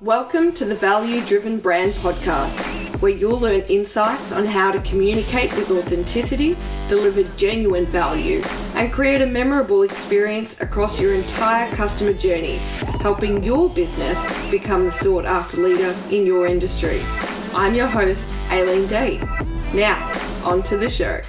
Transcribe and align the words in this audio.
Welcome 0.00 0.52
to 0.54 0.64
the 0.64 0.74
Value 0.74 1.24
Driven 1.24 1.60
Brand 1.60 1.92
Podcast, 1.92 3.00
where 3.00 3.12
you'll 3.12 3.38
learn 3.38 3.60
insights 3.68 4.32
on 4.32 4.44
how 4.44 4.72
to 4.72 4.80
communicate 4.80 5.54
with 5.54 5.70
authenticity, 5.70 6.56
deliver 6.88 7.22
genuine 7.36 7.86
value, 7.86 8.42
and 8.74 8.92
create 8.92 9.22
a 9.22 9.26
memorable 9.26 9.84
experience 9.84 10.60
across 10.60 11.00
your 11.00 11.14
entire 11.14 11.70
customer 11.76 12.12
journey, 12.12 12.56
helping 13.02 13.44
your 13.44 13.70
business 13.70 14.20
become 14.50 14.84
the 14.84 14.90
sought 14.90 15.26
after 15.26 15.58
leader 15.58 15.94
in 16.10 16.26
your 16.26 16.48
industry. 16.48 17.00
I'm 17.54 17.76
your 17.76 17.86
host, 17.86 18.34
Aileen 18.50 18.88
Day. 18.88 19.18
Now, 19.72 20.12
on 20.42 20.64
to 20.64 20.76
the 20.76 20.90
show. 20.90 21.20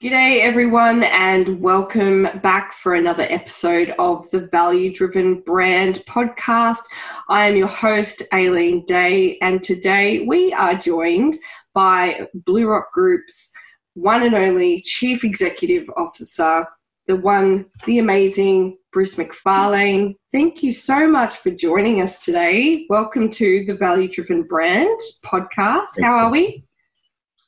G'day 0.00 0.42
everyone 0.42 1.02
and 1.02 1.60
welcome 1.60 2.28
back 2.40 2.72
for 2.72 2.94
another 2.94 3.26
episode 3.28 3.92
of 3.98 4.30
the 4.30 4.46
Value 4.52 4.94
Driven 4.94 5.40
Brand 5.40 6.04
podcast. 6.06 6.82
I 7.28 7.48
am 7.48 7.56
your 7.56 7.66
host 7.66 8.22
Aileen 8.32 8.84
Day 8.86 9.38
and 9.42 9.60
today 9.60 10.24
we 10.24 10.52
are 10.52 10.76
joined 10.76 11.36
by 11.74 12.28
BlueRock 12.46 12.92
Group's 12.94 13.50
one 13.94 14.22
and 14.22 14.36
only 14.36 14.82
Chief 14.82 15.24
Executive 15.24 15.90
Officer, 15.96 16.64
the 17.08 17.16
one, 17.16 17.66
the 17.84 17.98
amazing 17.98 18.78
Bruce 18.92 19.16
McFarlane. 19.16 20.14
Thank 20.30 20.62
you 20.62 20.70
so 20.70 21.08
much 21.08 21.38
for 21.38 21.50
joining 21.50 22.02
us 22.02 22.24
today. 22.24 22.86
Welcome 22.88 23.30
to 23.30 23.64
the 23.66 23.74
Value 23.74 24.08
Driven 24.08 24.44
Brand 24.44 25.00
podcast. 25.24 26.00
How 26.00 26.18
are 26.18 26.30
we? 26.30 26.62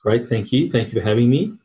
Great, 0.03 0.29
thank 0.29 0.51
you. 0.51 0.69
Thank 0.69 0.93
you 0.93 1.01
for 1.01 1.07
having 1.07 1.31
me. 1.31 1.57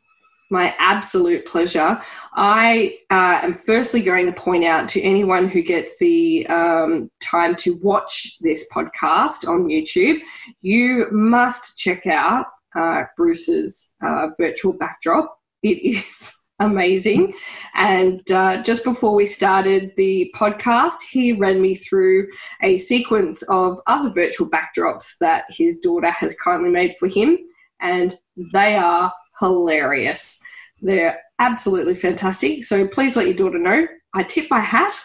My 0.50 0.74
absolute 0.78 1.44
pleasure. 1.44 2.00
I 2.34 2.98
uh, 3.10 3.40
am 3.42 3.54
firstly 3.54 4.00
going 4.00 4.26
to 4.26 4.32
point 4.32 4.64
out 4.64 4.88
to 4.90 5.02
anyone 5.02 5.48
who 5.48 5.62
gets 5.62 5.98
the 5.98 6.46
um, 6.46 7.10
time 7.20 7.56
to 7.56 7.78
watch 7.82 8.36
this 8.40 8.68
podcast 8.72 9.48
on 9.48 9.66
YouTube, 9.66 10.20
you 10.60 11.08
must 11.10 11.76
check 11.76 12.06
out 12.06 12.46
uh, 12.76 13.04
Bruce's 13.16 13.94
uh, 14.04 14.28
virtual 14.38 14.72
backdrop. 14.72 15.36
It 15.62 15.82
is 15.82 16.32
amazing. 16.60 17.34
And 17.74 18.30
uh, 18.30 18.62
just 18.62 18.84
before 18.84 19.14
we 19.14 19.26
started 19.26 19.92
the 19.96 20.32
podcast, 20.36 21.02
he 21.10 21.32
ran 21.32 21.60
me 21.60 21.74
through 21.74 22.28
a 22.62 22.78
sequence 22.78 23.42
of 23.42 23.78
other 23.86 24.10
virtual 24.12 24.48
backdrops 24.48 25.14
that 25.20 25.44
his 25.50 25.80
daughter 25.80 26.10
has 26.10 26.36
kindly 26.36 26.70
made 26.70 26.96
for 26.98 27.08
him, 27.08 27.38
and 27.80 28.14
they 28.52 28.76
are 28.76 29.12
hilarious. 29.38 30.38
They're 30.82 31.20
absolutely 31.38 31.94
fantastic. 31.94 32.64
So 32.64 32.86
please 32.88 33.16
let 33.16 33.26
your 33.26 33.36
daughter 33.36 33.58
know. 33.58 33.86
I 34.14 34.22
tip 34.22 34.46
my 34.50 34.60
hat 34.60 34.98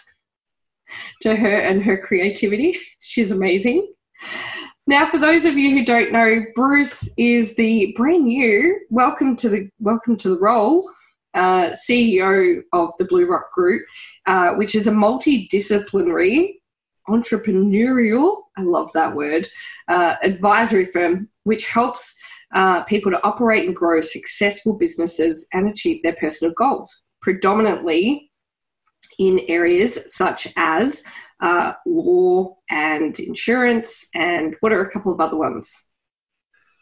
to 1.22 1.36
her 1.36 1.56
and 1.58 1.84
her 1.84 1.98
creativity. 1.98 2.78
She's 3.00 3.32
amazing. 3.32 3.94
Now, 4.88 5.06
for 5.06 5.18
those 5.18 5.46
of 5.46 5.58
you 5.58 5.72
who 5.72 5.86
don't 5.86 6.12
know, 6.12 6.42
Bruce 6.56 7.14
is 7.18 7.56
the 7.56 7.94
brand 7.96 8.26
new 8.26 8.80
welcome 8.90 9.36
to 9.38 9.50
the 9.50 9.70
welcome 9.80 10.18
to 10.18 10.30
the 10.30 10.40
role 10.40 10.92
uh, 11.34 11.70
CEO 11.70 12.62
of 12.74 12.92
the 12.98 13.06
BlueRock 13.06 13.52
Group, 13.54 13.84
uh, 14.26 14.56
which 14.56 14.76
is 14.76 14.88
a 14.88 14.92
multidisciplinary 14.92 16.56
entrepreneurial, 17.08 18.44
I 18.58 18.62
love 18.62 18.92
that 18.94 19.16
word, 19.16 19.48
uh, 19.88 20.16
advisory 20.24 20.86
firm 20.86 21.30
which 21.44 21.68
helps 21.68 22.16
uh, 22.54 22.84
people 22.84 23.12
to 23.12 23.24
operate 23.24 23.66
and 23.66 23.76
grow 23.76 24.02
successful 24.02 24.78
businesses 24.78 25.48
and 25.54 25.70
achieve 25.70 26.02
their 26.04 26.16
personal 26.16 26.54
goals, 26.54 27.04
predominantly 27.22 28.32
in 29.20 29.40
areas 29.48 30.00
such 30.08 30.48
as 30.58 31.04
uh, 31.42 31.74
law 31.86 32.56
and 32.70 33.20
insurance, 33.20 34.08
and 34.14 34.56
what 34.60 34.72
are 34.72 34.82
a 34.82 34.92
couple 34.92 35.14
of 35.14 35.20
other 35.20 35.38
ones? 35.38 35.90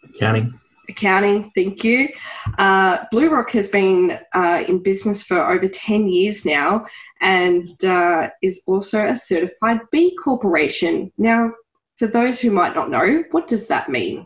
Accounting. 0.04 0.60
Accounting, 0.90 1.52
thank 1.54 1.84
you. 1.84 2.10
Uh, 2.58 3.06
BlueRock 3.14 3.52
has 3.52 3.70
been 3.70 4.20
uh, 4.34 4.64
in 4.68 4.82
business 4.82 5.22
for 5.22 5.40
over 5.40 5.68
10 5.68 6.08
years 6.08 6.46
now 6.46 6.88
and 7.22 7.84
uh, 7.84 8.30
is 8.42 8.64
also 8.66 9.08
a 9.08 9.16
certified 9.16 9.82
B 9.92 10.16
Corporation. 10.16 11.12
Now, 11.18 11.52
for 11.98 12.08
those 12.08 12.40
who 12.40 12.50
might 12.50 12.76
not 12.76 12.90
know, 12.90 13.24
what 13.32 13.48
does 13.48 13.68
that 13.68 13.90
mean? 13.90 14.26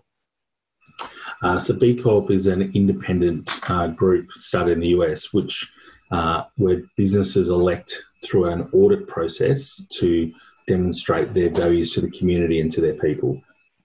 Uh, 1.41 1.59
so 1.59 1.73
B 1.73 1.95
Corp 1.95 2.31
is 2.31 2.47
an 2.47 2.71
independent 2.73 3.49
uh, 3.69 3.87
group 3.87 4.31
started 4.33 4.73
in 4.73 4.79
the 4.79 4.89
US, 4.89 5.33
which 5.33 5.71
uh, 6.11 6.43
where 6.57 6.83
businesses 6.95 7.49
elect 7.49 8.05
through 8.23 8.45
an 8.45 8.69
audit 8.71 9.07
process 9.07 9.83
to 9.89 10.31
demonstrate 10.67 11.33
their 11.33 11.49
values 11.49 11.93
to 11.93 12.01
the 12.01 12.11
community 12.11 12.61
and 12.61 12.71
to 12.71 12.81
their 12.81 12.93
people. 12.93 13.41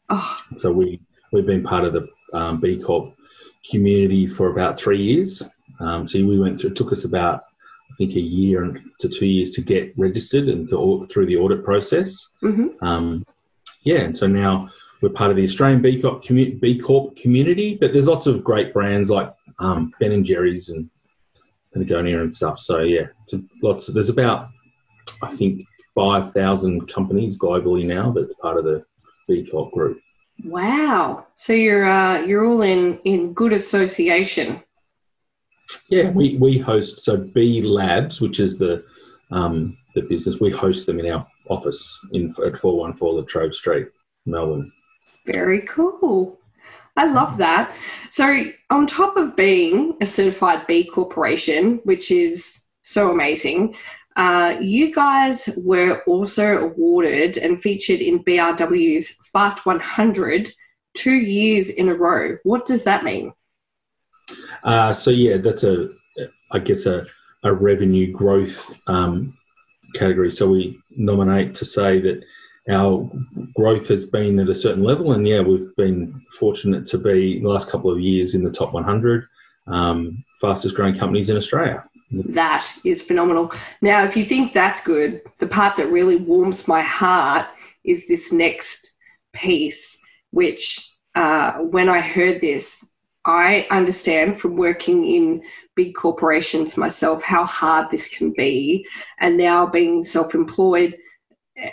Oh. 0.09 0.39
So 0.57 0.73
we 0.73 1.01
we've 1.33 1.47
been 1.47 1.65
part 1.65 1.85
of 1.85 1.93
the 1.93 2.09
um, 2.33 2.61
B 2.61 2.79
Corp 2.79 3.15
community 3.71 4.27
for 4.27 4.51
about 4.51 4.79
three 4.79 5.03
years. 5.03 5.43
Um, 5.81 6.07
so 6.07 6.25
we 6.25 6.39
went 6.39 6.59
through. 6.59 6.71
It 6.71 6.77
took 6.77 6.93
us 6.93 7.05
about 7.05 7.45
I 7.91 7.95
think 7.95 8.15
a 8.15 8.21
year 8.21 8.81
to 9.01 9.09
two 9.09 9.27
years 9.27 9.53
to 9.53 9.63
get 9.63 9.97
registered 9.97 10.49
and 10.49 10.69
to 10.69 11.07
through 11.11 11.27
the 11.27 11.37
audit 11.37 11.65
process. 11.65 12.29
Mm-hmm. 12.43 12.85
Um, 12.85 13.27
yeah, 13.83 14.01
and 14.01 14.17
so 14.17 14.27
now 14.27 14.69
we're 15.01 15.11
part 15.11 15.31
of 15.31 15.37
the 15.37 15.45
Australian 15.45 15.81
B 15.81 16.01
Corp, 16.01 16.23
commu- 16.23 16.59
B 16.61 16.79
Corp 16.79 17.17
community, 17.17 17.77
but 17.81 17.93
there's 17.93 18.09
lots 18.09 18.27
of 18.27 18.43
great 18.43 18.73
brands 18.73 19.11
like 19.11 19.33
um, 19.59 19.93
Ben 20.01 20.13
and 20.13 20.25
Jerry's 20.25 20.69
and 20.69 20.91
Patagonia 21.73 22.21
and 22.21 22.35
stuff. 22.35 22.59
So 22.59 22.81
yeah, 22.81 23.07
lots. 23.63 23.87
There's 23.87 24.09
about 24.09 24.49
I 25.23 25.35
think 25.35 25.63
5,000 25.95 26.87
companies 26.87 27.39
globally 27.39 27.85
now 27.85 28.13
that's 28.13 28.35
part 28.35 28.57
of 28.57 28.65
the 28.65 28.85
B 29.27 29.47
Corp 29.49 29.73
group. 29.73 30.01
Wow! 30.45 31.27
So 31.35 31.53
you're 31.53 31.85
uh, 31.85 32.21
you're 32.23 32.47
all 32.47 32.63
in 32.63 32.99
in 33.05 33.33
good 33.33 33.53
association. 33.53 34.63
Yeah, 35.91 36.11
we, 36.11 36.37
we 36.37 36.59
host 36.59 37.01
so 37.01 37.17
B 37.17 37.61
Labs, 37.61 38.21
which 38.21 38.41
is 38.41 38.59
the 38.59 38.85
um, 39.31 39.77
the 39.95 40.03
business. 40.03 40.41
We 40.41 40.51
host 40.51 40.87
them 40.87 41.01
in 41.01 41.11
our 41.11 41.27
office 41.49 41.99
in 42.13 42.31
at 42.45 42.57
414 42.57 43.17
La 43.17 43.23
Trobe 43.25 43.55
Street, 43.55 43.89
Melbourne. 44.27 44.71
Very 45.33 45.63
cool. 45.63 46.39
I 46.97 47.07
love 47.07 47.37
that. 47.39 47.73
So, 48.11 48.45
on 48.71 48.87
top 48.87 49.17
of 49.17 49.37
being 49.37 49.97
a 50.01 50.07
certified 50.07 50.67
B 50.67 50.85
Corporation, 50.85 51.81
which 51.85 52.11
is 52.11 52.65
so 52.83 53.11
amazing, 53.11 53.77
uh, 54.17 54.57
you 54.61 54.93
guys 54.93 55.49
were 55.59 56.03
also 56.07 56.59
awarded 56.59 57.39
and 57.39 57.61
featured 57.61 58.01
in 58.01 58.25
BRW's 58.25 59.17
Fast 59.33 59.65
100 59.65 60.51
two 60.95 61.15
years 61.15 61.69
in 61.69 61.89
a 61.89 61.95
row. 61.95 62.37
What 62.43 62.67
does 62.67 62.85
that 62.85 63.05
mean? 63.05 63.33
Uh, 64.65 64.93
so 64.93 65.11
yeah, 65.11 65.37
that's 65.37 65.63
a, 65.63 65.91
I 66.51 66.59
guess 66.59 66.87
a, 66.87 67.07
a 67.45 67.53
revenue 67.53 68.13
growth 68.13 68.75
um, 68.89 69.37
category. 69.95 70.31
So 70.31 70.49
we 70.49 70.81
nominate 70.91 71.55
to 71.57 71.65
say 71.65 72.01
that 72.01 72.25
our 72.71 73.11
growth 73.55 73.89
has 73.89 74.05
been 74.05 74.39
at 74.39 74.49
a 74.49 74.55
certain 74.55 74.83
level, 74.83 75.13
and 75.13 75.27
yeah, 75.27 75.41
we've 75.41 75.75
been 75.77 76.21
fortunate 76.39 76.87
to 76.87 76.99
be 76.99 77.41
the 77.41 77.49
last 77.49 77.71
couple 77.71 77.91
of 77.91 78.01
years 78.01 78.35
in 78.35 78.45
the 78.45 78.51
top 78.51 78.73
100 78.73 79.25
um, 79.67 80.23
fastest 80.41 80.75
growing 80.75 80.97
companies 80.97 81.31
in 81.31 81.37
Australia. 81.37 81.85
That 82.11 82.71
is 82.85 83.03
phenomenal. 83.03 83.53
Now, 83.83 84.05
if 84.05 84.17
you 84.17 84.25
think 84.25 84.53
that's 84.53 84.83
good, 84.83 85.23
the 85.39 85.47
part 85.47 85.77
that 85.77 85.91
really 85.91 86.17
warms 86.17 86.69
my 86.69 86.81
heart 86.81 87.47
is 87.85 88.07
this 88.07 88.33
next 88.33 88.93
piece, 89.33 89.99
which 90.31 90.91
uh, 91.15 91.53
when 91.59 91.89
I 91.89 92.01
heard 92.01 92.41
this, 92.41 92.87
I 93.25 93.67
understand 93.71 94.41
from 94.41 94.57
working 94.57 95.05
in 95.05 95.43
big 95.75 95.95
corporations 95.95 96.79
myself 96.79 97.23
how 97.23 97.45
hard 97.45 97.91
this 97.91 98.09
can 98.17 98.33
be, 98.33 98.87
and 99.21 99.37
now 99.37 99.67
being 99.67 100.03
self 100.03 100.35
employed 100.35 100.97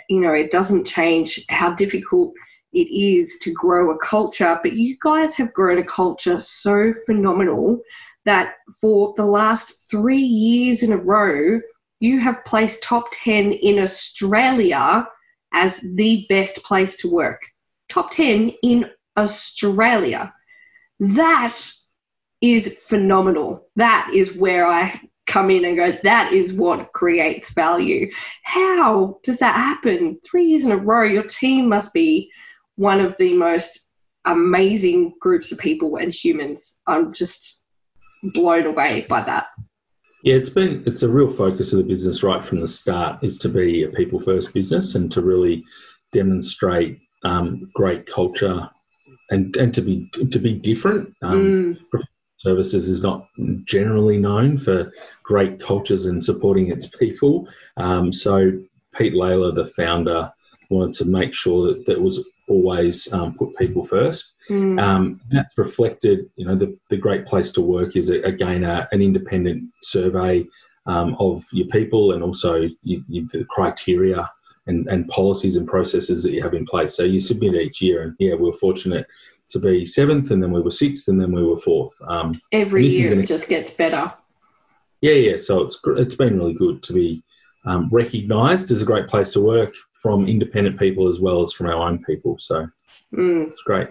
you 0.08 0.20
know, 0.20 0.32
it 0.32 0.50
doesn't 0.50 0.86
change 0.86 1.44
how 1.48 1.74
difficult 1.74 2.34
it 2.72 2.88
is 2.88 3.38
to 3.42 3.52
grow 3.52 3.90
a 3.90 3.98
culture, 3.98 4.58
but 4.62 4.74
you 4.74 4.96
guys 5.00 5.36
have 5.36 5.52
grown 5.52 5.78
a 5.78 5.84
culture 5.84 6.40
so 6.40 6.92
phenomenal 7.06 7.80
that 8.24 8.54
for 8.80 9.14
the 9.16 9.24
last 9.24 9.90
three 9.90 10.18
years 10.18 10.82
in 10.82 10.92
a 10.92 10.96
row, 10.96 11.60
you 12.00 12.20
have 12.20 12.44
placed 12.44 12.82
top 12.82 13.06
10 13.12 13.52
in 13.52 13.78
Australia 13.78 15.06
as 15.52 15.80
the 15.94 16.26
best 16.28 16.62
place 16.64 16.96
to 16.98 17.10
work. 17.10 17.42
Top 17.88 18.10
10 18.10 18.52
in 18.62 18.90
Australia. 19.16 20.34
That 21.00 21.56
is 22.40 22.84
phenomenal. 22.88 23.68
That 23.76 24.10
is 24.12 24.34
where 24.34 24.66
I 24.66 25.00
come 25.36 25.50
in 25.50 25.66
and 25.66 25.76
go, 25.76 25.92
that 26.02 26.32
is 26.32 26.54
what 26.54 26.94
creates 26.94 27.52
value. 27.52 28.10
How 28.42 29.20
does 29.22 29.38
that 29.40 29.54
happen? 29.54 30.18
Three 30.24 30.46
years 30.46 30.64
in 30.64 30.72
a 30.72 30.78
row, 30.78 31.02
your 31.02 31.24
team 31.24 31.68
must 31.68 31.92
be 31.92 32.32
one 32.76 33.00
of 33.00 33.14
the 33.18 33.34
most 33.34 33.92
amazing 34.24 35.12
groups 35.20 35.52
of 35.52 35.58
people 35.58 35.96
and 35.96 36.10
humans. 36.10 36.80
I'm 36.86 37.12
just 37.12 37.66
blown 38.22 38.64
away 38.64 39.04
by 39.10 39.24
that. 39.24 39.48
Yeah, 40.24 40.36
it's 40.36 40.48
been 40.48 40.82
it's 40.86 41.02
a 41.02 41.08
real 41.08 41.30
focus 41.30 41.72
of 41.72 41.78
the 41.78 41.84
business 41.84 42.22
right 42.22 42.42
from 42.42 42.60
the 42.60 42.66
start 42.66 43.22
is 43.22 43.36
to 43.40 43.50
be 43.50 43.84
a 43.84 43.88
people 43.88 44.18
first 44.18 44.54
business 44.54 44.94
and 44.94 45.12
to 45.12 45.20
really 45.20 45.62
demonstrate 46.12 46.98
um, 47.24 47.70
great 47.74 48.06
culture 48.06 48.68
and 49.30 49.54
and 49.56 49.74
to 49.74 49.82
be 49.82 50.10
to 50.30 50.38
be 50.38 50.54
different. 50.54 51.14
Um, 51.22 51.76
mm. 51.92 52.02
Services 52.38 52.88
is 52.88 53.02
not 53.02 53.28
generally 53.64 54.18
known 54.18 54.58
for 54.58 54.92
great 55.26 55.60
cultures 55.60 56.06
and 56.06 56.24
supporting 56.24 56.70
its 56.70 56.86
people. 56.86 57.48
Um, 57.76 58.12
so 58.12 58.52
Pete 58.94 59.12
Lalor, 59.12 59.54
the 59.54 59.66
founder, 59.66 60.32
wanted 60.70 60.94
to 60.94 61.04
make 61.04 61.34
sure 61.34 61.66
that 61.66 61.84
that 61.86 62.00
was 62.00 62.26
always 62.48 63.12
um, 63.12 63.34
put 63.34 63.56
people 63.56 63.84
first. 63.84 64.32
Mm. 64.48 64.80
Um, 64.80 65.20
that's 65.30 65.58
reflected, 65.58 66.30
you 66.36 66.46
know, 66.46 66.56
the, 66.56 66.78
the 66.90 66.96
great 66.96 67.26
place 67.26 67.50
to 67.52 67.60
work 67.60 67.96
is 67.96 68.08
again 68.08 68.62
a, 68.62 68.88
an 68.92 69.02
independent 69.02 69.64
survey 69.82 70.46
um, 70.86 71.16
of 71.18 71.42
your 71.52 71.66
people 71.68 72.12
and 72.12 72.22
also 72.22 72.62
you, 72.82 73.04
you, 73.08 73.28
the 73.32 73.44
criteria 73.50 74.30
and, 74.68 74.86
and 74.88 75.08
policies 75.08 75.56
and 75.56 75.66
processes 75.66 76.22
that 76.22 76.32
you 76.32 76.42
have 76.42 76.54
in 76.54 76.64
place. 76.64 76.96
So 76.96 77.02
you 77.02 77.20
submit 77.20 77.54
each 77.54 77.80
year, 77.80 78.02
and 78.02 78.14
yeah, 78.18 78.34
we 78.34 78.48
are 78.48 78.54
fortunate 78.54 79.06
to 79.48 79.58
be 79.58 79.84
seventh, 79.84 80.30
and 80.30 80.42
then 80.42 80.52
we 80.52 80.60
were 80.60 80.70
sixth, 80.70 81.08
and 81.08 81.20
then 81.20 81.32
we 81.32 81.44
were 81.44 81.56
fourth. 81.56 81.94
Um, 82.06 82.40
Every 82.52 82.86
year 82.86 83.18
it 83.20 83.26
just 83.26 83.48
gets 83.48 83.70
better. 83.70 84.12
Yeah, 85.00 85.14
yeah. 85.14 85.36
So 85.36 85.62
it's 85.62 85.78
it's 85.84 86.14
been 86.14 86.38
really 86.38 86.54
good 86.54 86.82
to 86.84 86.92
be 86.92 87.22
um, 87.66 87.88
recognised 87.90 88.70
as 88.70 88.80
a 88.80 88.86
great 88.86 89.08
place 89.08 89.30
to 89.30 89.40
work 89.40 89.74
from 89.94 90.28
independent 90.28 90.78
people 90.78 91.08
as 91.08 91.20
well 91.20 91.42
as 91.42 91.52
from 91.52 91.66
our 91.66 91.88
own 91.88 92.02
people. 92.04 92.38
So 92.38 92.66
mm. 93.12 93.50
it's 93.50 93.62
great. 93.62 93.88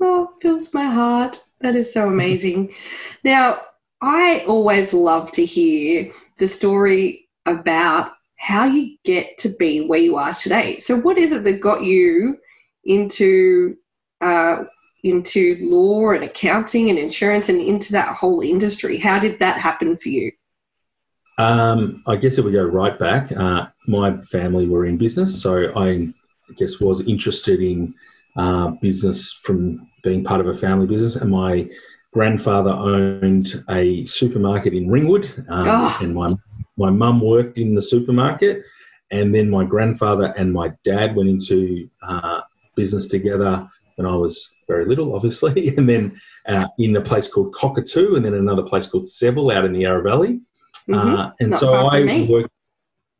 Oh, 0.00 0.30
fills 0.40 0.72
my 0.72 0.86
heart. 0.86 1.42
That 1.60 1.74
is 1.74 1.92
so 1.92 2.08
amazing. 2.08 2.74
now, 3.24 3.60
I 4.00 4.44
always 4.46 4.92
love 4.92 5.32
to 5.32 5.44
hear 5.44 6.12
the 6.38 6.46
story 6.46 7.28
about 7.46 8.12
how 8.36 8.66
you 8.66 8.96
get 9.04 9.38
to 9.38 9.48
be 9.58 9.86
where 9.86 9.98
you 9.98 10.16
are 10.16 10.34
today. 10.34 10.78
So, 10.78 10.96
what 10.96 11.18
is 11.18 11.32
it 11.32 11.44
that 11.44 11.60
got 11.60 11.82
you 11.82 12.38
into 12.84 13.76
uh, 14.20 14.64
into 15.02 15.56
law 15.60 16.10
and 16.10 16.24
accounting 16.24 16.90
and 16.90 16.98
insurance 16.98 17.48
and 17.48 17.60
into 17.60 17.92
that 17.92 18.14
whole 18.14 18.42
industry? 18.42 18.98
How 18.98 19.18
did 19.18 19.38
that 19.38 19.58
happen 19.58 19.96
for 19.96 20.10
you? 20.10 20.32
Um, 21.38 22.02
I 22.06 22.16
guess 22.16 22.38
if 22.38 22.44
we 22.44 22.52
go 22.52 22.64
right 22.64 22.98
back, 22.98 23.30
uh, 23.32 23.66
my 23.86 24.16
family 24.22 24.66
were 24.68 24.86
in 24.86 24.96
business, 24.96 25.40
so 25.40 25.76
I 25.76 26.12
guess 26.56 26.80
was 26.80 27.06
interested 27.06 27.60
in 27.60 27.94
uh, 28.36 28.68
business 28.80 29.32
from 29.32 29.88
being 30.02 30.24
part 30.24 30.40
of 30.40 30.48
a 30.48 30.54
family 30.54 30.86
business, 30.86 31.16
and 31.16 31.30
my 31.30 31.68
grandfather 32.12 32.70
owned 32.70 33.62
a 33.68 34.04
supermarket 34.06 34.72
in 34.72 34.90
Ringwood, 34.90 35.26
um, 35.48 35.68
oh. 35.68 35.98
and 36.00 36.14
my 36.14 36.28
my 36.78 36.90
mum 36.90 37.20
worked 37.20 37.58
in 37.58 37.74
the 37.74 37.82
supermarket, 37.82 38.64
and 39.10 39.34
then 39.34 39.50
my 39.50 39.64
grandfather 39.64 40.32
and 40.36 40.52
my 40.52 40.72
dad 40.84 41.16
went 41.16 41.28
into 41.28 41.88
uh, 42.02 42.40
business 42.74 43.08
together 43.08 43.68
when 43.96 44.06
I 44.06 44.14
was 44.14 44.54
very 44.68 44.86
little, 44.86 45.14
obviously, 45.14 45.68
and 45.76 45.88
then 45.88 46.18
uh, 46.46 46.68
in 46.78 46.96
a 46.96 47.00
place 47.00 47.28
called 47.28 47.54
Cockatoo, 47.54 48.14
and 48.14 48.24
then 48.24 48.34
another 48.34 48.62
place 48.62 48.86
called 48.86 49.08
Seville 49.08 49.50
out 49.50 49.64
in 49.64 49.72
the 49.72 49.80
Yarra 49.80 50.02
Valley. 50.02 50.40
Mm-hmm. 50.88 51.16
Uh, 51.16 51.30
and 51.40 51.50
Not 51.50 51.60
so 51.60 51.74
I 51.74 52.26
worked. 52.28 52.50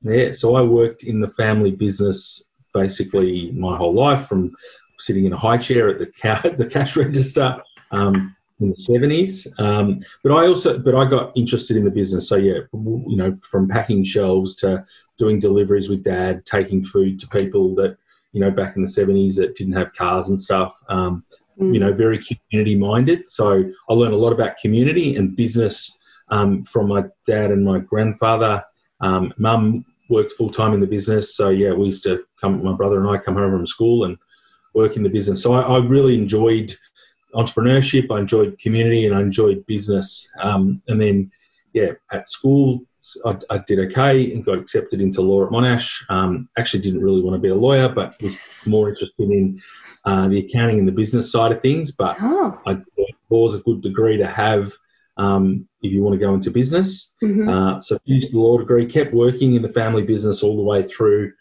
Yeah, 0.03 0.33
so 0.33 0.55
I 0.55 0.63
worked 0.63 1.03
in 1.03 1.21
the 1.21 1.29
family 1.29 1.73
business 1.73 2.49
basically 2.73 3.51
my 3.53 3.77
whole 3.77 3.95
life, 3.95 4.27
from 4.27 4.55
sitting 4.99 5.25
in 5.25 5.33
a 5.33 5.37
high 5.37 5.57
chair 5.57 5.89
at 5.89 5.99
the, 5.99 6.07
ca- 6.07 6.51
the 6.57 6.67
cash 6.67 6.97
register 6.97 7.61
um, 7.91 8.37
in 8.61 8.71
the 8.71 8.77
70s. 8.77 9.49
Um, 9.59 10.01
but 10.23 10.33
I 10.33 10.47
also, 10.47 10.79
but 10.79 10.95
I 10.95 11.09
got 11.09 11.37
interested 11.37 11.77
in 11.77 11.85
the 11.85 11.91
business. 11.91 12.29
So 12.29 12.37
yeah, 12.37 12.61
you 12.73 13.17
know, 13.17 13.37
from 13.43 13.69
packing 13.69 14.05
shelves 14.05 14.55
to 14.57 14.85
doing 15.19 15.41
deliveries 15.41 15.89
with 15.89 16.05
dad, 16.05 16.45
taking 16.47 16.85
food 16.85 17.19
to 17.21 17.29
people 17.29 17.75
that 17.77 17.97
you 18.37 18.43
know, 18.43 18.51
back 18.51 18.77
in 18.77 18.83
the 18.83 18.89
70s 18.89 19.35
that 19.37 19.57
didn't 19.57 19.73
have 19.73 19.95
cars 19.95 20.29
and 20.29 20.39
stuff. 20.39 20.79
Um, 20.91 21.25
mm. 21.59 21.73
You 21.73 21.81
know, 21.81 21.91
very 21.91 22.21
community 22.23 22.77
minded. 22.77 23.31
So 23.31 23.65
I 23.89 23.93
learned 23.95 24.13
a 24.13 24.19
lot 24.19 24.35
about 24.35 24.59
community 24.59 25.17
and 25.17 25.35
business 25.35 25.99
um, 26.29 26.65
from 26.65 26.89
my 26.89 27.05
dad 27.25 27.51
and 27.51 27.65
my 27.65 27.79
grandfather. 27.79 28.65
Um, 29.01 29.33
Mum 29.39 29.85
worked 30.09 30.33
full 30.33 30.51
time 30.51 30.73
in 30.73 30.81
the 30.81 30.87
business, 30.87 31.37
so 31.37 31.49
yeah, 31.49 31.73
we 31.73 31.87
used 31.87 32.05
to 32.05 32.25
come. 32.41 32.63
My 32.63 32.73
brother 32.73 33.01
and 33.01 33.09
I 33.09 33.19
come 33.23 33.35
home 33.35 33.53
from 33.53 33.67
school 33.67 34.05
and 34.05 34.17
work 34.75 34.97
in 34.97 35.03
the 35.03 35.09
business. 35.09 35.43
So 35.43 35.55
I, 35.55 35.63
I 35.63 35.79
really 35.79 36.17
enjoyed 36.17 36.77
entrepreneurship. 37.35 38.11
I 38.11 38.21
enjoyed 38.21 38.59
community 38.59 39.07
and 39.07 39.15
I 39.15 39.21
enjoyed 39.21 39.67
business. 39.67 40.31
Um, 40.41 40.83
and 40.89 41.01
then 41.01 41.31
yeah, 41.73 41.93
at 42.13 42.29
school 42.29 42.83
I, 43.25 43.39
I, 43.51 43.59
did 43.59 43.79
okay 43.91 44.33
and 44.33 44.45
got 44.45 44.59
accepted 44.59 45.01
into 45.01 45.23
law 45.23 45.45
at 45.45 45.53
Monash. 45.53 46.03
Um, 46.11 46.49
actually, 46.59 46.81
didn't 46.81 47.03
really 47.03 47.23
want 47.23 47.35
to 47.35 47.41
be 47.41 47.49
a 47.49 47.55
lawyer, 47.55 47.89
but 47.89 48.21
was 48.21 48.37
more 48.67 48.89
interested 48.89 49.31
in 49.31 49.61
uh, 50.05 50.29
the 50.29 50.41
accounting 50.41 50.79
and 50.81 50.89
the 50.89 50.93
business 50.93 51.31
side 51.31 51.53
of 51.53 51.63
things. 51.63 51.93
But 51.93 52.17
oh. 52.21 52.59
I 52.67 52.75
thought 52.75 53.11
law 53.31 53.49
is 53.49 53.55
a 53.55 53.59
good 53.59 53.83
degree 53.83 54.17
to 54.17 54.27
have 54.27 54.73
um, 55.17 55.69
if 55.83 55.93
you 55.93 56.03
want 56.03 56.19
to 56.19 56.25
go 56.25 56.35
into 56.35 56.51
business. 56.51 57.15
Mm-hmm. 57.23 57.49
Uh, 57.49 57.81
so 57.81 57.99
finished 58.07 58.33
the 58.33 58.39
law 58.39 58.59
degree, 58.59 58.87
kept 58.87 59.15
working 59.15 59.55
in 59.55 59.63
the 59.63 59.69
family 59.69 60.03
business 60.03 60.43
all 60.43 60.57
the 60.57 60.63
way 60.63 60.83
through 60.83 61.33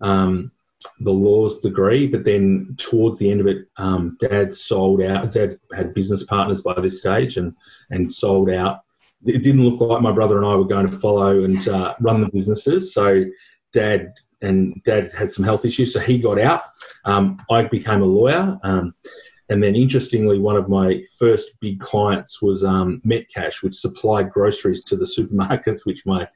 um, 0.00 0.52
the 1.00 1.12
laws 1.12 1.60
degree. 1.60 2.06
But 2.06 2.24
then 2.24 2.74
towards 2.78 3.18
the 3.18 3.30
end 3.30 3.40
of 3.40 3.46
it, 3.46 3.68
um, 3.76 4.16
Dad 4.20 4.52
sold 4.52 5.02
out. 5.02 5.32
Dad 5.32 5.58
had 5.74 5.94
business 5.94 6.24
partners 6.24 6.60
by 6.60 6.74
this 6.80 6.98
stage 6.98 7.36
and 7.36 7.54
and 7.90 8.10
sold 8.10 8.50
out 8.50 8.80
it 9.24 9.42
didn't 9.42 9.64
look 9.64 9.80
like 9.80 10.02
my 10.02 10.12
brother 10.12 10.36
and 10.36 10.46
I 10.46 10.54
were 10.56 10.64
going 10.64 10.86
to 10.86 10.98
follow 10.98 11.44
and 11.44 11.66
uh, 11.68 11.94
run 12.00 12.20
the 12.20 12.28
businesses. 12.28 12.92
So 12.92 13.24
dad 13.72 14.14
and 14.40 14.82
dad 14.84 15.12
had 15.12 15.32
some 15.32 15.44
health 15.44 15.64
issues, 15.64 15.92
so 15.92 16.00
he 16.00 16.18
got 16.18 16.40
out. 16.40 16.62
Um, 17.04 17.38
I 17.50 17.64
became 17.64 18.02
a 18.02 18.06
lawyer. 18.06 18.58
And 19.48 19.62
then 19.62 19.74
interestingly, 19.74 20.38
one 20.38 20.56
of 20.56 20.68
my 20.68 21.04
first 21.18 21.50
big 21.60 21.80
clients 21.80 22.40
was 22.40 22.64
um, 22.64 23.02
Metcash, 23.04 23.62
which 23.62 23.74
supplied 23.74 24.30
groceries 24.30 24.84
to 24.84 24.96
the 24.96 25.04
supermarkets, 25.18 25.84
which 25.84 26.06
my 26.06 26.28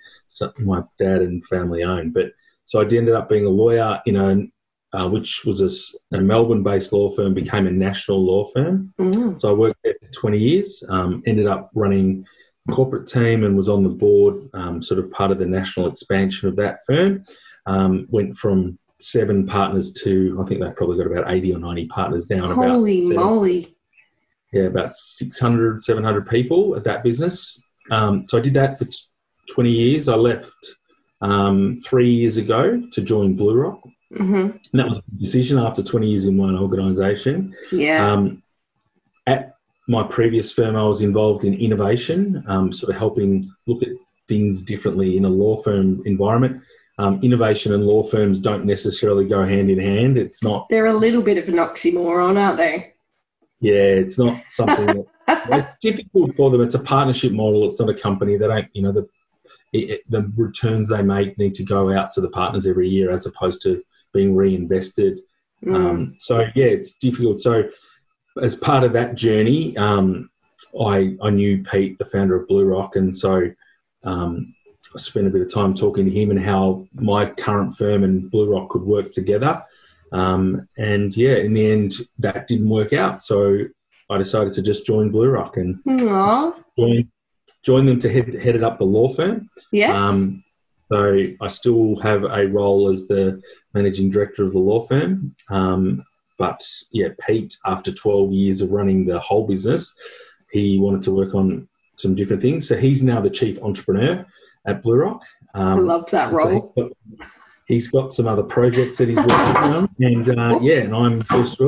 my 0.58 0.82
dad 0.98 1.22
and 1.22 1.44
family 1.46 1.82
owned. 1.82 2.14
But 2.14 2.32
so 2.64 2.80
I 2.80 2.84
ended 2.84 3.14
up 3.14 3.28
being 3.28 3.46
a 3.46 3.50
lawyer, 3.50 4.00
you 4.06 4.12
know, 4.12 4.46
uh, 4.92 5.08
which 5.08 5.44
was 5.44 5.60
a, 5.60 6.16
a, 6.16 6.20
Melbourne-based 6.20 6.92
law 6.92 7.08
firm, 7.10 7.34
became 7.34 7.66
a 7.66 7.70
national 7.70 8.24
law 8.24 8.44
firm. 8.46 8.92
Mm. 8.98 9.38
So 9.38 9.50
I 9.50 9.52
worked 9.52 9.80
there 9.84 9.94
for 10.00 10.08
20 10.12 10.38
years. 10.38 10.82
Um, 10.88 11.22
ended 11.26 11.46
up 11.46 11.70
running 11.74 12.24
corporate 12.70 13.06
team 13.06 13.44
and 13.44 13.56
was 13.56 13.68
on 13.68 13.82
the 13.82 13.88
board, 13.88 14.48
um, 14.54 14.82
sort 14.82 14.98
of 14.98 15.10
part 15.10 15.30
of 15.30 15.38
the 15.38 15.46
national 15.46 15.86
expansion 15.86 16.48
of 16.48 16.56
that 16.56 16.78
firm. 16.86 17.24
Um, 17.66 18.06
went 18.10 18.36
from 18.36 18.78
seven 18.98 19.46
partners 19.46 19.92
to, 19.92 20.38
I 20.40 20.46
think 20.46 20.60
they've 20.60 20.74
probably 20.74 20.96
got 20.96 21.06
about 21.06 21.30
80 21.30 21.54
or 21.54 21.58
90 21.58 21.86
partners 21.86 22.26
down. 22.26 22.50
Holy 22.50 23.10
about 23.10 23.24
moly. 23.24 23.76
Yeah, 24.52 24.64
about 24.64 24.92
600, 24.92 25.82
700 25.82 26.28
people 26.28 26.76
at 26.76 26.84
that 26.84 27.02
business. 27.02 27.62
Um, 27.90 28.26
so 28.26 28.38
I 28.38 28.40
did 28.40 28.54
that 28.54 28.78
for 28.78 28.86
20 29.52 29.70
years. 29.70 30.08
I 30.08 30.14
left 30.14 30.54
um, 31.20 31.78
three 31.84 32.10
years 32.10 32.36
ago 32.36 32.82
to 32.92 33.00
join 33.00 33.36
BlueRock. 33.36 33.80
Mm-hmm. 34.14 34.34
And 34.34 34.60
that 34.72 34.88
was 34.88 34.98
a 34.98 35.20
decision 35.20 35.58
after 35.58 35.82
20 35.82 36.08
years 36.08 36.26
in 36.26 36.36
one 36.36 36.56
organisation. 36.56 37.54
Yeah. 37.72 38.12
Um, 38.12 38.42
at 39.26 39.56
my 39.88 40.04
previous 40.04 40.52
firm, 40.52 40.76
I 40.76 40.84
was 40.84 41.00
involved 41.00 41.44
in 41.44 41.54
innovation, 41.54 42.44
um, 42.46 42.72
sort 42.72 42.90
of 42.90 42.98
helping 42.98 43.44
look 43.66 43.82
at 43.82 43.90
things 44.28 44.62
differently 44.62 45.16
in 45.16 45.24
a 45.24 45.28
law 45.28 45.56
firm 45.56 46.02
environment. 46.06 46.62
Um, 46.98 47.20
innovation 47.22 47.74
and 47.74 47.84
law 47.84 48.02
firms 48.02 48.38
don't 48.38 48.64
necessarily 48.64 49.26
go 49.26 49.44
hand 49.44 49.70
in 49.70 49.78
hand. 49.78 50.16
It's 50.16 50.42
not. 50.42 50.66
They're 50.70 50.86
a 50.86 50.94
little 50.94 51.22
bit 51.22 51.36
of 51.36 51.48
an 51.48 51.56
oxymoron, 51.56 52.38
aren't 52.38 52.56
they? 52.56 52.94
Yeah, 53.60 53.74
it's 53.74 54.18
not 54.18 54.40
something 54.48 54.86
that 54.86 55.06
it's 55.28 55.76
difficult 55.78 56.34
for 56.36 56.50
them. 56.50 56.62
It's 56.62 56.74
a 56.74 56.78
partnership 56.78 57.32
model. 57.32 57.66
It's 57.66 57.78
not 57.78 57.90
a 57.90 57.94
company. 57.94 58.36
They 58.36 58.46
don't, 58.46 58.68
you 58.72 58.82
know, 58.82 58.92
the 58.92 59.06
it, 59.72 60.02
the 60.08 60.30
returns 60.36 60.88
they 60.88 61.02
make 61.02 61.36
need 61.38 61.54
to 61.54 61.64
go 61.64 61.92
out 61.92 62.12
to 62.12 62.20
the 62.20 62.30
partners 62.30 62.66
every 62.66 62.88
year 62.88 63.10
as 63.10 63.26
opposed 63.26 63.62
to 63.62 63.82
being 64.12 64.34
reinvested. 64.34 65.20
Mm. 65.64 65.74
Um, 65.74 66.16
so 66.18 66.40
yeah, 66.54 66.66
it's 66.66 66.94
difficult. 66.94 67.40
So 67.40 67.64
as 68.42 68.54
part 68.54 68.84
of 68.84 68.92
that 68.94 69.14
journey, 69.14 69.76
um, 69.76 70.30
I, 70.80 71.16
I 71.22 71.30
knew 71.30 71.62
Pete, 71.62 71.98
the 71.98 72.04
founder 72.04 72.36
of 72.36 72.48
BlueRock, 72.48 72.96
and 72.96 73.14
so 73.14 73.50
um, 74.04 74.54
I 74.94 74.98
spent 74.98 75.26
a 75.26 75.30
bit 75.30 75.42
of 75.42 75.52
time 75.52 75.74
talking 75.74 76.04
to 76.04 76.10
him 76.10 76.30
and 76.30 76.42
how 76.42 76.86
my 76.94 77.26
current 77.26 77.76
firm 77.76 78.04
and 78.04 78.30
BlueRock 78.30 78.68
could 78.68 78.82
work 78.82 79.10
together. 79.10 79.62
Um, 80.12 80.68
and 80.76 81.16
yeah, 81.16 81.36
in 81.36 81.54
the 81.54 81.70
end, 81.70 81.94
that 82.18 82.48
didn't 82.48 82.68
work 82.68 82.92
out. 82.92 83.22
So 83.22 83.64
I 84.08 84.18
decided 84.18 84.52
to 84.54 84.62
just 84.62 84.86
join 84.86 85.10
BlueRock 85.10 85.56
and 85.56 85.80
join, 86.78 87.10
join 87.62 87.86
them 87.86 87.98
to 88.00 88.12
head, 88.12 88.32
head 88.34 88.56
it 88.56 88.64
up 88.64 88.78
the 88.78 88.84
law 88.84 89.08
firm. 89.08 89.48
Yes. 89.72 89.98
Um, 90.00 90.44
so 90.90 91.26
I 91.40 91.48
still 91.48 91.96
have 91.96 92.24
a 92.24 92.46
role 92.46 92.90
as 92.90 93.08
the 93.08 93.42
managing 93.74 94.10
director 94.10 94.44
of 94.44 94.52
the 94.52 94.58
law 94.58 94.80
firm. 94.80 95.34
Um, 95.50 96.04
but 96.38 96.62
yeah, 96.92 97.08
Pete, 97.26 97.56
after 97.64 97.92
12 97.92 98.32
years 98.32 98.60
of 98.60 98.72
running 98.72 99.04
the 99.04 99.18
whole 99.18 99.46
business, 99.46 99.94
he 100.52 100.78
wanted 100.78 101.02
to 101.02 101.12
work 101.12 101.34
on 101.34 101.68
some 101.96 102.14
different 102.14 102.42
things. 102.42 102.68
So 102.68 102.76
he's 102.76 103.02
now 103.02 103.20
the 103.20 103.30
chief 103.30 103.60
entrepreneur 103.62 104.24
at 104.66 104.82
BlueRock. 104.82 105.20
Um, 105.54 105.78
I 105.78 105.80
love 105.80 106.10
that 106.10 106.32
role. 106.32 106.72
So 106.76 106.84
he's, 106.84 107.18
got, 107.18 107.28
he's 107.66 107.88
got 107.88 108.12
some 108.12 108.26
other 108.26 108.42
projects 108.42 108.98
that 108.98 109.08
he's 109.08 109.18
working 109.18 109.32
on, 109.32 109.88
and 110.00 110.28
uh, 110.28 110.58
yeah, 110.60 110.78
and 110.78 110.94
I'm 110.94 111.22
just 111.22 111.60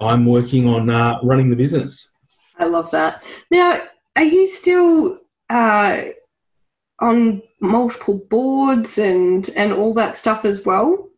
I'm 0.00 0.26
working 0.26 0.68
on 0.68 0.90
uh, 0.90 1.18
running 1.22 1.50
the 1.50 1.56
business. 1.56 2.10
I 2.58 2.66
love 2.66 2.90
that. 2.90 3.22
Now, 3.50 3.82
are 4.14 4.24
you 4.24 4.46
still 4.46 5.20
uh, 5.48 6.02
on 6.98 7.42
multiple 7.60 8.20
boards 8.30 8.98
and 8.98 9.48
and 9.56 9.72
all 9.72 9.94
that 9.94 10.16
stuff 10.16 10.44
as 10.44 10.64
well? 10.64 11.08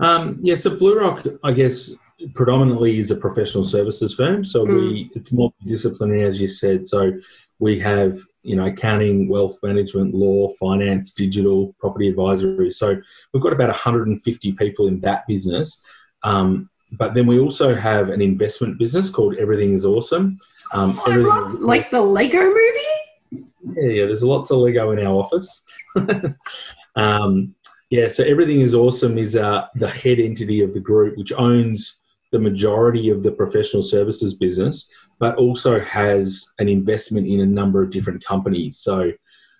Um, 0.00 0.38
yeah, 0.40 0.54
so 0.54 0.76
Blue 0.76 0.98
Rock, 0.98 1.26
I 1.44 1.52
guess, 1.52 1.92
predominantly 2.34 2.98
is 2.98 3.10
a 3.10 3.16
professional 3.16 3.64
services 3.64 4.14
firm. 4.14 4.44
So 4.44 4.64
mm. 4.64 4.68
we 4.68 5.10
it's 5.14 5.30
multidisciplinary, 5.30 6.26
as 6.28 6.40
you 6.40 6.48
said. 6.48 6.86
So 6.86 7.12
we 7.60 7.78
have 7.78 8.18
you 8.42 8.56
know 8.56 8.66
accounting, 8.66 9.28
wealth 9.28 9.58
management, 9.62 10.14
law, 10.14 10.48
finance, 10.58 11.12
digital, 11.12 11.74
property 11.78 12.08
advisory. 12.08 12.70
So 12.70 12.96
we've 13.32 13.42
got 13.42 13.52
about 13.52 13.68
150 13.68 14.52
people 14.52 14.88
in 14.88 15.00
that 15.00 15.26
business. 15.28 15.80
Um, 16.22 16.68
but 16.92 17.14
then 17.14 17.26
we 17.26 17.38
also 17.38 17.74
have 17.74 18.08
an 18.08 18.20
investment 18.20 18.78
business 18.78 19.08
called 19.08 19.36
Everything 19.36 19.74
is 19.74 19.84
Awesome. 19.84 20.38
Um, 20.72 20.98
everything 21.06 21.60
like 21.60 21.90
the 21.90 22.00
Lego 22.00 22.42
movie? 22.42 23.46
Yeah, 23.76 23.88
yeah, 23.88 24.06
there's 24.06 24.22
lots 24.24 24.50
of 24.50 24.58
Lego 24.58 24.90
in 24.90 24.98
our 24.98 25.14
office. 25.14 25.62
um, 26.96 27.54
yeah, 27.90 28.08
so 28.08 28.24
Everything 28.24 28.60
is 28.60 28.74
Awesome 28.74 29.18
is 29.18 29.36
uh, 29.36 29.66
the 29.76 29.88
head 29.88 30.18
entity 30.18 30.62
of 30.62 30.74
the 30.74 30.80
group, 30.80 31.16
which 31.16 31.32
owns 31.32 32.00
the 32.32 32.38
majority 32.38 33.10
of 33.10 33.22
the 33.22 33.32
professional 33.32 33.82
services 33.82 34.34
business, 34.34 34.88
but 35.18 35.36
also 35.36 35.80
has 35.80 36.50
an 36.58 36.68
investment 36.68 37.26
in 37.26 37.40
a 37.40 37.46
number 37.46 37.82
of 37.82 37.90
different 37.90 38.24
companies. 38.24 38.78
So 38.78 39.10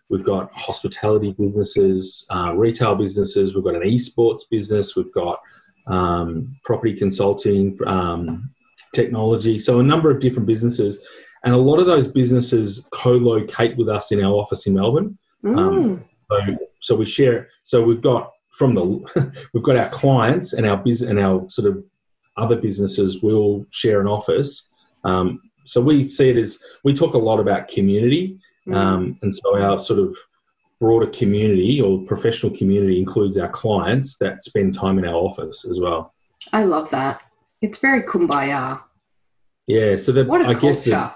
we've 0.09 0.25
got 0.25 0.53
hospitality 0.53 1.35
businesses, 1.39 2.27
uh, 2.31 2.55
retail 2.55 2.95
businesses, 2.95 3.55
we've 3.55 3.65
got 3.65 3.75
an 3.75 3.83
esports 3.83 4.43
business, 4.51 4.97
we've 4.97 5.13
got 5.13 5.41
um, 5.87 6.57
property 6.65 6.95
consulting, 6.95 7.79
um, 7.87 8.51
technology. 8.95 9.59
So 9.59 9.81
a 9.81 9.83
number 9.83 10.11
of 10.11 10.21
different 10.21 10.47
businesses, 10.47 11.05
and 11.45 11.55
a 11.55 11.59
lot 11.59 11.79
of 11.79 11.87
those 11.87 12.07
businesses 12.07 12.87
co-locate 12.93 13.77
with 13.77 13.89
us 13.89 14.13
in 14.13 14.23
our 14.23 14.33
office 14.33 14.67
in 14.67 14.75
Melbourne. 14.75 15.17
Um, 15.45 15.55
mm. 15.57 16.03
Um, 16.31 16.59
so, 16.59 16.67
so 16.81 16.97
we 16.97 17.07
share. 17.07 17.49
So 17.65 17.83
we've 17.83 18.01
got 18.01 18.33
from 18.51 18.75
the 18.75 19.33
we've 19.55 19.63
got 19.63 19.77
our 19.77 19.89
clients 19.89 20.53
and 20.53 20.67
our 20.67 20.77
business 20.77 21.11
and 21.11 21.19
our 21.19 21.49
sort 21.49 21.69
of 21.69 21.83
other 22.41 22.57
businesses 22.57 23.23
will 23.23 23.67
share 23.71 24.01
an 24.01 24.07
office. 24.07 24.69
Um, 25.05 25.41
so 25.65 25.81
we 25.81 26.09
see 26.09 26.31
it 26.31 26.37
as 26.37 26.59
we 26.85 26.93
talk 26.93 27.15
a 27.15 27.19
lot 27.19 27.39
about 27.39 27.69
community, 27.69 28.39
mm. 28.67 28.75
um, 28.75 29.19
and 29.23 29.35
so 29.35 29.57
our 29.57 29.79
sort 29.81 30.01
of 30.01 30.17
broader 30.81 31.07
community 31.09 31.81
or 31.81 32.03
professional 32.07 32.57
community 32.57 32.99
includes 32.99 33.37
our 33.37 33.49
clients 33.49 34.17
that 34.19 34.43
spend 34.43 34.75
time 34.75 34.99
in 34.99 35.05
our 35.05 35.15
office 35.15 35.67
as 35.71 35.79
well. 35.79 36.15
I 36.53 36.65
love 36.65 36.91
that. 36.91 37.21
It's 37.61 37.79
very 37.79 38.03
kumbaya. 38.05 38.83
Yeah, 39.67 39.97
so 39.97 40.13
the, 40.13 40.25
what 40.25 40.41
a 40.41 40.49
I 40.49 40.55
culture. 40.55 40.91
guess 40.91 41.13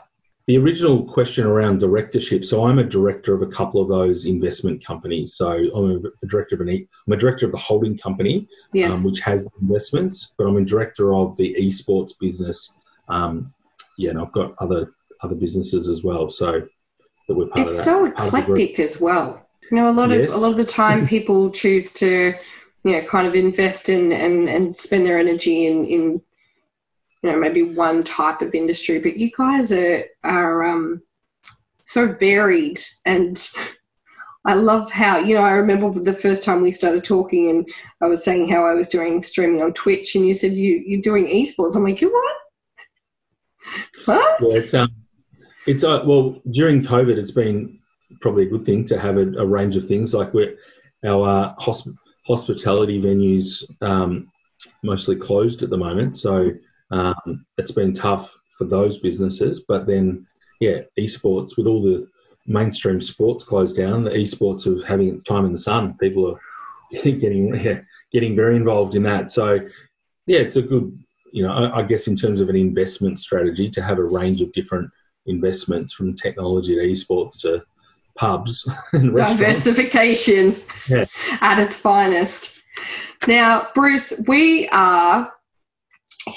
the, 0.47 0.59
original 0.59 1.05
question 1.05 1.47
around 1.47 1.79
directorship. 1.79 2.45
So 2.45 2.65
I'm 2.65 2.79
a 2.79 2.85
director 2.85 3.35
of 3.35 3.43
a 3.43 3.47
couple 3.47 3.81
of 3.81 3.89
those 3.89 4.27
investment 4.27 4.85
companies. 4.85 5.35
So 5.35 5.51
I'm 5.51 6.05
a 6.23 6.27
director 6.27 6.57
of 6.57 6.61
an 6.63 6.69
I'm 7.07 7.13
a 7.13 7.17
director 7.17 7.47
of 7.47 7.53
the 7.53 7.59
holding 7.59 7.97
company, 7.97 8.49
yeah. 8.73 8.93
um, 8.93 9.05
which 9.05 9.21
has 9.21 9.49
investments, 9.61 10.35
but 10.37 10.47
I'm 10.47 10.57
a 10.57 10.65
director 10.65 11.15
of 11.15 11.37
the 11.37 11.55
esports 11.59 12.13
business. 12.19 12.75
Um, 13.09 13.53
yeah, 13.97 14.11
and 14.11 14.21
I've 14.21 14.33
got 14.33 14.55
other 14.59 14.93
other 15.23 15.35
businesses 15.35 15.89
as 15.89 16.03
well. 16.03 16.29
So 16.29 16.67
that 17.29 17.35
we're 17.35 17.47
part 17.47 17.67
it's 17.67 17.73
of 17.73 17.77
that. 17.79 17.85
so 17.85 18.07
eclectic 18.07 18.79
as 18.79 19.01
well. 19.01 19.47
You 19.71 19.79
know, 19.79 19.89
a 19.89 19.93
lot 19.93 20.11
yes. 20.11 20.29
of 20.29 20.35
a 20.35 20.39
lot 20.39 20.51
of 20.51 20.57
the 20.57 20.65
time 20.65 21.07
people 21.15 21.51
choose 21.51 21.93
to, 21.95 22.35
you 22.85 22.93
know, 22.93 23.03
kind 23.07 23.27
of 23.27 23.35
invest 23.35 23.89
in 23.89 24.13
and, 24.13 24.49
and 24.49 24.75
spend 24.75 25.07
their 25.07 25.19
energy 25.19 25.67
in, 25.67 25.85
in 25.85 26.23
you 27.25 27.33
know, 27.33 27.39
maybe 27.39 27.63
one 27.63 28.05
type 28.05 28.43
of 28.43 28.55
industry, 28.55 29.01
but 29.01 29.17
you 29.17 29.31
guys 29.35 29.73
are 29.73 30.05
are 30.25 30.63
um, 30.63 31.03
so 31.87 32.13
varied 32.13 32.79
and 33.07 33.51
I 34.45 34.53
love 34.53 34.91
how, 34.91 35.17
you 35.21 35.35
know, 35.35 35.41
I 35.41 35.53
remember 35.53 35.99
the 35.99 36.13
first 36.13 36.45
time 36.45 36.61
we 36.61 36.71
started 36.71 37.03
talking 37.03 37.49
and 37.49 37.69
I 38.03 38.09
was 38.09 38.23
saying 38.23 38.51
how 38.51 38.67
I 38.67 38.75
was 38.75 38.91
doing 38.91 39.23
streaming 39.23 39.63
on 39.63 39.73
Twitch 39.73 40.17
and 40.17 40.27
you 40.27 40.35
said 40.35 40.53
you, 40.53 40.85
you're 40.87 41.01
doing 41.01 41.25
esports. 41.27 41.77
I'm 41.77 41.83
like, 41.85 42.03
you 42.03 42.13
what? 42.13 42.37
What? 44.05 44.41
Yeah, 44.43 44.59
it's, 44.59 44.75
um, 44.75 44.95
it's 45.67 45.83
uh, 45.83 46.03
well, 46.05 46.43
during 46.51 46.83
COVID, 46.83 47.17
it's 47.17 47.31
been 47.31 47.79
probably 48.21 48.43
a 48.43 48.51
good 48.51 48.67
thing 48.67 48.85
to 48.85 49.01
have 49.01 49.17
a, 49.17 49.27
a 49.39 49.47
range 49.47 49.79
of 49.79 49.89
things 49.89 50.13
like 50.13 50.35
we're, 50.35 50.59
our 51.07 51.27
uh, 51.27 51.55
hosp- 51.55 51.97
hospitality 52.27 53.01
venues 53.01 53.65
um, 53.81 54.31
mostly 54.83 55.17
closed 55.17 55.63
at 55.63 55.71
the 55.71 55.77
moment, 55.79 56.17
so 56.17 56.51
um, 56.95 57.45
it's 57.59 57.73
been 57.73 57.93
tough 57.93 58.37
for 58.57 58.65
those 58.65 58.99
businesses. 58.99 59.65
But 59.67 59.87
then, 59.87 60.27
yeah, 60.61 60.81
esports 60.99 61.57
with 61.57 61.67
all 61.67 61.83
the 61.83 62.09
mainstream 62.47 63.01
sports 63.01 63.43
closed 63.43 63.77
down, 63.77 64.05
the 64.05 64.11
esports 64.11 64.67
are 64.67 64.87
having 64.87 65.09
its 65.09 65.25
time 65.25 65.45
in 65.45 65.53
the 65.53 65.59
sun. 65.59 65.97
People 65.99 66.31
are 66.31 66.41
getting 67.03 67.55
yeah, 67.55 67.81
getting 68.13 68.37
very 68.37 68.57
involved 68.57 68.95
in 68.95 69.03
that. 69.03 69.31
So 69.31 69.55
yeah, 70.27 70.39
it's 70.39 70.57
a 70.57 70.63
good, 70.63 70.97
you 71.33 71.43
know, 71.43 71.53
I, 71.53 71.81
I 71.81 71.83
guess 71.83 72.07
in 72.07 72.17
terms 72.17 72.41
of 72.41 72.49
an 72.49 72.57
investment 72.57 73.19
strategy 73.19 73.71
to 73.71 73.83
have 73.83 73.99
a 73.99 74.05
range 74.05 74.41
of 74.41 74.53
different 74.53 74.91
investments 75.27 75.93
from 75.93 76.15
technology 76.15 76.77
to 76.77 76.83
esports 76.83 77.41
to 77.41 77.65
pubs 78.17 78.69
and 78.93 79.13
restaurants. 79.13 79.65
diversification 79.65 80.57
yeah. 80.89 81.07
at 81.41 81.59
its 81.59 81.79
finest. 81.79 82.63
Now, 83.27 83.69
Bruce, 83.75 84.23
we 84.29 84.69
are 84.69 85.33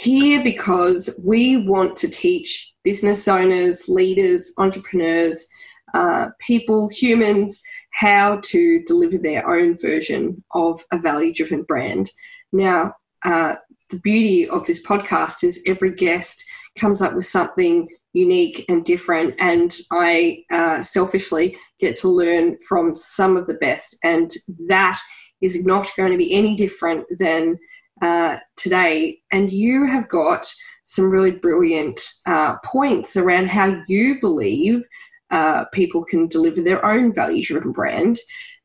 here 0.08 0.42
because 0.42 1.20
we 1.22 1.68
want 1.68 1.98
to 1.98 2.08
teach 2.08 2.74
business 2.84 3.28
owners, 3.28 3.90
leaders, 3.90 4.54
entrepreneurs, 4.58 5.48
uh, 5.94 6.30
people, 6.40 6.88
humans, 6.88 7.62
how 7.92 8.40
to 8.44 8.82
deliver 8.86 9.18
their 9.18 9.46
own 9.50 9.78
version 9.78 10.42
of 10.52 10.82
a 10.94 10.98
value 10.98 11.34
driven 11.34 11.64
brand. 11.64 12.10
Now, 12.54 12.94
uh, 13.26 13.56
the 13.90 14.00
beauty 14.00 14.48
of 14.48 14.66
this 14.66 14.86
podcast 14.86 15.44
is 15.44 15.62
every 15.66 15.94
guest 15.94 16.46
comes 16.78 17.02
up 17.02 17.14
with 17.14 17.26
something 17.26 17.90
unique 18.14 18.64
and 18.70 18.86
different. 18.86 19.36
And 19.40 19.76
I 19.92 20.44
uh, 20.50 20.82
selfishly 20.82 21.58
get 21.80 21.98
to 21.98 22.08
learn 22.08 22.58
from 22.66 22.96
some 22.96 23.36
of 23.36 23.46
the 23.46 23.56
best. 23.56 23.98
And 24.04 24.32
that 24.68 25.00
is 25.42 25.66
not 25.66 25.90
going 25.98 26.12
to 26.12 26.18
be 26.18 26.34
any 26.34 26.56
different 26.56 27.06
than 27.20 27.58
uh, 28.01 28.38
today. 28.56 29.20
And 29.32 29.51
you 29.51 29.86
have 29.86 30.08
got 30.10 30.51
some 30.84 31.10
really 31.10 31.32
brilliant 31.32 32.01
uh, 32.25 32.58
points 32.63 33.18
around 33.18 33.50
how 33.50 33.82
you 33.88 34.20
believe 34.22 34.84
uh, 35.32 35.66
people 35.74 36.06
can 36.06 36.27
deliver 36.27 36.62
their 36.62 36.86
own 36.86 37.13
value 37.13 37.44
driven 37.44 37.72
brand. 37.72 38.18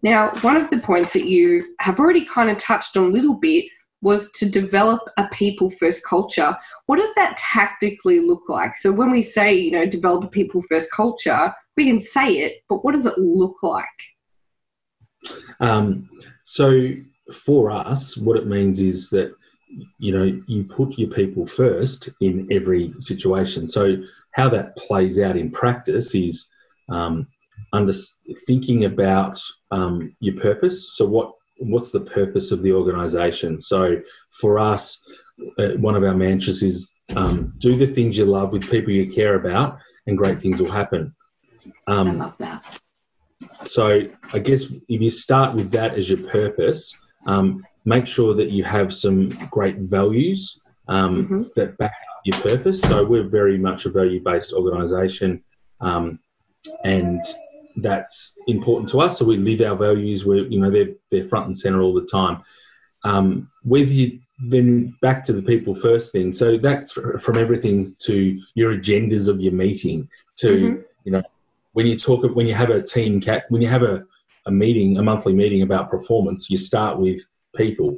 Now, 0.03 0.31
one 0.41 0.57
of 0.57 0.71
the 0.71 0.79
points 0.79 1.13
that 1.13 1.27
you 1.27 1.75
have 1.81 1.99
already 1.99 2.25
kind 2.25 2.51
of 2.51 2.59
touched 2.59 2.97
on 2.97 3.05
a 3.05 3.09
little 3.09 3.39
bit 3.39 3.65
was 4.03 4.31
to 4.33 4.51
develop 4.51 5.01
a 5.17 5.27
people 5.29 5.71
first 5.71 6.05
culture. 6.05 6.57
What 6.87 6.99
does 6.99 7.15
that 7.15 7.37
tactically 7.37 8.21
look 8.21 8.43
like? 8.49 8.77
So 8.77 8.93
when 8.93 9.13
we 9.13 9.23
say, 9.23 9.55
you 9.55 9.71
know, 9.71 9.87
develop 9.87 10.25
a 10.25 10.29
people 10.29 10.61
first 10.63 10.91
culture, 10.91 11.53
we 11.77 11.87
can 11.87 12.01
say 12.01 12.39
it, 12.39 12.65
but 12.69 12.85
what 12.85 12.95
does 12.95 13.07
it 13.07 13.17
look 13.17 13.63
like? 13.63 13.87
Um, 15.61 16.11
so 16.45 16.91
for 17.33 17.71
us, 17.71 18.17
what 18.17 18.37
it 18.37 18.47
means 18.47 18.81
is 18.81 19.11
that 19.11 19.35
you 19.99 20.13
know 20.13 20.41
you 20.47 20.65
put 20.65 20.99
your 20.99 21.11
people 21.11 21.47
first 21.47 22.09
in 22.21 22.49
every 22.51 22.95
situation. 22.99 23.67
So 23.67 23.97
how 24.33 24.49
that 24.51 24.77
plays 24.77 25.21
out 25.21 25.37
in 25.37 25.51
practice 25.51 26.15
is 26.15 26.51
um, 26.89 27.27
under 27.73 27.93
thinking 28.47 28.85
about 28.85 29.41
um, 29.71 30.15
your 30.21 30.41
purpose. 30.41 30.97
So 30.97 31.07
what 31.07 31.33
what's 31.59 31.91
the 31.91 32.01
purpose 32.01 32.51
of 32.51 32.63
the 32.63 32.73
organisation? 32.73 33.61
So 33.61 33.97
for 34.31 34.59
us, 34.59 35.03
uh, 35.59 35.71
one 35.79 35.95
of 35.95 36.03
our 36.03 36.15
mantras 36.15 36.63
is 36.63 36.91
um, 37.15 37.55
do 37.59 37.77
the 37.77 37.87
things 37.87 38.17
you 38.17 38.25
love 38.25 38.53
with 38.53 38.71
people 38.71 38.93
you 38.93 39.11
care 39.11 39.37
about, 39.37 39.79
and 40.07 40.19
great 40.19 40.39
things 40.39 40.61
will 40.61 40.71
happen. 40.71 41.15
Um, 41.87 42.09
I 42.09 42.13
love 42.13 42.39
that. 42.39 42.81
So 43.67 44.03
I 44.33 44.39
guess 44.39 44.65
if 44.65 45.01
you 45.01 45.11
start 45.11 45.55
with 45.55 45.71
that 45.73 45.99
as 45.99 46.09
your 46.11 46.29
purpose, 46.29 46.97
um, 47.27 47.65
make 47.85 48.07
sure 48.07 48.35
that 48.35 48.51
you 48.51 48.65
have 48.65 48.93
some 48.93 49.29
great 49.51 49.77
values 49.79 50.61
um, 50.89 51.25
mm-hmm. 51.25 51.43
that 51.55 51.77
back 51.79 51.93
up 51.93 52.21
your 52.25 52.41
purpose. 52.41 52.81
So 52.81 53.05
we're 53.05 53.29
very 53.29 53.59
much 53.59 53.87
a 53.87 53.91
value-based 53.91 54.53
organisation, 54.53 55.43
um, 55.81 56.19
and 56.85 57.21
that's 57.77 58.37
important 58.47 58.91
to 58.91 59.01
us. 59.01 59.19
So 59.19 59.25
we 59.25 59.37
live 59.37 59.61
our 59.63 59.77
values. 59.77 60.25
We, 60.25 60.47
you 60.49 60.61
know, 60.61 60.71
they're 60.71 60.95
they're 61.11 61.25
front 61.25 61.47
and 61.47 61.59
center 61.59 61.81
all 61.81 61.95
the 61.95 62.07
time. 62.07 62.43
Um, 63.05 63.51
whether 63.63 63.91
you 63.91 64.21
then 64.39 64.97
back 65.01 65.23
to 65.25 65.33
the 65.33 65.43
people 65.43 65.75
first 65.75 66.13
thing. 66.13 66.33
So 66.33 66.59
that's 66.59 66.93
from 66.93 67.39
everything 67.39 67.95
to 68.01 68.41
your 68.55 68.75
agendas 68.75 69.29
of 69.29 69.41
your 69.41 69.53
meeting 69.53 70.09
to 70.39 70.49
mm-hmm. 70.49 70.83
you 71.05 71.13
know 71.13 71.23
when 71.73 71.87
you 71.87 71.97
talk 71.99 72.25
when 72.35 72.47
you 72.47 72.55
have 72.55 72.71
a 72.71 72.83
team 72.83 73.21
cat 73.21 73.45
when 73.49 73.63
you 73.63 73.69
have 73.69 73.83
a, 73.83 74.05
a 74.47 74.51
meeting 74.51 74.99
a 74.99 75.03
monthly 75.03 75.33
meeting 75.33 75.63
about 75.63 75.91
performance 75.91 76.51
you 76.51 76.57
start 76.57 76.99
with 76.99 77.21
people 77.57 77.97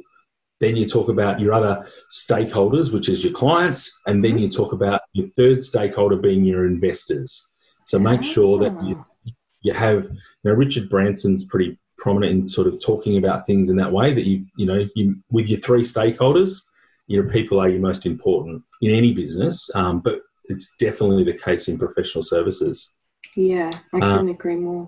then 0.61 0.75
you 0.75 0.87
talk 0.87 1.09
about 1.09 1.39
your 1.39 1.53
other 1.53 1.85
stakeholders 2.11 2.91
which 2.93 3.09
is 3.09 3.23
your 3.23 3.33
clients 3.33 3.99
and 4.07 4.23
then 4.23 4.37
you 4.37 4.47
talk 4.49 4.73
about 4.73 5.01
your 5.13 5.27
third 5.35 5.63
stakeholder 5.63 6.15
being 6.17 6.43
your 6.45 6.65
investors 6.65 7.49
so 7.85 7.99
make 7.99 8.23
sure 8.23 8.59
that 8.59 8.73
you 8.83 8.95
Ah. 8.97 9.31
you 9.61 9.73
have 9.73 10.03
you 10.05 10.19
know 10.45 10.53
richard 10.53 10.89
branson's 10.89 11.45
pretty 11.45 11.77
prominent 11.97 12.31
in 12.31 12.47
sort 12.47 12.67
of 12.67 12.79
talking 12.79 13.17
about 13.17 13.45
things 13.45 13.69
in 13.69 13.75
that 13.77 13.91
way 13.91 14.13
that 14.13 14.25
you 14.25 14.45
you 14.57 14.65
know 14.65 14.85
you 14.95 15.15
with 15.31 15.49
your 15.49 15.59
three 15.59 15.83
stakeholders 15.83 16.61
your 17.07 17.27
people 17.29 17.59
are 17.59 17.69
your 17.69 17.79
most 17.81 18.05
important 18.05 18.61
in 18.81 18.91
any 18.91 19.13
business 19.13 19.69
um, 19.75 19.99
but 19.99 20.19
it's 20.45 20.75
definitely 20.77 21.23
the 21.23 21.37
case 21.37 21.67
in 21.67 21.77
professional 21.77 22.23
services 22.23 22.91
Yeah, 23.35 23.71
I 23.93 23.97
Uh, 23.97 24.17
couldn't 24.17 24.29
agree 24.29 24.55
more. 24.57 24.87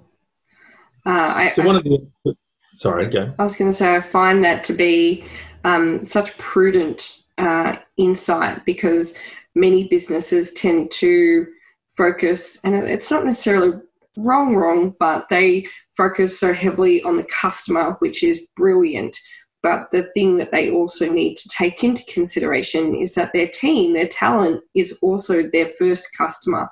Uh, 1.08 1.34
I, 1.36 1.52
so 1.52 1.64
one 1.64 1.78
of 1.78 1.86
the 1.86 2.36
sorry 2.76 3.10
go 3.10 3.34
I 3.40 3.44
was 3.44 3.56
going 3.56 3.72
to 3.72 3.78
say, 3.78 3.96
I 3.96 4.02
find 4.02 4.44
that 4.44 4.66
to 4.66 4.74
be 4.74 5.24
um, 5.64 6.04
such 6.04 6.38
prudent 6.38 7.22
uh, 7.38 7.78
insight 7.96 8.66
because 8.66 9.18
many 9.56 9.88
businesses 9.88 10.52
tend 10.52 10.92
to 10.92 11.48
focus, 11.96 12.60
and 12.66 12.76
it's 12.76 13.10
not 13.10 13.24
necessarily 13.24 13.80
wrong, 14.18 14.54
wrong, 14.54 14.96
but 15.00 15.30
they 15.30 15.68
focus 15.96 16.40
so 16.40 16.54
heavily 16.54 17.02
on 17.04 17.16
the 17.16 17.24
customer, 17.24 17.96
which 18.00 18.22
is 18.22 18.46
brilliant. 18.58 19.18
But 19.64 19.90
the 19.92 20.10
thing 20.14 20.38
that 20.38 20.52
they 20.52 20.72
also 20.72 21.10
need 21.12 21.36
to 21.38 21.50
take 21.50 21.86
into 21.86 22.04
consideration 22.14 22.94
is 22.94 23.14
that 23.14 23.32
their 23.34 23.48
team, 23.48 23.94
their 23.94 24.08
talent, 24.08 24.62
is 24.76 25.00
also 25.02 25.44
their 25.44 25.70
first 25.80 26.10
customer. 26.18 26.70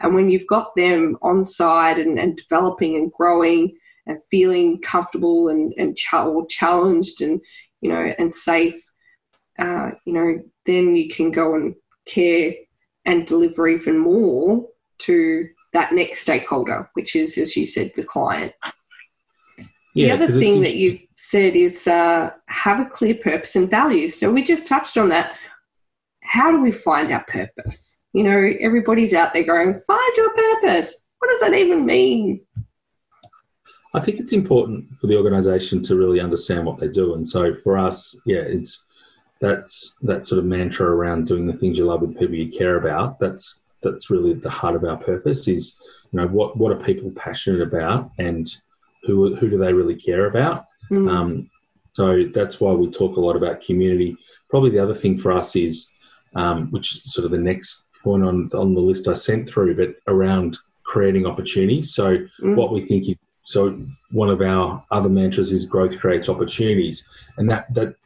And 0.00 0.14
when 0.14 0.28
you've 0.28 0.46
got 0.46 0.74
them 0.76 1.16
on 1.22 1.44
side 1.44 1.98
and, 1.98 2.18
and 2.18 2.36
developing 2.36 2.96
and 2.96 3.10
growing, 3.10 3.76
and 4.06 4.22
feeling 4.22 4.80
comfortable 4.80 5.48
and, 5.48 5.74
and 5.76 5.96
ch- 5.96 6.14
or 6.14 6.46
challenged 6.46 7.20
and 7.20 7.40
you 7.80 7.90
know 7.90 8.14
and 8.18 8.32
safe 8.32 8.80
uh, 9.58 9.90
you 10.04 10.12
know 10.12 10.38
then 10.64 10.94
you 10.94 11.08
can 11.08 11.30
go 11.30 11.54
and 11.54 11.74
care 12.06 12.52
and 13.04 13.26
deliver 13.26 13.68
even 13.68 13.98
more 13.98 14.66
to 14.98 15.48
that 15.72 15.92
next 15.92 16.20
stakeholder 16.20 16.88
which 16.94 17.16
is 17.16 17.36
as 17.36 17.56
you 17.56 17.66
said 17.66 17.92
the 17.94 18.02
client. 18.02 18.52
The 19.94 20.10
other 20.10 20.26
thing 20.26 20.60
that 20.60 20.74
you've 20.74 21.00
said 21.16 21.56
is 21.56 21.86
uh, 21.86 22.30
have 22.48 22.80
a 22.80 22.84
clear 22.84 23.14
purpose 23.14 23.56
and 23.56 23.70
values. 23.70 24.20
So 24.20 24.30
we 24.30 24.42
just 24.42 24.66
touched 24.66 24.98
on 24.98 25.08
that 25.08 25.34
how 26.26 26.50
do 26.50 26.60
we 26.60 26.72
find 26.72 27.12
our 27.12 27.24
purpose 27.24 28.04
you 28.12 28.22
know 28.24 28.50
everybody's 28.60 29.14
out 29.14 29.32
there 29.32 29.44
going 29.44 29.78
find 29.86 30.16
your 30.16 30.30
purpose 30.34 31.04
what 31.18 31.28
does 31.30 31.40
that 31.40 31.54
even 31.54 31.84
mean 31.86 32.40
I 33.94 34.00
think 34.00 34.20
it's 34.20 34.34
important 34.34 34.94
for 34.96 35.06
the 35.06 35.16
organisation 35.16 35.80
to 35.84 35.96
really 35.96 36.20
understand 36.20 36.66
what 36.66 36.78
they 36.78 36.88
do, 36.88 37.14
and 37.14 37.26
so 37.26 37.54
for 37.54 37.78
us, 37.78 38.14
yeah, 38.26 38.40
it's 38.40 38.84
that's 39.40 39.94
that 40.02 40.26
sort 40.26 40.38
of 40.38 40.44
mantra 40.44 40.86
around 40.86 41.26
doing 41.26 41.46
the 41.46 41.54
things 41.54 41.78
you 41.78 41.86
love 41.86 42.02
with 42.02 42.18
people 42.18 42.34
you 42.34 42.50
care 42.50 42.76
about. 42.76 43.18
That's 43.18 43.60
that's 43.82 44.10
really 44.10 44.32
at 44.32 44.42
the 44.42 44.50
heart 44.50 44.76
of 44.76 44.84
our 44.84 44.98
purpose. 44.98 45.48
Is 45.48 45.78
you 46.12 46.20
know 46.20 46.26
what 46.26 46.58
what 46.58 46.72
are 46.72 46.84
people 46.84 47.10
passionate 47.12 47.62
about, 47.62 48.10
and 48.18 48.54
who 49.04 49.34
who 49.34 49.48
do 49.48 49.56
they 49.56 49.72
really 49.72 49.96
care 49.96 50.26
about? 50.26 50.66
Mm, 50.90 51.10
Um, 51.10 51.50
so 51.94 52.24
that's 52.34 52.60
why 52.60 52.72
we 52.72 52.90
talk 52.90 53.16
a 53.16 53.20
lot 53.20 53.36
about 53.36 53.62
community. 53.62 54.18
Probably 54.50 54.70
the 54.70 54.82
other 54.82 54.94
thing 54.94 55.16
for 55.16 55.32
us 55.32 55.56
is, 55.56 55.90
um, 56.36 56.70
which 56.70 56.94
is 56.94 57.12
sort 57.12 57.24
of 57.24 57.32
the 57.32 57.38
next 57.38 57.82
point 58.04 58.22
on 58.22 58.48
on 58.54 58.74
the 58.74 58.80
list 58.80 59.08
I 59.08 59.14
sent 59.14 59.48
through, 59.48 59.76
but 59.76 59.96
around 60.06 60.58
creating 60.84 61.26
opportunities. 61.26 61.94
So 61.94 62.18
mm, 62.42 62.54
what 62.54 62.72
we 62.72 62.86
think 62.86 63.08
is 63.08 63.16
so 63.44 63.78
one 64.10 64.28
of 64.28 64.42
our 64.42 64.84
other 64.90 65.08
mantras 65.08 65.52
is 65.52 65.64
growth 65.64 65.98
creates 65.98 66.28
opportunities, 66.28 67.08
and 67.38 67.50
that 67.50 67.72
that 67.74 67.96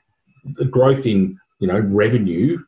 the 0.57 0.65
growth 0.65 1.07
in 1.07 1.39
you 1.59 1.69
know 1.69 1.81
revenue, 1.81 2.59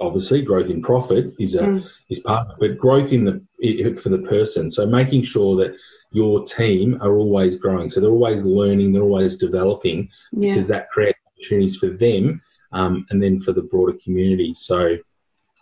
obviously 0.00 0.42
growth 0.42 0.70
in 0.70 0.82
profit 0.82 1.32
is 1.38 1.54
a 1.54 1.62
mm. 1.62 1.86
is 2.10 2.20
part 2.20 2.48
of 2.48 2.52
it, 2.52 2.58
but 2.60 2.78
growth 2.78 3.12
in 3.12 3.24
the 3.24 3.94
for 3.94 4.08
the 4.08 4.22
person. 4.28 4.70
So 4.70 4.86
making 4.86 5.22
sure 5.22 5.56
that 5.56 5.76
your 6.10 6.44
team 6.44 6.98
are 7.00 7.16
always 7.16 7.56
growing, 7.56 7.88
so 7.88 8.00
they're 8.00 8.10
always 8.10 8.44
learning, 8.44 8.92
they're 8.92 9.02
always 9.02 9.36
developing, 9.36 10.10
yeah 10.32 10.52
because 10.52 10.68
that 10.68 10.90
creates 10.90 11.18
opportunities 11.26 11.76
for 11.76 11.88
them 11.88 12.42
um, 12.72 13.06
and 13.10 13.22
then 13.22 13.40
for 13.40 13.52
the 13.52 13.62
broader 13.62 13.96
community. 14.02 14.54
So, 14.54 14.96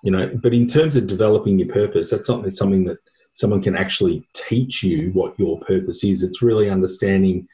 you 0.03 0.11
know, 0.11 0.31
but 0.43 0.55
in 0.55 0.67
terms 0.67 0.97
of 0.97 1.07
developing 1.07 1.59
your 1.59 1.69
purpose, 1.69 2.11
that's 2.11 2.27
something 2.27 2.85
that 2.85 2.99
someone 3.35 3.63
can 3.63 3.77
actually 3.77 4.27
teach 4.35 4.83
you 4.83 5.11
what 5.13 5.39
your 5.39 5.59
purpose 5.61 6.05
is. 6.05 6.23
It's 6.23 6.43
really 6.43 6.71
understanding 6.71 7.47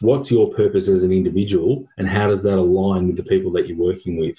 what's 0.00 0.30
your 0.30 0.52
purpose 0.52 0.88
as 0.88 1.02
an 1.02 1.12
individual 1.12 1.86
and 1.98 2.08
how 2.08 2.28
does 2.28 2.42
that 2.44 2.58
align 2.58 3.06
with 3.06 3.16
the 3.16 3.22
people 3.22 3.52
that 3.52 3.66
you're 3.66 3.76
working 3.76 4.18
with. 4.18 4.36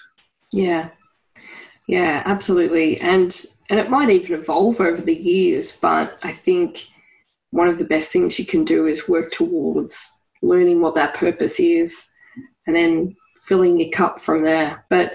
Yeah, 0.52 0.89
yeah, 1.88 2.24
absolutely. 2.26 3.00
And 3.02 3.45
and 3.69 3.80
it 3.80 3.89
might 3.89 4.10
even 4.10 4.39
evolve 4.39 4.82
over 4.82 5.02
the 5.02 5.15
years, 5.15 5.80
but 5.80 6.17
I 6.24 6.32
think 6.32 6.88
one 7.52 7.67
of 7.67 7.78
the 7.78 7.86
best 7.86 8.12
things 8.12 8.39
you 8.39 8.45
can 8.45 8.65
do 8.65 8.86
is 8.86 9.08
work 9.08 9.32
towards 9.32 10.24
learning 10.41 10.82
what 10.82 10.95
that 10.95 11.13
purpose 11.13 11.60
is 11.60 12.08
and 12.65 12.76
then 12.76 13.15
filling 13.47 13.80
your 13.80 13.91
cup 13.91 14.19
from 14.19 14.43
there. 14.43 14.86
But 14.89 15.13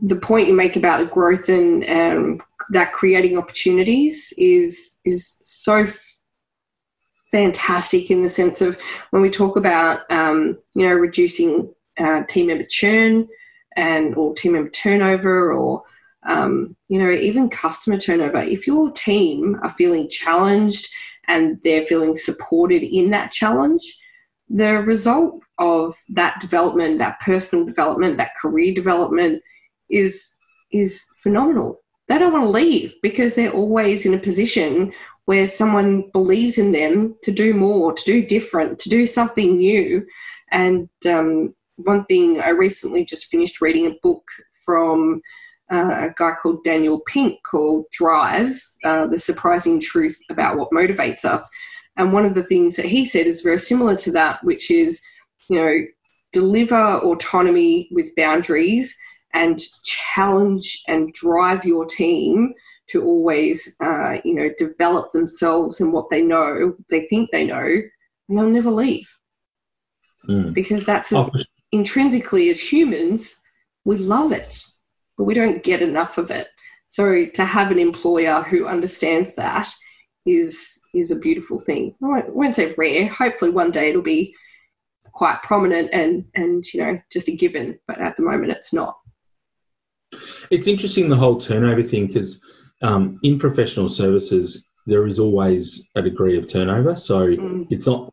the 0.00 0.16
point 0.16 0.48
you 0.48 0.54
make 0.54 0.76
about 0.76 1.00
the 1.00 1.06
growth 1.06 1.48
and 1.48 1.88
um, 1.88 2.40
that 2.70 2.92
creating 2.92 3.38
opportunities 3.38 4.32
is 4.36 5.00
is 5.04 5.40
so 5.44 5.86
fantastic 7.32 8.10
in 8.10 8.22
the 8.22 8.28
sense 8.28 8.60
of 8.60 8.78
when 9.10 9.22
we 9.22 9.30
talk 9.30 9.56
about 9.56 10.00
um, 10.10 10.58
you 10.74 10.86
know 10.86 10.94
reducing 10.94 11.72
uh, 11.98 12.22
team 12.24 12.48
member 12.48 12.64
churn 12.64 13.28
and 13.76 14.14
or 14.16 14.34
team 14.34 14.52
member 14.52 14.70
turnover 14.70 15.52
or 15.52 15.82
um, 16.26 16.76
you 16.88 16.98
know 16.98 17.10
even 17.10 17.48
customer 17.48 17.98
turnover. 17.98 18.42
If 18.42 18.66
your 18.66 18.90
team 18.90 19.58
are 19.62 19.70
feeling 19.70 20.10
challenged 20.10 20.88
and 21.26 21.58
they're 21.62 21.86
feeling 21.86 22.16
supported 22.16 22.82
in 22.82 23.10
that 23.10 23.32
challenge 23.32 23.98
the 24.48 24.74
result 24.74 25.40
of 25.58 25.96
that 26.10 26.40
development 26.40 26.98
that 26.98 27.18
personal 27.20 27.64
development 27.64 28.18
that 28.18 28.36
career 28.36 28.72
development 28.74 29.42
is 29.88 30.34
is 30.72 31.04
phenomenal 31.16 31.80
they 32.08 32.18
don't 32.18 32.32
want 32.32 32.44
to 32.44 32.50
leave 32.50 32.94
because 33.02 33.34
they're 33.34 33.52
always 33.52 34.06
in 34.06 34.14
a 34.14 34.18
position 34.18 34.92
where 35.24 35.48
someone 35.48 36.08
believes 36.12 36.58
in 36.58 36.72
them 36.72 37.16
to 37.22 37.32
do 37.32 37.54
more 37.54 37.92
to 37.92 38.04
do 38.04 38.24
different 38.24 38.78
to 38.78 38.88
do 38.88 39.06
something 39.06 39.58
new 39.58 40.06
and 40.50 40.88
um, 41.08 41.54
one 41.76 42.04
thing 42.04 42.40
I 42.40 42.50
recently 42.50 43.04
just 43.04 43.26
finished 43.26 43.60
reading 43.60 43.86
a 43.86 43.98
book 44.02 44.24
from 44.64 45.20
uh, 45.70 46.08
a 46.08 46.14
guy 46.16 46.32
called 46.40 46.64
Daniel 46.64 47.00
Pink 47.06 47.42
called 47.42 47.86
Drive 47.92 48.60
uh, 48.84 49.06
The 49.06 49.18
Surprising 49.18 49.80
Truth 49.80 50.18
About 50.30 50.56
What 50.56 50.70
Motivates 50.70 51.24
Us. 51.24 51.48
And 51.96 52.12
one 52.12 52.24
of 52.24 52.34
the 52.34 52.42
things 52.42 52.76
that 52.76 52.84
he 52.84 53.04
said 53.04 53.26
is 53.26 53.42
very 53.42 53.58
similar 53.58 53.96
to 53.96 54.12
that, 54.12 54.42
which 54.44 54.70
is, 54.70 55.02
you 55.48 55.58
know, 55.58 55.74
deliver 56.32 56.76
autonomy 56.76 57.88
with 57.90 58.14
boundaries 58.16 58.96
and 59.34 59.60
challenge 59.84 60.82
and 60.88 61.12
drive 61.12 61.64
your 61.64 61.84
team 61.84 62.54
to 62.88 63.02
always, 63.02 63.76
uh, 63.80 64.18
you 64.24 64.34
know, 64.34 64.48
develop 64.56 65.10
themselves 65.12 65.80
and 65.80 65.92
what 65.92 66.08
they 66.10 66.22
know, 66.22 66.74
they 66.88 67.06
think 67.08 67.30
they 67.30 67.44
know, 67.44 67.64
and 68.28 68.38
they'll 68.38 68.48
never 68.48 68.70
leave 68.70 69.08
Mm. 70.28 70.54
because 70.54 70.84
that's 70.84 71.12
a, 71.12 71.30
intrinsically 71.72 72.50
as 72.50 72.60
humans, 72.60 73.40
we 73.84 73.96
love 73.96 74.32
it, 74.32 74.60
but 75.16 75.24
we 75.24 75.34
don't 75.34 75.62
get 75.62 75.82
enough 75.82 76.18
of 76.18 76.30
it. 76.30 76.48
So 76.88 77.26
to 77.26 77.44
have 77.44 77.70
an 77.70 77.78
employer 77.78 78.42
who 78.42 78.66
understands 78.66 79.36
that 79.36 79.68
is 80.24 80.80
is 80.94 81.10
a 81.10 81.16
beautiful 81.20 81.60
thing. 81.60 81.94
I 82.02 82.06
won't, 82.06 82.34
won't 82.34 82.56
say 82.56 82.74
rare. 82.76 83.06
Hopefully 83.08 83.50
one 83.50 83.70
day 83.70 83.90
it'll 83.90 84.02
be 84.02 84.34
quite 85.12 85.42
prominent 85.42 85.90
and 85.92 86.24
and 86.34 86.64
you 86.72 86.80
know 86.80 87.00
just 87.10 87.28
a 87.28 87.36
given, 87.36 87.78
but 87.86 87.98
at 87.98 88.16
the 88.16 88.24
moment 88.24 88.52
it's 88.52 88.72
not. 88.72 88.98
It's 90.50 90.66
interesting 90.66 91.08
the 91.08 91.16
whole 91.16 91.38
turnover 91.38 91.82
thing 91.82 92.06
because 92.06 92.40
um, 92.82 93.18
in 93.22 93.38
professional 93.38 93.88
services 93.88 94.66
there 94.86 95.06
is 95.06 95.18
always 95.18 95.88
a 95.96 96.02
degree 96.02 96.38
of 96.38 96.48
turnover. 96.48 96.96
So 96.96 97.28
Mm, 97.28 97.66
it's 97.70 97.86
not. 97.86 98.12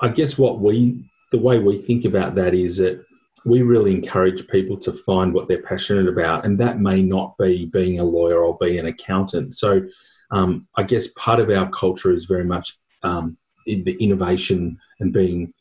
I 0.00 0.08
guess 0.08 0.38
what 0.38 0.60
we 0.60 1.04
the 1.32 1.38
way 1.38 1.58
we 1.58 1.78
think 1.78 2.04
about 2.04 2.34
that 2.36 2.54
is 2.54 2.76
that 2.78 3.04
we 3.44 3.62
really 3.62 3.92
encourage 3.94 4.48
people 4.48 4.76
to 4.76 4.92
find 4.92 5.32
what 5.32 5.48
they're 5.48 5.62
passionate 5.62 6.08
about, 6.08 6.44
and 6.44 6.58
that 6.58 6.80
may 6.80 7.02
not 7.02 7.36
be 7.38 7.66
being 7.66 8.00
a 8.00 8.04
lawyer 8.04 8.44
or 8.44 8.56
being 8.60 8.78
an 8.78 8.86
accountant. 8.86 9.54
So 9.54 9.82
um, 10.30 10.66
I 10.76 10.82
guess 10.82 11.08
part 11.08 11.40
of 11.40 11.50
our 11.50 11.70
culture 11.70 12.12
is 12.12 12.24
very 12.24 12.44
much 12.44 12.78
um, 13.02 13.36
in 13.66 13.84
the 13.84 13.96
innovation 14.00 14.78
and 15.00 15.12
being 15.12 15.52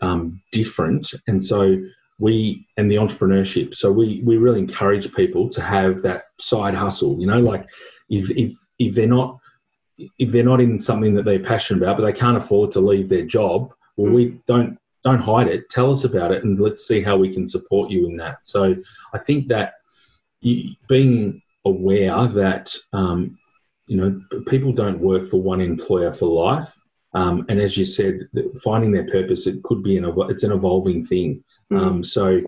um, 0.00 0.42
different, 0.52 1.12
and 1.26 1.42
so 1.42 1.76
we 2.18 2.66
and 2.76 2.90
the 2.90 2.96
entrepreneurship. 2.96 3.74
So 3.74 3.92
we 3.92 4.22
we 4.24 4.36
really 4.36 4.60
encourage 4.60 5.12
people 5.14 5.48
to 5.50 5.62
have 5.62 6.02
that 6.02 6.24
side 6.40 6.74
hustle. 6.74 7.20
You 7.20 7.26
know, 7.26 7.40
like 7.40 7.68
if 8.08 8.30
if 8.30 8.52
if 8.78 8.94
they're 8.94 9.06
not 9.06 9.38
if 10.18 10.30
they're 10.30 10.44
not 10.44 10.60
in 10.60 10.78
something 10.78 11.14
that 11.14 11.24
they're 11.24 11.40
passionate 11.40 11.82
about, 11.82 11.96
but 11.96 12.04
they 12.04 12.12
can't 12.12 12.36
afford 12.36 12.70
to 12.72 12.80
leave 12.80 13.08
their 13.08 13.24
job, 13.24 13.72
well, 13.96 14.10
mm. 14.10 14.14
we 14.14 14.40
don't 14.46 14.78
don't 15.04 15.20
hide 15.20 15.48
it. 15.48 15.68
Tell 15.70 15.92
us 15.92 16.04
about 16.04 16.32
it, 16.32 16.44
and 16.44 16.58
let's 16.58 16.86
see 16.86 17.00
how 17.00 17.16
we 17.16 17.32
can 17.32 17.46
support 17.46 17.90
you 17.90 18.06
in 18.08 18.16
that. 18.16 18.38
So 18.46 18.74
I 19.14 19.18
think 19.18 19.48
that 19.48 19.74
you, 20.40 20.74
being 20.88 21.42
aware 21.64 22.26
that 22.28 22.74
um, 22.92 23.38
you 23.86 23.96
know 23.96 24.42
people 24.46 24.72
don't 24.72 25.00
work 25.00 25.28
for 25.28 25.40
one 25.40 25.60
employer 25.60 26.12
for 26.12 26.26
life, 26.26 26.78
um, 27.16 27.46
and 27.48 27.58
as 27.58 27.78
you 27.78 27.86
said, 27.86 28.28
finding 28.62 28.92
their 28.92 29.06
purpose 29.06 29.46
it 29.46 29.62
could 29.62 29.82
be 29.82 29.96
an 29.96 30.04
it's 30.28 30.42
an 30.42 30.52
evolving 30.52 31.02
thing. 31.02 31.42
Mm. 31.72 31.78
Um, 31.78 32.04
so 32.04 32.42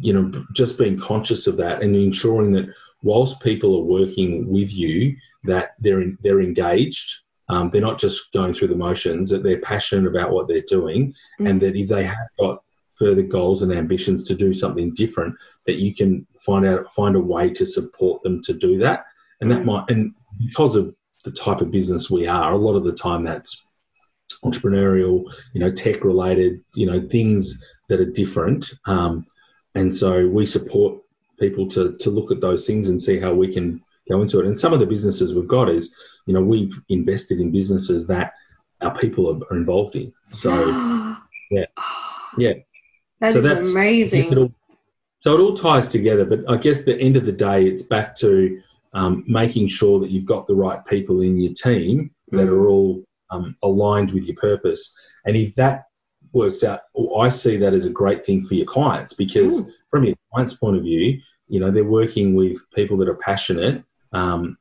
you 0.00 0.12
know, 0.12 0.44
just 0.52 0.76
being 0.78 0.98
conscious 0.98 1.46
of 1.46 1.56
that 1.56 1.82
and 1.82 1.96
ensuring 1.96 2.52
that 2.52 2.66
whilst 3.02 3.40
people 3.40 3.78
are 3.78 3.84
working 3.84 4.46
with 4.46 4.70
you, 4.74 5.16
that 5.44 5.70
they're 5.78 6.02
in, 6.02 6.18
they're 6.22 6.42
engaged. 6.42 7.22
Um, 7.48 7.70
they're 7.70 7.80
not 7.80 7.98
just 7.98 8.30
going 8.32 8.52
through 8.52 8.68
the 8.68 8.76
motions. 8.76 9.30
That 9.30 9.42
they're 9.42 9.60
passionate 9.60 10.06
about 10.06 10.32
what 10.32 10.48
they're 10.48 10.68
doing, 10.68 11.14
mm. 11.40 11.48
and 11.48 11.58
that 11.62 11.74
if 11.74 11.88
they 11.88 12.04
have 12.04 12.28
got 12.38 12.62
further 12.96 13.22
goals 13.22 13.62
and 13.62 13.72
ambitions 13.72 14.28
to 14.28 14.34
do 14.34 14.52
something 14.52 14.92
different, 14.92 15.34
that 15.64 15.76
you 15.76 15.94
can 15.94 16.26
find 16.40 16.66
out 16.66 16.92
find 16.92 17.16
a 17.16 17.20
way 17.20 17.48
to 17.54 17.64
support 17.64 18.22
them 18.22 18.42
to 18.42 18.52
do 18.52 18.76
that. 18.80 19.06
And 19.40 19.50
that 19.50 19.64
might 19.64 19.88
and 19.88 20.12
because 20.38 20.76
of 20.76 20.94
the 21.24 21.32
type 21.32 21.62
of 21.62 21.70
business 21.70 22.10
we 22.10 22.26
are, 22.26 22.52
a 22.52 22.58
lot 22.58 22.76
of 22.76 22.84
the 22.84 22.92
time 22.92 23.24
that's 23.24 23.64
entrepreneurial, 24.44 25.24
you 25.52 25.60
know, 25.60 25.70
tech 25.70 26.04
related, 26.04 26.62
you 26.74 26.86
know, 26.86 27.06
things 27.08 27.62
that 27.88 28.00
are 28.00 28.04
different. 28.04 28.72
Um, 28.86 29.26
and 29.74 29.94
so 29.94 30.28
we 30.28 30.46
support 30.46 31.00
people 31.38 31.68
to, 31.68 31.96
to 31.98 32.10
look 32.10 32.30
at 32.30 32.40
those 32.40 32.66
things 32.66 32.88
and 32.88 33.00
see 33.00 33.18
how 33.18 33.34
we 33.34 33.52
can 33.52 33.82
go 34.08 34.22
into 34.22 34.40
it. 34.40 34.46
And 34.46 34.58
some 34.58 34.72
of 34.72 34.80
the 34.80 34.86
businesses 34.86 35.34
we've 35.34 35.48
got 35.48 35.68
is, 35.68 35.94
you 36.26 36.34
know, 36.34 36.42
we've 36.42 36.78
invested 36.88 37.40
in 37.40 37.50
businesses 37.50 38.06
that 38.06 38.34
our 38.80 38.94
people 38.94 39.42
are, 39.50 39.56
involved 39.56 39.96
in. 39.96 40.12
So, 40.30 40.50
yeah, 41.50 41.64
yeah. 42.38 42.52
That 43.20 43.32
so 43.32 43.38
is 43.38 43.44
that's 43.44 43.70
amazing. 43.72 44.32
It 44.32 44.38
all, 44.38 44.52
so 45.18 45.34
it 45.34 45.40
all 45.40 45.56
ties 45.56 45.88
together. 45.88 46.24
But 46.24 46.40
I 46.48 46.56
guess 46.56 46.84
the 46.84 46.98
end 46.98 47.16
of 47.16 47.24
the 47.24 47.32
day, 47.32 47.64
it's 47.64 47.82
back 47.82 48.14
to 48.16 48.60
um, 48.92 49.24
making 49.26 49.68
sure 49.68 50.00
that 50.00 50.10
you've 50.10 50.26
got 50.26 50.46
the 50.46 50.54
right 50.54 50.84
people 50.84 51.20
in 51.20 51.38
your 51.38 51.54
team 51.54 52.10
that 52.30 52.46
mm. 52.46 52.48
are 52.48 52.68
all 52.68 53.04
um, 53.34 53.56
aligned 53.62 54.12
with 54.12 54.24
your 54.24 54.36
purpose. 54.36 54.94
And 55.24 55.36
if 55.36 55.54
that 55.56 55.84
works 56.32 56.62
out, 56.64 56.80
I 57.16 57.28
see 57.28 57.56
that 57.58 57.74
as 57.74 57.86
a 57.86 57.90
great 57.90 58.24
thing 58.24 58.44
for 58.44 58.54
your 58.54 58.66
clients 58.66 59.12
because 59.12 59.62
mm. 59.62 59.70
from 59.90 60.04
your 60.04 60.16
client's 60.32 60.54
point 60.54 60.76
of 60.76 60.82
view, 60.82 61.20
you 61.48 61.60
know, 61.60 61.70
they're 61.70 61.84
working 61.84 62.34
with 62.34 62.58
people 62.74 62.96
that 62.98 63.08
are 63.08 63.14
passionate 63.14 63.84
um, 64.12 64.56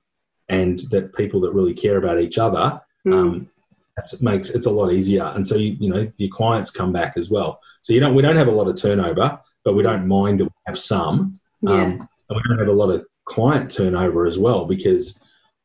and 0.50 0.80
that 0.92 1.16
people 1.16 1.42
that 1.42 1.54
really 1.54 1.74
care 1.74 1.98
about 1.98 2.20
each 2.20 2.38
other. 2.38 2.82
Mm. 3.06 3.14
Um, 3.14 3.50
that 3.98 4.22
makes 4.22 4.50
it's 4.50 4.66
a 4.66 4.72
lot 4.72 4.92
easier, 4.92 5.24
and 5.24 5.46
so 5.46 5.56
you 5.56 5.78
you 5.80 5.88
know 5.88 6.12
your 6.18 6.30
clients 6.32 6.72
come 6.72 6.92
back 6.92 7.14
as 7.16 7.30
well. 7.30 7.60
So 7.84 7.94
you 7.94 8.00
don't 8.00 8.16
we 8.16 8.24
don't 8.24 8.36
have 8.36 8.48
a 8.48 8.52
lot 8.52 8.68
of 8.68 8.76
turnover, 8.76 9.40
but 9.64 9.76
we 9.76 9.84
don't 9.84 10.08
mind 10.08 10.40
that 10.40 10.46
we 10.46 10.52
have 10.66 10.80
some. 10.80 11.40
Yeah. 11.62 11.74
Um, 11.74 12.10
and 12.30 12.36
we 12.36 12.42
don't 12.50 12.58
have 12.58 12.70
a 12.70 12.80
lot 12.80 12.90
of 12.90 13.06
client 13.26 13.70
turnover 13.70 14.26
as 14.26 14.40
well 14.40 14.66
because 14.66 15.20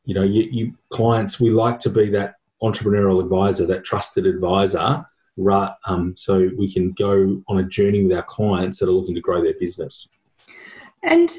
you 0.05 0.13
know 0.13 0.23
you, 0.23 0.43
you 0.43 0.73
clients 0.91 1.39
we 1.39 1.49
like 1.49 1.79
to 1.79 1.89
be 1.89 2.09
that 2.11 2.35
entrepreneurial 2.61 3.21
advisor, 3.21 3.65
that 3.67 3.83
trusted 3.83 4.25
advisor 4.25 5.05
right, 5.39 5.71
um, 5.85 6.15
so 6.17 6.49
we 6.57 6.71
can 6.71 6.91
go 6.91 7.41
on 7.47 7.59
a 7.59 7.63
journey 7.63 8.03
with 8.03 8.15
our 8.15 8.23
clients 8.23 8.79
that 8.79 8.89
are 8.89 8.91
looking 8.91 9.15
to 9.15 9.21
grow 9.21 9.41
their 9.41 9.53
business. 9.59 10.07
And 11.01 11.29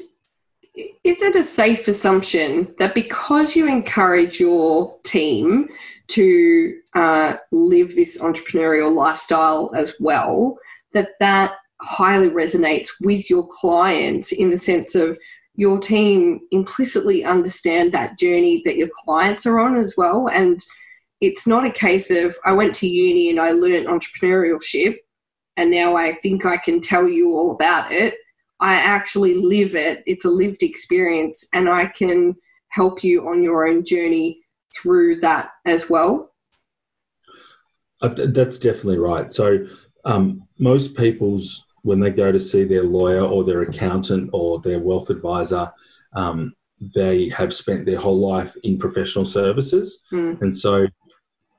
is 0.73 1.21
it 1.21 1.35
a 1.35 1.43
safe 1.43 1.87
assumption 1.87 2.73
that 2.77 2.95
because 2.95 3.55
you 3.55 3.67
encourage 3.67 4.39
your 4.39 4.99
team 5.03 5.69
to 6.07 6.79
uh, 6.93 7.35
live 7.51 7.95
this 7.95 8.17
entrepreneurial 8.17 8.93
lifestyle 8.93 9.71
as 9.75 9.95
well, 9.99 10.57
that 10.93 11.09
that 11.19 11.55
highly 11.81 12.29
resonates 12.29 12.89
with 13.01 13.29
your 13.29 13.47
clients 13.47 14.31
in 14.31 14.49
the 14.49 14.57
sense 14.57 14.95
of 14.95 15.17
your 15.55 15.79
team 15.79 16.39
implicitly 16.51 17.25
understand 17.25 17.91
that 17.91 18.17
journey 18.17 18.61
that 18.63 18.77
your 18.77 18.89
clients 18.93 19.45
are 19.45 19.59
on 19.59 19.75
as 19.75 19.95
well 19.97 20.29
and 20.29 20.59
it's 21.21 21.45
not 21.47 21.65
a 21.65 21.71
case 21.71 22.09
of 22.11 22.35
I 22.43 22.51
went 22.53 22.75
to 22.75 22.87
uni 22.87 23.29
and 23.29 23.39
I 23.39 23.51
learned 23.51 23.87
entrepreneurship 23.87 24.97
and 25.55 25.69
now 25.69 25.95
I 25.95 26.13
think 26.13 26.45
I 26.45 26.57
can 26.57 26.81
tell 26.81 27.07
you 27.07 27.37
all 27.37 27.51
about 27.51 27.91
it. 27.91 28.15
I 28.59 28.75
actually 28.75 29.35
live 29.35 29.75
it. 29.75 30.03
It's 30.05 30.25
a 30.25 30.29
lived 30.29 30.63
experience 30.63 31.47
and 31.53 31.69
I 31.69 31.85
can 31.85 32.35
help 32.69 33.03
you 33.03 33.27
on 33.27 33.43
your 33.43 33.67
own 33.67 33.85
journey 33.85 34.41
through 34.75 35.17
that 35.17 35.51
as 35.65 35.89
well. 35.89 36.33
That's 38.01 38.57
definitely 38.57 38.97
right. 38.97 39.31
So 39.31 39.67
um, 40.05 40.47
most 40.57 40.95
people's 40.95 41.65
when 41.83 41.99
they 41.99 42.11
go 42.11 42.31
to 42.31 42.39
see 42.39 42.63
their 42.63 42.83
lawyer 42.83 43.21
or 43.21 43.43
their 43.43 43.63
accountant 43.63 44.29
or 44.33 44.59
their 44.61 44.79
wealth 44.79 45.09
advisor, 45.09 45.71
um, 46.15 46.53
they 46.95 47.29
have 47.29 47.53
spent 47.53 47.85
their 47.85 47.99
whole 47.99 48.19
life 48.19 48.55
in 48.63 48.77
professional 48.77 49.25
services, 49.25 50.01
mm. 50.11 50.39
and 50.41 50.55
so 50.55 50.87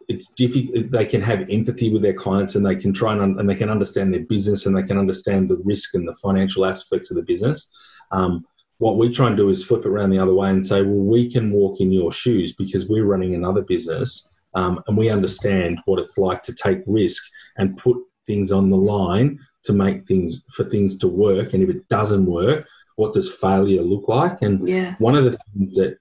it's 0.09 0.33
difficult. 0.33 0.91
They 0.91 1.07
can 1.07 1.23
have 1.23 1.49
empathy 1.51 1.91
with 1.93 2.03
their 2.03 2.15
clients 2.15 2.55
and 2.55 2.65
they 2.65 2.77
can 2.77 2.93
try 2.93 3.13
and, 3.13 3.39
and 3.39 3.49
they 3.49 3.55
can 3.55 3.71
understand 3.71 4.13
their 4.13 4.23
business 4.23 4.67
and 4.67 4.77
they 4.77 4.83
can 4.83 4.99
understand 4.99 5.49
the 5.49 5.59
risk 5.59 5.95
and 5.95 6.07
the 6.07 6.15
financial 6.17 6.65
aspects 6.65 7.11
of 7.11 7.17
the 7.17 7.23
business. 7.23 7.71
Um, 8.11 8.47
what 8.79 8.99
we 8.99 9.13
try 9.13 9.29
and 9.29 9.37
do 9.37 9.49
is 9.49 9.65
flip 9.65 9.85
it 9.85 9.89
around 9.89 10.11
the 10.11 10.19
other 10.19 10.35
way 10.35 10.51
and 10.51 10.65
say, 10.65 10.83
well, 10.83 11.05
we 11.05 11.31
can 11.31 11.53
walk 11.53 11.81
in 11.81 11.93
your 11.93 12.11
shoes 12.11 12.55
because 12.55 12.89
we're 12.89 13.05
running 13.05 13.35
another 13.35 13.63
business 13.63 14.29
um, 14.55 14.83
and 14.87 14.97
we 14.97 15.11
understand 15.11 15.79
what 15.85 16.01
it's 16.01 16.19
like 16.19 16.43
to 16.43 16.55
take 16.55 16.83
risk 16.87 17.23
and 17.57 17.77
put 17.77 17.97
things 18.27 18.53
on 18.53 18.71
the 18.71 18.77
line 18.77 19.39
to 19.65 19.73
make 19.73 20.05
things 20.07 20.43
for 20.51 20.65
things 20.65 20.97
to 20.99 21.09
work. 21.09 21.53
And 21.53 21.63
if 21.63 21.71
it 21.71 21.89
doesn't 21.89 22.27
work, 22.27 22.67
what 22.97 23.13
does 23.13 23.35
failure 23.35 23.83
look 23.83 24.09
like? 24.09 24.43
And 24.43 24.69
yeah. 24.69 24.95
one 24.99 25.15
of 25.15 25.25
the 25.25 25.39
things 25.55 25.75
that 25.77 25.99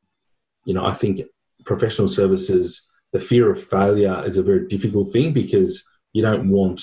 you 0.66 0.74
know 0.74 0.86
I 0.86 0.94
think 0.94 1.22
professional 1.66 2.08
services 2.08 2.90
the 3.12 3.20
fear 3.20 3.50
of 3.50 3.62
failure 3.62 4.24
is 4.26 4.38
a 4.38 4.44
very 4.44 4.68
difficult 4.68 5.12
thing 5.12 5.34
because 5.34 5.88
you 6.14 6.22
don't 6.22 6.50
want 6.50 6.82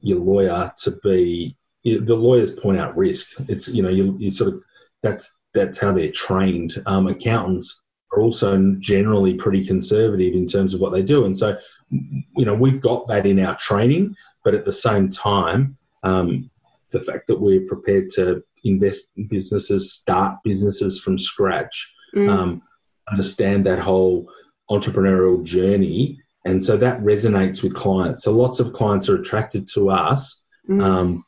your 0.00 0.18
lawyer 0.18 0.72
to 0.78 0.92
be 1.02 1.56
the 1.84 2.16
lawyers 2.16 2.50
point 2.50 2.78
out 2.78 2.96
risk. 2.96 3.32
It's 3.48 3.68
you 3.68 3.82
know 3.82 3.88
you, 3.88 4.16
you 4.18 4.30
sort 4.30 4.52
of 4.52 4.62
that's 5.02 5.38
that's 5.54 5.78
how 5.78 5.92
they're 5.92 6.12
trained. 6.12 6.82
Um, 6.86 7.06
accountants 7.06 7.80
are 8.12 8.20
also 8.20 8.74
generally 8.78 9.34
pretty 9.34 9.64
conservative 9.64 10.34
in 10.34 10.46
terms 10.46 10.74
of 10.74 10.80
what 10.80 10.92
they 10.92 11.02
do, 11.02 11.24
and 11.24 11.36
so 11.36 11.56
you 11.90 12.44
know 12.44 12.54
we've 12.54 12.80
got 12.80 13.06
that 13.06 13.26
in 13.26 13.38
our 13.38 13.56
training, 13.56 14.14
but 14.44 14.54
at 14.54 14.64
the 14.64 14.72
same 14.72 15.08
time, 15.08 15.76
um, 16.02 16.50
the 16.90 17.00
fact 17.00 17.28
that 17.28 17.40
we're 17.40 17.66
prepared 17.66 18.10
to 18.10 18.42
invest 18.64 19.10
in 19.16 19.28
businesses, 19.28 19.92
start 19.92 20.38
businesses 20.42 21.00
from 21.00 21.18
scratch, 21.18 21.92
mm. 22.14 22.28
um, 22.28 22.62
understand 23.10 23.64
that 23.66 23.78
whole 23.78 24.28
entrepreneurial 24.70 25.42
journey. 25.44 26.20
And 26.44 26.62
so 26.62 26.76
that 26.76 27.00
resonates 27.00 27.62
with 27.62 27.74
clients. 27.74 28.24
So 28.24 28.32
lots 28.32 28.60
of 28.60 28.72
clients 28.72 29.08
are 29.08 29.16
attracted 29.16 29.68
to 29.74 29.90
us. 29.90 30.42
Mm. 30.68 30.82
Um, 30.82 31.24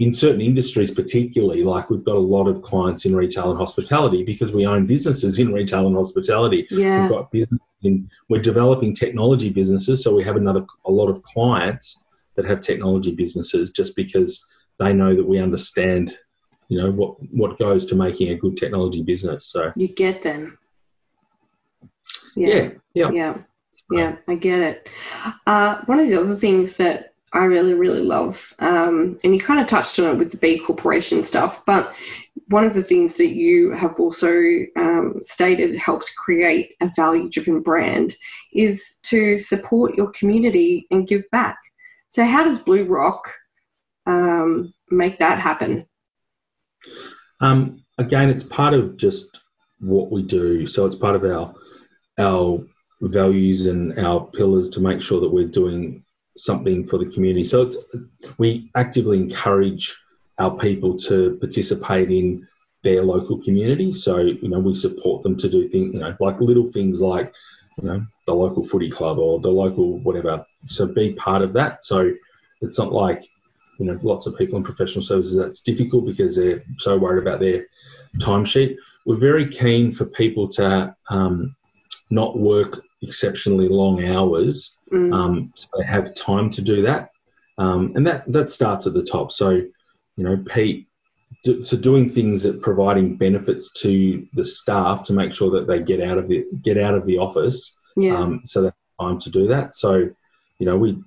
in 0.00 0.14
certain 0.14 0.40
industries, 0.40 0.90
particularly, 0.90 1.62
like 1.62 1.90
we've 1.90 2.04
got 2.04 2.16
a 2.16 2.18
lot 2.18 2.48
of 2.48 2.62
clients 2.62 3.04
in 3.04 3.14
retail 3.14 3.50
and 3.50 3.58
hospitality 3.58 4.24
because 4.24 4.50
we 4.50 4.64
own 4.64 4.86
businesses 4.86 5.38
in 5.38 5.52
retail 5.52 5.86
and 5.86 5.94
hospitality. 5.94 6.66
Yeah. 6.70 7.02
We've 7.02 7.10
got 7.10 7.30
business 7.30 7.60
in, 7.82 8.10
we're 8.30 8.40
developing 8.40 8.94
technology 8.94 9.50
businesses, 9.50 10.02
so 10.02 10.14
we 10.14 10.24
have 10.24 10.36
another 10.36 10.64
a 10.86 10.90
lot 10.90 11.08
of 11.08 11.22
clients 11.22 12.02
that 12.34 12.46
have 12.46 12.62
technology 12.62 13.14
businesses 13.14 13.70
just 13.70 13.94
because 13.94 14.46
they 14.78 14.94
know 14.94 15.14
that 15.14 15.26
we 15.26 15.38
understand, 15.38 16.16
you 16.68 16.80
know, 16.80 16.90
what 16.90 17.16
what 17.32 17.58
goes 17.58 17.84
to 17.86 17.94
making 17.94 18.30
a 18.30 18.36
good 18.36 18.56
technology 18.56 19.02
business. 19.02 19.46
So 19.46 19.70
you 19.76 19.88
get 19.88 20.22
them. 20.22 20.58
Yeah. 22.36 22.70
Yeah. 22.94 23.10
Yeah. 23.10 23.38
Yeah. 23.90 24.16
I 24.28 24.34
get 24.34 24.60
it. 24.60 24.88
Uh, 25.46 25.82
one 25.86 26.00
of 26.00 26.08
the 26.08 26.20
other 26.20 26.36
things 26.36 26.76
that 26.78 27.14
I 27.32 27.44
really, 27.44 27.74
really 27.74 28.02
love, 28.02 28.52
um, 28.58 29.18
and 29.22 29.32
you 29.32 29.40
kind 29.40 29.60
of 29.60 29.68
touched 29.68 29.98
on 30.00 30.14
it 30.14 30.18
with 30.18 30.32
the 30.32 30.36
B 30.36 30.58
Corporation 30.58 31.22
stuff, 31.22 31.64
but 31.64 31.94
one 32.48 32.64
of 32.64 32.74
the 32.74 32.82
things 32.82 33.14
that 33.16 33.28
you 33.28 33.70
have 33.70 34.00
also 34.00 34.32
um, 34.76 35.20
stated 35.22 35.76
helped 35.76 36.12
create 36.16 36.74
a 36.80 36.90
value 36.96 37.30
driven 37.30 37.62
brand 37.62 38.16
is 38.52 38.98
to 39.04 39.38
support 39.38 39.94
your 39.94 40.10
community 40.10 40.88
and 40.90 41.06
give 41.06 41.22
back. 41.30 41.56
So, 42.08 42.24
how 42.24 42.42
does 42.42 42.62
BlueRock 42.62 43.20
um, 44.06 44.74
make 44.90 45.20
that 45.20 45.38
happen? 45.38 45.86
Um, 47.40 47.84
again, 47.98 48.28
it's 48.28 48.42
part 48.42 48.74
of 48.74 48.96
just 48.96 49.40
what 49.78 50.10
we 50.10 50.22
do. 50.22 50.66
So, 50.66 50.84
it's 50.86 50.96
part 50.96 51.14
of 51.14 51.24
our 51.24 51.54
our 52.20 52.62
values 53.00 53.66
and 53.66 53.98
our 53.98 54.26
pillars 54.26 54.68
to 54.70 54.80
make 54.80 55.00
sure 55.00 55.20
that 55.20 55.28
we're 55.28 55.48
doing 55.48 56.04
something 56.36 56.84
for 56.84 56.98
the 56.98 57.06
community. 57.06 57.44
So 57.44 57.62
it's 57.62 57.76
we 58.38 58.70
actively 58.76 59.18
encourage 59.18 59.96
our 60.38 60.56
people 60.56 60.96
to 60.98 61.36
participate 61.40 62.10
in 62.10 62.46
their 62.82 63.02
local 63.02 63.42
community. 63.42 63.92
So 63.92 64.18
you 64.18 64.48
know 64.48 64.60
we 64.60 64.74
support 64.74 65.22
them 65.22 65.36
to 65.38 65.48
do 65.48 65.68
things, 65.68 65.94
you 65.94 66.00
know, 66.00 66.16
like 66.20 66.40
little 66.40 66.66
things 66.66 67.00
like 67.00 67.32
you 67.82 67.88
know, 67.88 68.06
the 68.26 68.34
local 68.34 68.64
footy 68.64 68.90
club 68.90 69.18
or 69.18 69.40
the 69.40 69.50
local 69.50 69.98
whatever. 70.00 70.44
So 70.66 70.86
be 70.86 71.12
part 71.14 71.42
of 71.42 71.52
that. 71.54 71.82
So 71.82 72.12
it's 72.60 72.78
not 72.78 72.92
like, 72.92 73.26
you 73.78 73.86
know, 73.86 73.98
lots 74.02 74.26
of 74.26 74.36
people 74.36 74.58
in 74.58 74.64
professional 74.64 75.02
services, 75.02 75.36
that's 75.36 75.60
difficult 75.60 76.06
because 76.06 76.36
they're 76.36 76.62
so 76.78 76.98
worried 76.98 77.22
about 77.22 77.40
their 77.40 77.66
timesheet. 78.18 78.76
We're 79.06 79.16
very 79.16 79.48
keen 79.48 79.92
for 79.92 80.04
people 80.04 80.48
to 80.48 80.94
um, 81.08 81.56
not 82.10 82.38
work 82.38 82.82
exceptionally 83.02 83.68
long 83.68 84.04
hours 84.04 84.76
mm. 84.92 85.14
um, 85.14 85.52
so 85.54 85.68
they 85.78 85.86
have 85.86 86.14
time 86.14 86.50
to 86.50 86.60
do 86.60 86.82
that. 86.82 87.10
Um, 87.58 87.92
and 87.94 88.06
that, 88.06 88.30
that 88.32 88.50
starts 88.50 88.86
at 88.86 88.94
the 88.94 89.04
top. 89.04 89.32
So, 89.32 89.50
you 89.50 90.24
know, 90.24 90.42
Pete, 90.48 90.88
do, 91.44 91.62
so 91.62 91.76
doing 91.76 92.08
things 92.08 92.42
that 92.42 92.62
providing 92.62 93.16
benefits 93.16 93.72
to 93.74 94.26
the 94.32 94.44
staff 94.44 95.04
to 95.04 95.12
make 95.12 95.32
sure 95.32 95.50
that 95.50 95.66
they 95.66 95.82
get 95.82 96.02
out 96.02 96.18
of 96.18 96.28
the 96.28 96.44
get 96.62 96.78
out 96.78 96.94
of 96.94 97.06
the 97.06 97.18
office. 97.18 97.76
Yeah. 97.96 98.16
Um, 98.16 98.42
so 98.44 98.62
that 98.62 98.74
time 99.00 99.18
to 99.20 99.30
do 99.30 99.46
that. 99.48 99.74
So, 99.74 100.08
you 100.58 100.66
know, 100.66 100.76
we 100.76 101.02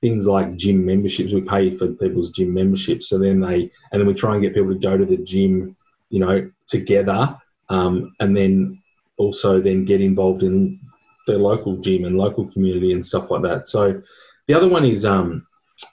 things 0.00 0.26
like 0.26 0.56
gym 0.56 0.84
memberships. 0.84 1.32
We 1.32 1.40
pay 1.40 1.74
for 1.74 1.88
people's 1.88 2.30
gym 2.30 2.52
memberships. 2.52 3.08
So 3.08 3.18
then 3.18 3.40
they 3.40 3.70
and 3.90 4.00
then 4.00 4.06
we 4.06 4.14
try 4.14 4.34
and 4.34 4.42
get 4.42 4.54
people 4.54 4.72
to 4.72 4.78
go 4.78 4.96
to 4.96 5.06
the 5.06 5.16
gym, 5.16 5.76
you 6.10 6.20
know, 6.20 6.50
together. 6.66 7.36
Um, 7.68 8.14
and 8.20 8.36
then 8.36 8.82
also 9.16 9.60
then 9.60 9.84
get 9.84 10.00
involved 10.00 10.42
in 10.42 10.80
the 11.26 11.38
local 11.38 11.76
gym 11.78 12.04
and 12.04 12.18
local 12.18 12.46
community 12.46 12.92
and 12.92 13.04
stuff 13.04 13.30
like 13.30 13.42
that. 13.42 13.66
So 13.66 14.02
the 14.46 14.54
other 14.54 14.68
one 14.68 14.84
is 14.84 15.04
um, 15.04 15.46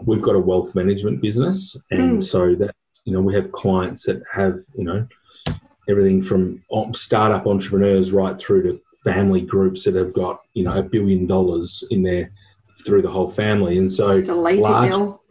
we've 0.06 0.22
got 0.22 0.36
a 0.36 0.40
wealth 0.40 0.76
management 0.76 1.22
business, 1.22 1.78
and 1.92 2.20
mm. 2.20 2.24
so 2.24 2.56
that 2.56 2.76
you 3.06 3.14
know 3.14 3.22
we 3.22 3.34
have 3.36 3.52
clients 3.52 4.04
that 4.06 4.22
have 4.32 4.60
you 4.76 4.84
know 4.84 5.08
everything 5.90 6.22
from 6.22 6.64
startup 6.94 7.48
entrepreneurs 7.48 8.12
right 8.12 8.40
through 8.40 8.64
to 8.64 8.82
family 9.04 9.42
groups 9.42 9.84
that 9.84 9.96
have 9.96 10.14
got 10.14 10.42
you 10.54 10.64
know 10.64 10.74
a 10.74 10.84
billion 10.84 11.26
dollars 11.26 11.84
in 11.92 12.04
there 12.04 12.32
through 12.86 13.02
the 13.02 13.10
whole 13.10 13.30
family, 13.30 13.78
and 13.78 13.92
so 13.92 14.12
Just 14.12 14.30
a 14.30 14.36
lazy 14.36 14.62
large, 14.62 14.86
deal. 14.86 15.22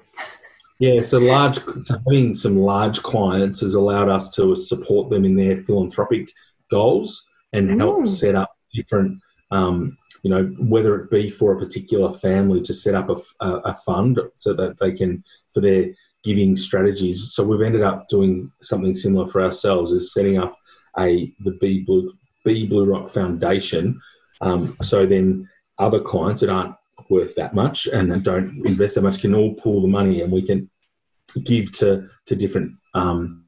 Yeah, 0.79 1.03
so 1.05 1.18
large 1.18 1.59
so 1.59 1.98
having 2.07 2.35
some 2.35 2.59
large 2.59 3.03
clients 3.03 3.61
has 3.61 3.74
allowed 3.74 4.09
us 4.09 4.31
to 4.31 4.57
support 4.57 5.11
them 5.11 5.26
in 5.26 5.37
their 5.37 5.62
philanthropic 5.62 6.31
goals 6.70 7.29
and 7.52 7.80
help 7.80 8.00
mm. 8.00 8.08
set 8.08 8.34
up 8.34 8.56
different 8.72 9.20
um, 9.50 9.98
you 10.22 10.30
know, 10.30 10.44
whether 10.58 11.00
it 11.00 11.10
be 11.10 11.28
for 11.28 11.52
a 11.52 11.58
particular 11.58 12.12
family 12.12 12.60
to 12.62 12.74
set 12.74 12.94
up 12.94 13.10
a, 13.10 13.44
a, 13.44 13.54
a, 13.58 13.74
fund 13.74 14.20
so 14.34 14.54
that 14.54 14.78
they 14.78 14.92
can, 14.92 15.24
for 15.52 15.60
their 15.60 15.86
giving 16.22 16.56
strategies. 16.56 17.32
So 17.32 17.42
we've 17.42 17.62
ended 17.62 17.82
up 17.82 18.08
doing 18.08 18.52
something 18.62 18.94
similar 18.94 19.26
for 19.26 19.42
ourselves, 19.42 19.92
is 19.92 20.12
setting 20.12 20.38
up 20.38 20.56
a 20.98 21.32
the 21.40 21.52
B 21.60 21.80
Blue 21.80 22.12
B 22.44 22.68
BlueRock 22.68 23.10
Foundation. 23.10 24.00
Um, 24.40 24.76
so 24.82 25.06
then 25.06 25.48
other 25.78 26.00
clients 26.00 26.40
that 26.40 26.50
aren't 26.50 26.74
worth 27.08 27.34
that 27.34 27.54
much 27.54 27.86
and 27.86 28.22
don't 28.22 28.64
invest 28.66 28.94
that 28.94 29.02
much 29.02 29.20
can 29.20 29.34
all 29.34 29.54
pool 29.54 29.82
the 29.82 29.88
money 29.88 30.20
and 30.20 30.32
we 30.32 30.42
can 30.42 30.70
give 31.44 31.72
to 31.78 32.06
to 32.26 32.36
different 32.36 32.72
um, 32.94 33.44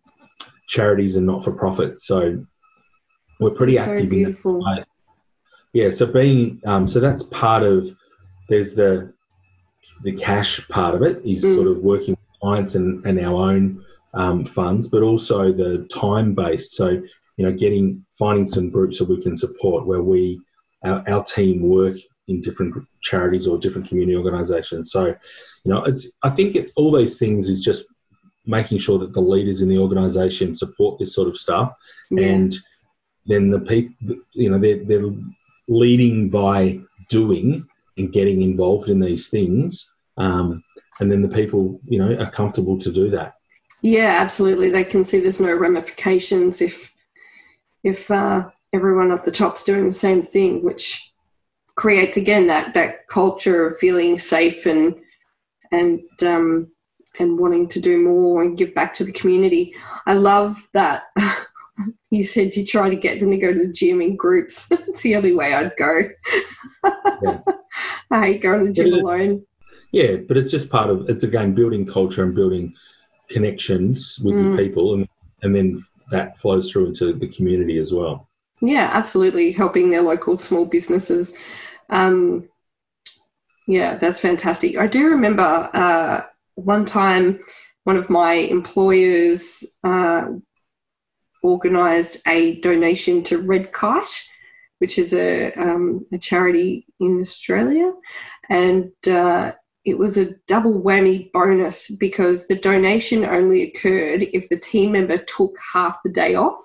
charities 0.68 1.16
and 1.16 1.26
not 1.26 1.44
for 1.44 1.52
profit. 1.52 2.00
So 2.00 2.44
we're 3.42 3.50
pretty 3.50 3.76
That's 3.76 3.88
active 3.88 4.10
so 4.40 4.50
in 4.50 4.58
that 4.60 4.86
yeah, 5.72 5.90
so 5.90 6.06
being 6.06 6.60
um, 6.66 6.86
so 6.86 7.00
that's 7.00 7.22
part 7.22 7.62
of 7.62 7.88
there's 8.48 8.74
the 8.74 9.12
the 10.02 10.12
cash 10.12 10.66
part 10.68 10.94
of 10.94 11.02
it 11.02 11.24
is 11.24 11.44
mm. 11.44 11.54
sort 11.54 11.66
of 11.66 11.78
working 11.78 12.12
with 12.12 12.40
clients 12.40 12.74
and, 12.74 13.04
and 13.06 13.18
our 13.18 13.50
own 13.50 13.84
um, 14.14 14.44
funds, 14.44 14.88
but 14.88 15.02
also 15.02 15.52
the 15.52 15.88
time 15.92 16.34
based. 16.34 16.74
So 16.74 16.88
you 16.88 17.46
know, 17.46 17.52
getting 17.52 18.04
finding 18.18 18.46
some 18.46 18.70
groups 18.70 18.98
that 18.98 19.08
we 19.08 19.20
can 19.20 19.36
support 19.36 19.86
where 19.86 20.02
we 20.02 20.40
our, 20.84 21.02
our 21.08 21.24
team 21.24 21.62
work 21.62 21.96
in 22.28 22.40
different 22.42 22.74
charities 23.00 23.48
or 23.48 23.58
different 23.58 23.88
community 23.88 24.16
organisations. 24.16 24.92
So 24.92 25.06
you 25.06 25.72
know, 25.72 25.84
it's 25.84 26.10
I 26.22 26.30
think 26.30 26.54
it, 26.54 26.70
all 26.76 26.94
these 26.94 27.18
things 27.18 27.48
is 27.48 27.62
just 27.62 27.86
making 28.44 28.78
sure 28.78 28.98
that 28.98 29.14
the 29.14 29.20
leaders 29.20 29.62
in 29.62 29.68
the 29.70 29.78
organisation 29.78 30.54
support 30.54 30.98
this 30.98 31.14
sort 31.14 31.28
of 31.28 31.38
stuff 31.38 31.72
yeah. 32.10 32.26
and 32.26 32.56
then 33.26 33.50
the 33.50 33.60
people, 33.60 34.16
you 34.32 34.50
know, 34.50 34.58
they're, 34.58 34.84
they're 34.84 35.12
leading 35.68 36.28
by 36.28 36.80
doing 37.08 37.66
and 37.96 38.12
getting 38.12 38.42
involved 38.42 38.88
in 38.88 39.00
these 39.00 39.28
things. 39.28 39.92
Um, 40.16 40.62
and 41.00 41.10
then 41.10 41.22
the 41.22 41.28
people, 41.28 41.80
you 41.86 41.98
know, 41.98 42.14
are 42.16 42.30
comfortable 42.30 42.78
to 42.78 42.92
do 42.92 43.10
that. 43.10 43.34
Yeah, 43.80 44.18
absolutely. 44.20 44.70
They 44.70 44.84
can 44.84 45.04
see 45.04 45.20
there's 45.20 45.40
no 45.40 45.54
ramifications 45.56 46.60
if 46.60 46.92
if 47.82 48.10
uh, 48.12 48.48
everyone 48.72 49.10
at 49.10 49.24
the 49.24 49.32
top's 49.32 49.64
doing 49.64 49.86
the 49.88 49.92
same 49.92 50.22
thing, 50.22 50.62
which 50.62 51.12
creates 51.74 52.16
again 52.16 52.46
that 52.46 52.74
that 52.74 53.08
culture 53.08 53.66
of 53.66 53.78
feeling 53.78 54.18
safe 54.18 54.66
and 54.66 55.00
and 55.72 56.02
um, 56.22 56.70
and 57.18 57.38
wanting 57.38 57.68
to 57.68 57.80
do 57.80 57.98
more 57.98 58.42
and 58.42 58.56
give 58.56 58.74
back 58.74 58.94
to 58.94 59.04
the 59.04 59.12
community. 59.12 59.74
I 60.06 60.14
love 60.14 60.68
that 60.72 61.04
you 62.10 62.22
said 62.22 62.54
you 62.54 62.66
try 62.66 62.90
to 62.90 62.96
get 62.96 63.20
them 63.20 63.30
to 63.30 63.38
go 63.38 63.52
to 63.52 63.58
the 63.58 63.72
gym 63.72 64.00
in 64.00 64.16
groups. 64.16 64.68
it's 64.70 65.02
the 65.02 65.16
only 65.16 65.34
way 65.34 65.54
I'd 65.54 65.76
go. 65.76 66.00
yeah. 67.22 67.40
I 68.10 68.26
hate 68.26 68.42
going 68.42 68.60
to 68.60 68.66
the 68.66 68.72
gym 68.72 68.92
alone. 68.92 69.46
Yeah, 69.92 70.16
but 70.26 70.36
it's 70.36 70.50
just 70.50 70.70
part 70.70 70.90
of 70.90 71.08
it's 71.08 71.24
again 71.24 71.54
building 71.54 71.86
culture 71.86 72.22
and 72.22 72.34
building 72.34 72.74
connections 73.28 74.18
with 74.22 74.34
mm. 74.34 74.56
people, 74.56 74.94
and 74.94 75.08
and 75.42 75.54
then 75.54 75.82
that 76.10 76.36
flows 76.38 76.70
through 76.70 76.88
into 76.88 77.12
the 77.14 77.28
community 77.28 77.78
as 77.78 77.92
well. 77.92 78.28
Yeah, 78.60 78.90
absolutely, 78.92 79.52
helping 79.52 79.90
their 79.90 80.02
local 80.02 80.38
small 80.38 80.64
businesses. 80.64 81.36
Um, 81.90 82.48
yeah, 83.66 83.96
that's 83.96 84.20
fantastic. 84.20 84.76
I 84.76 84.86
do 84.86 85.10
remember 85.10 85.70
uh, 85.72 86.22
one 86.54 86.84
time 86.84 87.40
one 87.84 87.96
of 87.96 88.10
my 88.10 88.34
employers 88.34 89.64
uh, 89.84 90.26
organised 91.42 92.26
a 92.26 92.60
donation 92.60 93.22
to 93.24 93.38
Red 93.38 93.72
Kite, 93.72 94.28
which 94.78 94.98
is 94.98 95.12
a, 95.14 95.52
um, 95.54 96.06
a 96.12 96.18
charity 96.18 96.86
in 97.00 97.20
Australia. 97.20 97.92
And 98.48 98.92
uh, 99.08 99.52
it 99.84 99.98
was 99.98 100.16
a 100.16 100.34
double 100.46 100.82
whammy 100.82 101.30
bonus 101.32 101.90
because 101.90 102.46
the 102.46 102.56
donation 102.56 103.24
only 103.24 103.62
occurred 103.64 104.22
if 104.32 104.48
the 104.48 104.58
team 104.58 104.92
member 104.92 105.18
took 105.18 105.56
half 105.72 105.98
the 106.04 106.10
day 106.10 106.34
off. 106.34 106.60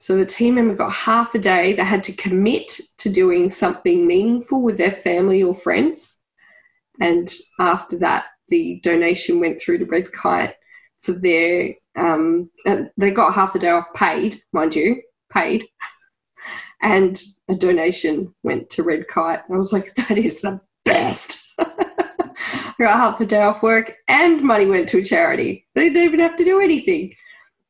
So 0.00 0.16
the 0.16 0.26
team 0.26 0.56
member 0.56 0.74
got 0.74 0.92
half 0.92 1.34
a 1.34 1.38
day. 1.38 1.72
They 1.72 1.84
had 1.84 2.04
to 2.04 2.12
commit 2.12 2.80
to 2.98 3.08
doing 3.08 3.50
something 3.50 4.06
meaningful 4.06 4.62
with 4.62 4.76
their 4.76 4.92
family 4.92 5.42
or 5.42 5.54
friends. 5.54 6.18
And 7.00 7.32
after 7.58 7.98
that, 7.98 8.26
the 8.48 8.80
donation 8.82 9.40
went 9.40 9.60
through 9.60 9.78
to 9.78 9.84
Red 9.86 10.12
Kite 10.12 10.54
for 11.02 11.12
their 11.12 11.74
um, 11.96 12.50
they 12.96 13.10
got 13.10 13.34
half 13.34 13.54
a 13.54 13.58
day 13.58 13.70
off 13.70 13.92
paid, 13.94 14.40
mind 14.52 14.74
you, 14.76 15.02
paid, 15.32 15.64
and 16.82 17.20
a 17.48 17.54
donation 17.54 18.34
went 18.42 18.70
to 18.70 18.82
Red 18.82 19.08
Kite. 19.08 19.40
I 19.50 19.56
was 19.56 19.72
like, 19.72 19.94
that 19.94 20.18
is 20.18 20.40
the 20.40 20.60
best. 20.84 21.54
I 21.58 22.74
got 22.78 22.96
half 22.96 23.20
a 23.20 23.26
day 23.26 23.42
off 23.42 23.62
work 23.62 23.94
and 24.08 24.42
money 24.42 24.66
went 24.66 24.88
to 24.90 24.98
a 24.98 25.04
charity. 25.04 25.66
They 25.74 25.88
didn't 25.88 26.04
even 26.04 26.20
have 26.20 26.36
to 26.36 26.44
do 26.44 26.60
anything. 26.60 27.14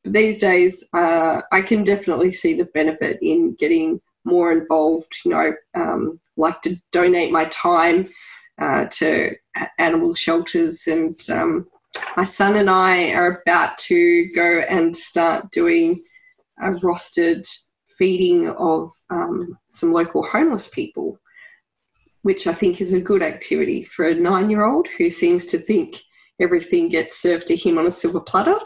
But 0.03 0.13
these 0.13 0.37
days, 0.37 0.83
uh, 0.93 1.41
I 1.51 1.61
can 1.61 1.83
definitely 1.83 2.31
see 2.31 2.53
the 2.53 2.65
benefit 2.65 3.19
in 3.21 3.55
getting 3.55 4.01
more 4.25 4.51
involved. 4.51 5.13
You 5.25 5.31
know, 5.31 5.53
um, 5.75 6.19
like 6.35 6.61
to 6.63 6.75
donate 6.91 7.31
my 7.31 7.45
time 7.45 8.07
uh, 8.59 8.85
to 8.91 9.35
animal 9.77 10.13
shelters 10.13 10.87
and 10.87 11.19
um, 11.29 11.67
my 12.15 12.23
son 12.23 12.55
and 12.55 12.69
I 12.69 13.11
are 13.11 13.41
about 13.41 13.77
to 13.79 14.31
go 14.33 14.59
and 14.59 14.95
start 14.95 15.51
doing 15.51 16.01
a 16.59 16.71
rostered 16.71 17.47
feeding 17.97 18.49
of 18.49 18.91
um, 19.09 19.57
some 19.69 19.91
local 19.91 20.23
homeless 20.23 20.67
people, 20.67 21.19
which 22.21 22.47
I 22.47 22.53
think 22.53 22.81
is 22.81 22.93
a 22.93 22.99
good 22.99 23.21
activity 23.21 23.83
for 23.83 24.07
a 24.07 24.15
nine 24.15 24.49
year 24.49 24.65
old 24.65 24.87
who 24.87 25.09
seems 25.09 25.45
to 25.45 25.57
think 25.57 26.01
everything 26.39 26.89
gets 26.89 27.19
served 27.19 27.47
to 27.47 27.55
him 27.55 27.77
on 27.77 27.87
a 27.87 27.91
silver 27.91 28.21
platter. 28.21 28.57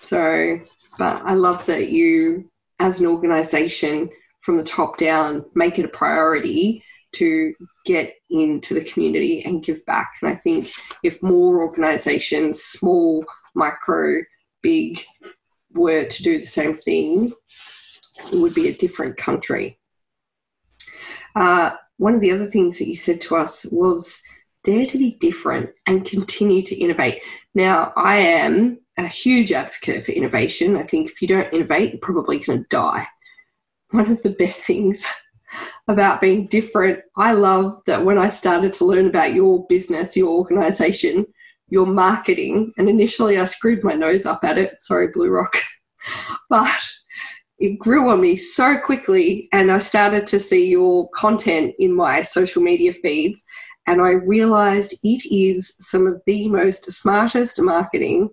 So, 0.00 0.60
but 0.98 1.22
I 1.24 1.34
love 1.34 1.64
that 1.66 1.88
you, 1.88 2.50
as 2.78 3.00
an 3.00 3.06
organisation, 3.06 4.10
from 4.42 4.58
the 4.58 4.64
top 4.64 4.98
down, 4.98 5.46
make 5.54 5.78
it 5.78 5.86
a 5.86 5.88
priority 5.88 6.84
to 7.14 7.54
get 7.84 8.14
into 8.30 8.74
the 8.74 8.84
community 8.84 9.44
and 9.44 9.64
give 9.64 9.84
back. 9.86 10.12
And 10.20 10.30
I 10.30 10.34
think 10.36 10.70
if 11.02 11.22
more 11.22 11.62
organisations, 11.62 12.62
small, 12.62 13.24
micro, 13.54 14.22
big, 14.62 15.02
were 15.72 16.04
to 16.04 16.22
do 16.22 16.38
the 16.38 16.46
same 16.46 16.74
thing, 16.74 17.32
it 18.32 18.38
would 18.38 18.54
be 18.54 18.68
a 18.68 18.74
different 18.74 19.16
country. 19.16 19.78
Uh, 21.34 21.72
one 21.96 22.14
of 22.14 22.20
the 22.20 22.32
other 22.32 22.46
things 22.46 22.78
that 22.78 22.88
you 22.88 22.96
said 22.96 23.20
to 23.22 23.36
us 23.36 23.64
was 23.66 24.22
dare 24.62 24.86
to 24.86 24.98
be 24.98 25.12
different 25.20 25.70
and 25.86 26.06
continue 26.06 26.62
to 26.62 26.76
innovate. 26.76 27.22
Now, 27.54 27.92
I 27.96 28.16
am 28.16 28.80
a 28.96 29.06
huge 29.06 29.52
advocate 29.52 30.06
for 30.06 30.12
innovation. 30.12 30.76
I 30.76 30.82
think 30.84 31.10
if 31.10 31.20
you 31.20 31.28
don't 31.28 31.52
innovate, 31.52 31.92
you're 31.92 32.00
probably 32.00 32.38
going 32.38 32.60
to 32.60 32.68
die. 32.68 33.06
One 33.90 34.10
of 34.10 34.22
the 34.22 34.30
best 34.30 34.62
things 34.62 35.04
about 35.88 36.20
being 36.20 36.46
different. 36.46 37.00
I 37.16 37.32
love 37.32 37.80
that 37.86 38.04
when 38.04 38.18
I 38.18 38.28
started 38.28 38.72
to 38.74 38.84
learn 38.84 39.06
about 39.08 39.34
your 39.34 39.66
business, 39.68 40.16
your 40.16 40.30
organization, 40.30 41.26
your 41.68 41.86
marketing, 41.86 42.72
and 42.76 42.88
initially 42.88 43.38
I 43.38 43.44
screwed 43.44 43.84
my 43.84 43.94
nose 43.94 44.26
up 44.26 44.44
at 44.44 44.58
it. 44.58 44.80
Sorry, 44.80 45.08
BlueRock. 45.08 45.56
but 46.50 46.88
it 47.58 47.78
grew 47.78 48.08
on 48.08 48.20
me 48.20 48.36
so 48.36 48.78
quickly, 48.78 49.48
and 49.52 49.70
I 49.70 49.78
started 49.78 50.26
to 50.28 50.40
see 50.40 50.68
your 50.68 51.08
content 51.10 51.74
in 51.78 51.94
my 51.94 52.22
social 52.22 52.62
media 52.62 52.92
feeds, 52.92 53.44
and 53.86 54.00
I 54.00 54.10
realized 54.10 54.94
it 55.02 55.22
is 55.30 55.74
some 55.78 56.06
of 56.06 56.20
the 56.26 56.48
most 56.48 56.90
smartest 56.90 57.60
marketing 57.60 58.30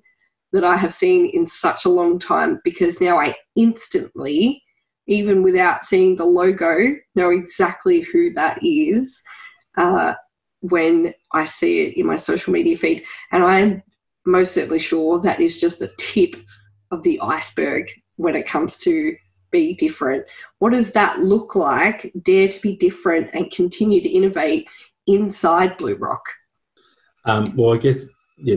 that 0.54 0.64
I 0.64 0.76
have 0.76 0.94
seen 0.94 1.30
in 1.34 1.48
such 1.48 1.86
a 1.86 1.90
long 1.90 2.20
time 2.20 2.60
because 2.64 3.00
now 3.00 3.20
I 3.20 3.36
instantly 3.56 4.64
even 5.08 5.44
without 5.44 5.84
seeing 5.84 6.16
the 6.16 6.26
logo, 6.26 6.96
know 7.16 7.30
exactly 7.30 8.02
who 8.02 8.34
that 8.34 8.60
is 8.64 9.22
uh, 9.78 10.14
when 10.62 11.14
I 11.32 11.46
see 11.46 11.82
it 11.82 11.98
in 11.98 12.06
my 12.06 12.16
social 12.16 12.54
media 12.54 12.78
feed. 12.78 13.04
And 13.32 13.44
I'm 13.44 13.84
most 14.26 14.54
certainly 14.54 14.80
sure 14.80 15.20
that 15.20 15.40
is 15.40 15.60
just 15.60 15.80
the 15.80 15.92
tip 15.98 16.36
of 16.92 17.04
the 17.04 17.20
iceberg 17.22 17.90
when 18.18 18.36
it 18.36 18.48
comes 18.48 18.78
to 18.80 19.16
be 19.52 19.74
different. 19.74 20.26
What 20.60 20.74
does 20.74 20.92
that 20.92 21.20
look 21.20 21.56
like? 21.56 22.12
Dare 22.24 22.48
to 22.48 22.62
be 22.62 22.76
different 22.76 23.32
and 23.34 23.52
continue 23.52 24.02
to 24.02 24.10
innovate 24.10 24.70
inside 25.08 25.78
BlueRock. 25.78 26.20
Um, 27.26 27.46
well, 27.56 27.74
I 27.74 27.78
guess 27.78 28.06
yeah, 28.38 28.56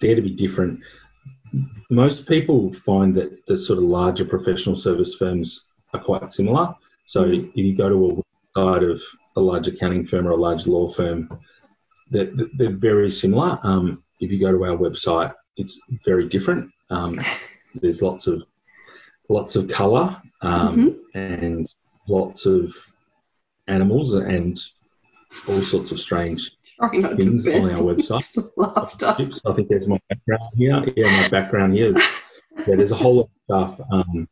dare 0.00 0.16
to 0.16 0.22
be 0.22 0.34
different 0.34 0.80
most 1.90 2.26
people 2.28 2.72
find 2.72 3.14
that 3.14 3.46
the 3.46 3.56
sort 3.56 3.78
of 3.78 3.84
larger 3.84 4.24
professional 4.24 4.76
service 4.76 5.14
firms 5.14 5.66
are 5.92 6.00
quite 6.00 6.30
similar. 6.30 6.74
So 7.06 7.24
mm-hmm. 7.24 7.48
if 7.48 7.56
you 7.56 7.76
go 7.76 7.88
to 7.88 8.22
a 8.54 8.60
website 8.60 8.90
of 8.90 9.02
a 9.36 9.40
large 9.40 9.68
accounting 9.68 10.04
firm 10.04 10.26
or 10.26 10.32
a 10.32 10.36
large 10.36 10.66
law 10.66 10.88
firm, 10.88 11.28
they're, 12.10 12.30
they're 12.56 12.76
very 12.76 13.10
similar. 13.10 13.58
Um, 13.62 14.02
if 14.20 14.30
you 14.30 14.40
go 14.40 14.52
to 14.52 14.64
our 14.64 14.76
website, 14.76 15.34
it's 15.56 15.78
very 16.04 16.28
different. 16.28 16.70
Um, 16.90 17.20
there's 17.74 18.02
lots 18.02 18.26
of 18.26 18.42
lots 19.28 19.56
of 19.56 19.68
colour 19.68 20.20
um, 20.42 20.76
mm-hmm. 20.76 21.18
and 21.18 21.74
lots 22.08 22.46
of 22.46 22.74
animals 23.66 24.14
and 24.14 24.58
all 25.48 25.60
sorts 25.62 25.90
of 25.90 25.98
strange 25.98 26.55
things 26.80 27.46
on 27.46 27.54
our 27.54 27.78
website. 27.94 28.50
Laughter. 28.56 29.16
I 29.46 29.52
think 29.54 29.68
there's 29.68 29.88
my 29.88 30.00
background 30.08 30.52
here. 30.54 30.84
Yeah, 30.96 31.22
my 31.22 31.28
background 31.28 31.74
here. 31.74 31.94
Yeah, 32.66 32.76
there's 32.76 32.92
a 32.92 32.96
whole 32.96 33.16
lot 33.16 33.30
of 33.58 33.74
stuff. 33.74 33.88
Um, 33.92 34.28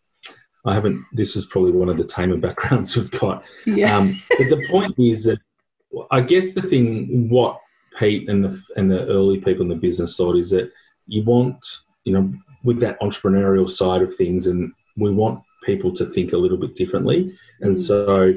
I 0.65 0.75
haven't. 0.75 1.05
This 1.13 1.37
is 1.37 1.47
probably 1.47 1.73
one 1.73 1.89
of 1.89 1.97
the 1.97 2.05
tamer 2.05 2.37
backgrounds 2.37 2.97
we've 2.97 3.11
got. 3.11 3.45
Yeah. 3.67 3.97
Um, 3.97 4.21
but 4.39 4.49
the 4.49 4.67
point 4.69 4.99
is 4.99 5.25
that 5.25 5.39
I 6.11 6.21
guess 6.21 6.55
the 6.55 6.63
thing, 6.63 7.29
what 7.29 7.61
Pete 7.99 8.29
and 8.29 8.45
the 8.45 8.61
and 8.77 8.91
the 8.91 9.07
early 9.07 9.39
people 9.39 9.63
in 9.63 9.69
the 9.69 9.75
business 9.75 10.17
thought 10.17 10.37
is 10.37 10.51
that 10.51 10.73
you 11.07 11.23
want, 11.23 11.65
you 12.05 12.13
know, 12.13 12.33
with 12.65 12.81
that 12.81 12.99
entrepreneurial 13.01 13.69
side 13.69 14.03
of 14.03 14.15
things, 14.15 14.47
and 14.47 14.73
we 14.97 15.11
want 15.11 15.43
people 15.65 15.93
to 15.95 16.07
think 16.07 16.33
a 16.33 16.37
little 16.37 16.57
bit 16.59 16.75
differently, 16.75 17.37
and 17.61 17.77
mm. 17.77 17.87
so 17.87 18.33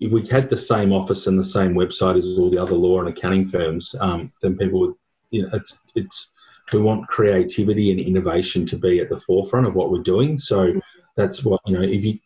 if 0.00 0.12
we 0.12 0.26
had 0.26 0.48
the 0.48 0.58
same 0.58 0.92
office 0.92 1.26
and 1.26 1.38
the 1.38 1.44
same 1.44 1.74
website 1.74 2.16
as 2.16 2.38
all 2.38 2.50
the 2.50 2.62
other 2.62 2.74
law 2.74 3.00
and 3.00 3.08
accounting 3.08 3.44
firms, 3.44 3.94
um, 4.00 4.32
then 4.42 4.56
people 4.56 4.80
would, 4.80 4.94
you 5.30 5.42
know, 5.42 5.50
it's 5.52 5.80
it's 5.94 6.30
we 6.72 6.80
want 6.80 7.08
creativity 7.08 7.90
and 7.90 8.00
innovation 8.00 8.66
to 8.66 8.76
be 8.76 9.00
at 9.00 9.08
the 9.08 9.18
forefront 9.18 9.66
of 9.66 9.74
what 9.74 9.90
we're 9.90 10.02
doing. 10.02 10.38
So 10.38 10.72
that's 11.16 11.44
what 11.44 11.60
you 11.66 11.74
know. 11.74 11.82
If 11.82 12.04
you, 12.04 12.18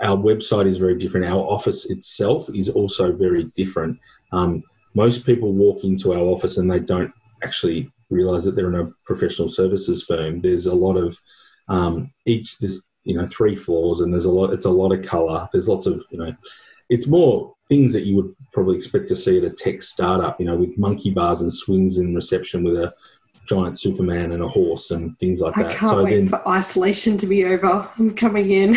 our 0.00 0.16
website 0.16 0.66
is 0.66 0.78
very 0.78 0.96
different. 0.96 1.26
Our 1.26 1.42
office 1.42 1.86
itself 1.86 2.48
is 2.54 2.68
also 2.68 3.12
very 3.12 3.44
different. 3.54 3.98
Um, 4.32 4.62
most 4.94 5.26
people 5.26 5.52
walk 5.52 5.84
into 5.84 6.14
our 6.14 6.20
office 6.20 6.56
and 6.56 6.70
they 6.70 6.80
don't 6.80 7.12
actually 7.42 7.90
realize 8.10 8.44
that 8.44 8.56
they're 8.56 8.72
in 8.72 8.86
a 8.86 8.92
professional 9.04 9.48
services 9.48 10.04
firm. 10.04 10.40
There's 10.40 10.66
a 10.66 10.74
lot 10.74 10.96
of 10.96 11.18
um, 11.68 12.12
each 12.24 12.58
there's 12.58 12.86
you 13.04 13.16
know 13.16 13.26
three 13.26 13.54
floors 13.54 14.00
and 14.00 14.12
there's 14.12 14.24
a 14.24 14.32
lot. 14.32 14.52
It's 14.52 14.66
a 14.66 14.70
lot 14.70 14.92
of 14.92 15.04
color. 15.04 15.48
There's 15.52 15.68
lots 15.68 15.86
of 15.86 16.04
you 16.10 16.18
know 16.18 16.32
it's 16.88 17.06
more 17.06 17.54
things 17.68 17.92
that 17.92 18.04
you 18.04 18.16
would 18.16 18.34
probably 18.52 18.76
expect 18.76 19.08
to 19.08 19.16
see 19.16 19.38
at 19.38 19.44
a 19.44 19.50
tech 19.50 19.82
startup, 19.82 20.38
you 20.40 20.46
know, 20.46 20.56
with 20.56 20.78
monkey 20.78 21.10
bars 21.10 21.42
and 21.42 21.52
swings 21.52 21.98
in 21.98 22.14
reception 22.14 22.62
with 22.62 22.76
a 22.76 22.94
giant 23.46 23.78
Superman 23.78 24.32
and 24.32 24.42
a 24.42 24.48
horse 24.48 24.90
and 24.90 25.18
things 25.18 25.40
like 25.40 25.54
that. 25.54 25.66
I 25.66 25.74
can't 25.74 25.90
so 25.90 26.04
wait 26.04 26.16
then, 26.16 26.28
for 26.28 26.46
isolation 26.48 27.18
to 27.18 27.26
be 27.26 27.44
over. 27.44 27.88
I'm 27.98 28.14
coming 28.14 28.50
in. 28.50 28.74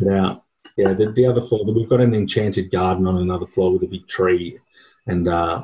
Yeah, 0.00 0.36
yeah. 0.76 0.92
The, 0.92 1.12
the 1.14 1.26
other 1.26 1.40
floor, 1.40 1.64
we've 1.64 1.88
got 1.88 2.00
an 2.00 2.14
enchanted 2.14 2.70
garden 2.70 3.06
on 3.06 3.18
another 3.18 3.46
floor 3.46 3.72
with 3.72 3.82
a 3.82 3.86
big 3.86 4.06
tree 4.06 4.58
and 5.06 5.28
uh, 5.28 5.62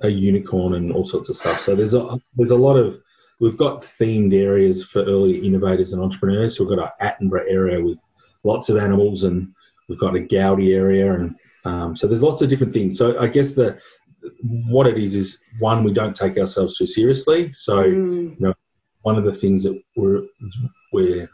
a 0.00 0.08
unicorn 0.08 0.74
and 0.74 0.92
all 0.92 1.04
sorts 1.04 1.28
of 1.28 1.36
stuff. 1.36 1.60
So 1.60 1.74
there's 1.74 1.94
a 1.94 2.20
there's 2.36 2.50
a 2.50 2.56
lot 2.56 2.76
of 2.76 3.00
we've 3.40 3.56
got 3.56 3.82
themed 3.82 4.34
areas 4.34 4.84
for 4.84 5.02
early 5.02 5.44
innovators 5.46 5.92
and 5.92 6.02
entrepreneurs. 6.02 6.56
So 6.56 6.64
we've 6.64 6.76
got 6.76 6.92
our 7.00 7.14
Attenborough 7.14 7.50
area 7.50 7.82
with 7.82 7.98
lots 8.44 8.68
of 8.68 8.76
animals 8.76 9.24
and 9.24 9.54
We've 9.92 10.00
got 10.00 10.16
a 10.16 10.20
Gaudi 10.20 10.74
area, 10.74 11.12
and 11.12 11.34
um, 11.66 11.94
so 11.94 12.06
there's 12.06 12.22
lots 12.22 12.40
of 12.40 12.48
different 12.48 12.72
things. 12.72 12.96
So 12.96 13.18
I 13.20 13.26
guess 13.26 13.54
the 13.54 13.78
what 14.42 14.86
it 14.86 14.96
is 14.96 15.14
is 15.14 15.42
one, 15.58 15.84
we 15.84 15.92
don't 15.92 16.16
take 16.16 16.38
ourselves 16.38 16.78
too 16.78 16.86
seriously. 16.86 17.52
So 17.52 17.84
mm. 17.84 18.30
you 18.30 18.36
know, 18.40 18.54
one 19.02 19.18
of 19.18 19.24
the 19.24 19.34
things 19.34 19.64
that 19.64 19.78
we're 19.94 20.22
we're 20.94 21.28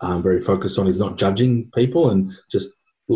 um, 0.00 0.20
very 0.20 0.40
focused 0.40 0.80
on 0.80 0.88
is 0.88 0.98
not 0.98 1.16
judging 1.16 1.70
people 1.76 2.10
and 2.10 2.32
just 2.50 2.72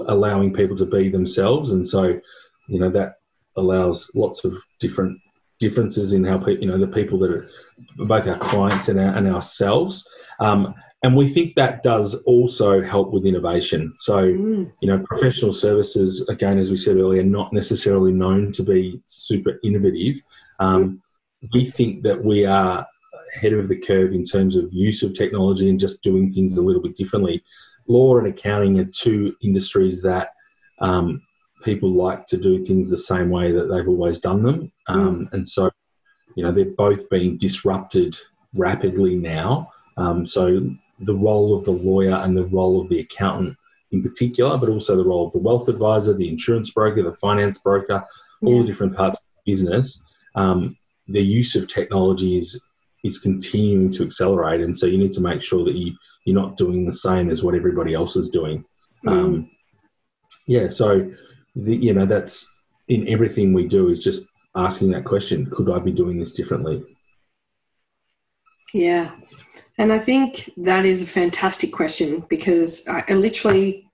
allowing 0.06 0.52
people 0.52 0.76
to 0.76 0.86
be 0.86 1.08
themselves. 1.08 1.72
And 1.72 1.84
so 1.84 2.20
you 2.68 2.78
know 2.78 2.90
that 2.90 3.14
allows 3.56 4.08
lots 4.14 4.44
of 4.44 4.56
different 4.78 5.18
differences 5.58 6.12
in 6.12 6.24
how 6.24 6.38
people, 6.38 6.62
you 6.62 6.66
know, 6.66 6.78
the 6.78 6.86
people 6.86 7.18
that 7.18 7.30
are 7.30 7.48
both 7.96 8.26
our 8.26 8.38
clients 8.38 8.88
and, 8.88 9.00
our, 9.00 9.14
and 9.16 9.28
ourselves. 9.28 10.06
Um, 10.40 10.74
and 11.02 11.16
we 11.16 11.28
think 11.28 11.54
that 11.54 11.82
does 11.82 12.14
also 12.24 12.82
help 12.82 13.12
with 13.12 13.26
innovation. 13.26 13.92
So, 13.96 14.24
mm. 14.24 14.70
you 14.80 14.88
know, 14.88 15.04
professional 15.06 15.52
services, 15.52 16.28
again, 16.28 16.58
as 16.58 16.70
we 16.70 16.76
said 16.76 16.96
earlier, 16.96 17.22
not 17.22 17.52
necessarily 17.52 18.12
known 18.12 18.52
to 18.52 18.62
be 18.62 19.00
super 19.06 19.58
innovative. 19.62 20.22
Um, 20.58 21.02
mm. 21.44 21.48
We 21.54 21.66
think 21.66 22.02
that 22.02 22.22
we 22.22 22.44
are 22.44 22.86
ahead 23.36 23.52
of 23.52 23.68
the 23.68 23.76
curve 23.76 24.12
in 24.12 24.24
terms 24.24 24.56
of 24.56 24.72
use 24.72 25.02
of 25.02 25.14
technology 25.14 25.68
and 25.68 25.78
just 25.78 26.02
doing 26.02 26.32
things 26.32 26.56
a 26.56 26.62
little 26.62 26.82
bit 26.82 26.96
differently. 26.96 27.42
Law 27.86 28.18
and 28.18 28.26
accounting 28.26 28.78
are 28.80 28.84
two 28.84 29.36
industries 29.42 30.02
that 30.02 30.30
um, 30.80 31.22
people 31.66 31.90
like 31.92 32.24
to 32.26 32.38
do 32.38 32.64
things 32.64 32.88
the 32.88 32.96
same 32.96 33.28
way 33.28 33.52
that 33.52 33.66
they've 33.66 33.88
always 33.88 34.18
done 34.20 34.42
them. 34.42 34.72
Um, 34.86 35.26
mm. 35.26 35.32
And 35.34 35.46
so, 35.46 35.70
you 36.34 36.42
know, 36.42 36.52
they're 36.52 36.64
both 36.64 37.10
being 37.10 37.36
disrupted 37.36 38.16
rapidly 38.54 39.16
now. 39.16 39.70
Um, 39.98 40.24
so 40.24 40.70
the 41.00 41.14
role 41.14 41.54
of 41.54 41.64
the 41.64 41.72
lawyer 41.72 42.14
and 42.14 42.34
the 42.34 42.46
role 42.46 42.80
of 42.80 42.88
the 42.88 43.00
accountant 43.00 43.56
in 43.92 44.02
particular, 44.02 44.56
but 44.56 44.70
also 44.70 44.96
the 44.96 45.04
role 45.04 45.26
of 45.26 45.32
the 45.32 45.38
wealth 45.38 45.68
advisor, 45.68 46.14
the 46.14 46.28
insurance 46.28 46.70
broker, 46.70 47.02
the 47.02 47.14
finance 47.16 47.58
broker, 47.58 48.04
all 48.42 48.60
the 48.60 48.66
different 48.66 48.96
parts 48.96 49.16
of 49.16 49.22
the 49.44 49.52
business, 49.52 50.02
um, 50.34 50.76
the 51.08 51.20
use 51.20 51.54
of 51.56 51.68
technology 51.68 52.38
is 52.38 52.60
is 53.04 53.18
continuing 53.18 53.90
to 53.92 54.02
accelerate. 54.02 54.60
And 54.60 54.76
so 54.76 54.86
you 54.86 54.98
need 54.98 55.12
to 55.12 55.20
make 55.20 55.42
sure 55.42 55.64
that 55.64 55.74
you 55.74 55.94
you're 56.24 56.40
not 56.40 56.56
doing 56.56 56.84
the 56.84 56.92
same 56.92 57.30
as 57.30 57.42
what 57.42 57.54
everybody 57.54 57.94
else 57.94 58.16
is 58.16 58.30
doing. 58.30 58.64
Mm. 59.04 59.12
Um, 59.12 59.50
yeah, 60.46 60.68
so 60.68 61.12
the, 61.56 61.74
you 61.74 61.94
know, 61.94 62.06
that's 62.06 62.48
in 62.88 63.08
everything 63.08 63.52
we 63.52 63.66
do 63.66 63.88
is 63.88 64.04
just 64.04 64.26
asking 64.54 64.90
that 64.90 65.04
question 65.04 65.50
could 65.50 65.70
I 65.70 65.78
be 65.78 65.92
doing 65.92 66.18
this 66.18 66.32
differently? 66.32 66.84
Yeah. 68.72 69.10
And 69.78 69.92
I 69.92 69.98
think 69.98 70.50
that 70.58 70.86
is 70.86 71.02
a 71.02 71.06
fantastic 71.06 71.72
question 71.72 72.24
because 72.28 72.86
I, 72.88 73.12
literally 73.12 73.90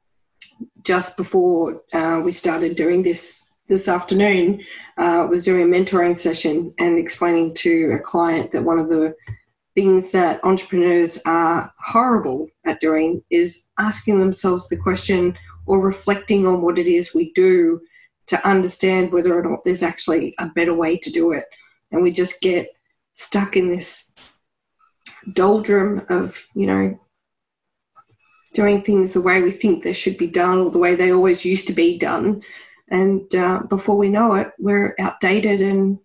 just 0.83 1.17
before 1.17 1.83
uh, 1.93 2.21
we 2.25 2.33
started 2.33 2.77
doing 2.77 3.03
this 3.03 3.49
this 3.69 3.89
afternoon 3.89 4.61
uh, 4.99 5.27
was 5.31 5.45
doing 5.45 5.63
a 5.63 5.67
mentoring 5.67 6.19
session 6.19 6.75
and 6.79 6.99
explaining 6.99 7.55
to 7.55 7.93
a 7.93 7.99
client 7.99 8.51
that 8.51 8.63
one 8.63 8.79
of 8.79 8.89
the 8.89 9.15
things 9.75 10.13
that 10.13 10.45
entrepreneurs 10.45 11.23
are 11.25 11.73
horrible 11.79 12.49
at 12.67 12.81
doing 12.81 13.23
is 13.31 13.69
asking 13.79 14.21
themselves 14.21 14.69
the 14.69 14.77
question 14.77 15.37
or 15.67 15.81
reflecting 15.81 16.47
on 16.47 16.63
what 16.63 16.79
it 16.79 16.87
is 16.87 17.15
we 17.15 17.33
do 17.33 17.81
to 18.27 18.47
understand 18.47 19.13
whether 19.13 19.39
or 19.39 19.43
not 19.43 19.65
there's 19.65 19.83
actually 19.83 20.35
a 20.39 20.49
better 20.49 20.75
way 20.75 20.97
to 20.97 21.11
do 21.11 21.33
it. 21.33 21.45
And 21.91 22.03
we 22.03 22.13
just 22.13 22.41
get 22.41 22.69
stuck 23.13 23.57
in 23.57 23.69
this 23.69 24.13
doldrum 25.33 26.07
of, 26.09 26.47
you 26.55 26.67
know, 26.67 26.99
doing 28.55 28.83
things 28.83 29.13
the 29.13 29.21
way 29.21 29.43
we 29.43 29.51
think 29.51 29.83
they 29.83 29.93
should 29.93 30.19
be 30.19 30.27
done 30.27 30.59
or 30.59 30.71
the 30.71 30.79
way 30.79 30.95
they 30.95 31.13
always 31.13 31.45
used 31.45 31.67
to 31.69 31.73
be 31.73 31.99
done. 31.99 32.43
And 32.89 33.35
uh, 33.35 33.61
before 33.69 33.97
we 33.97 34.09
know 34.09 34.35
it, 34.35 34.53
we're 34.59 34.95
outdated 34.99 35.63
and 35.63 35.99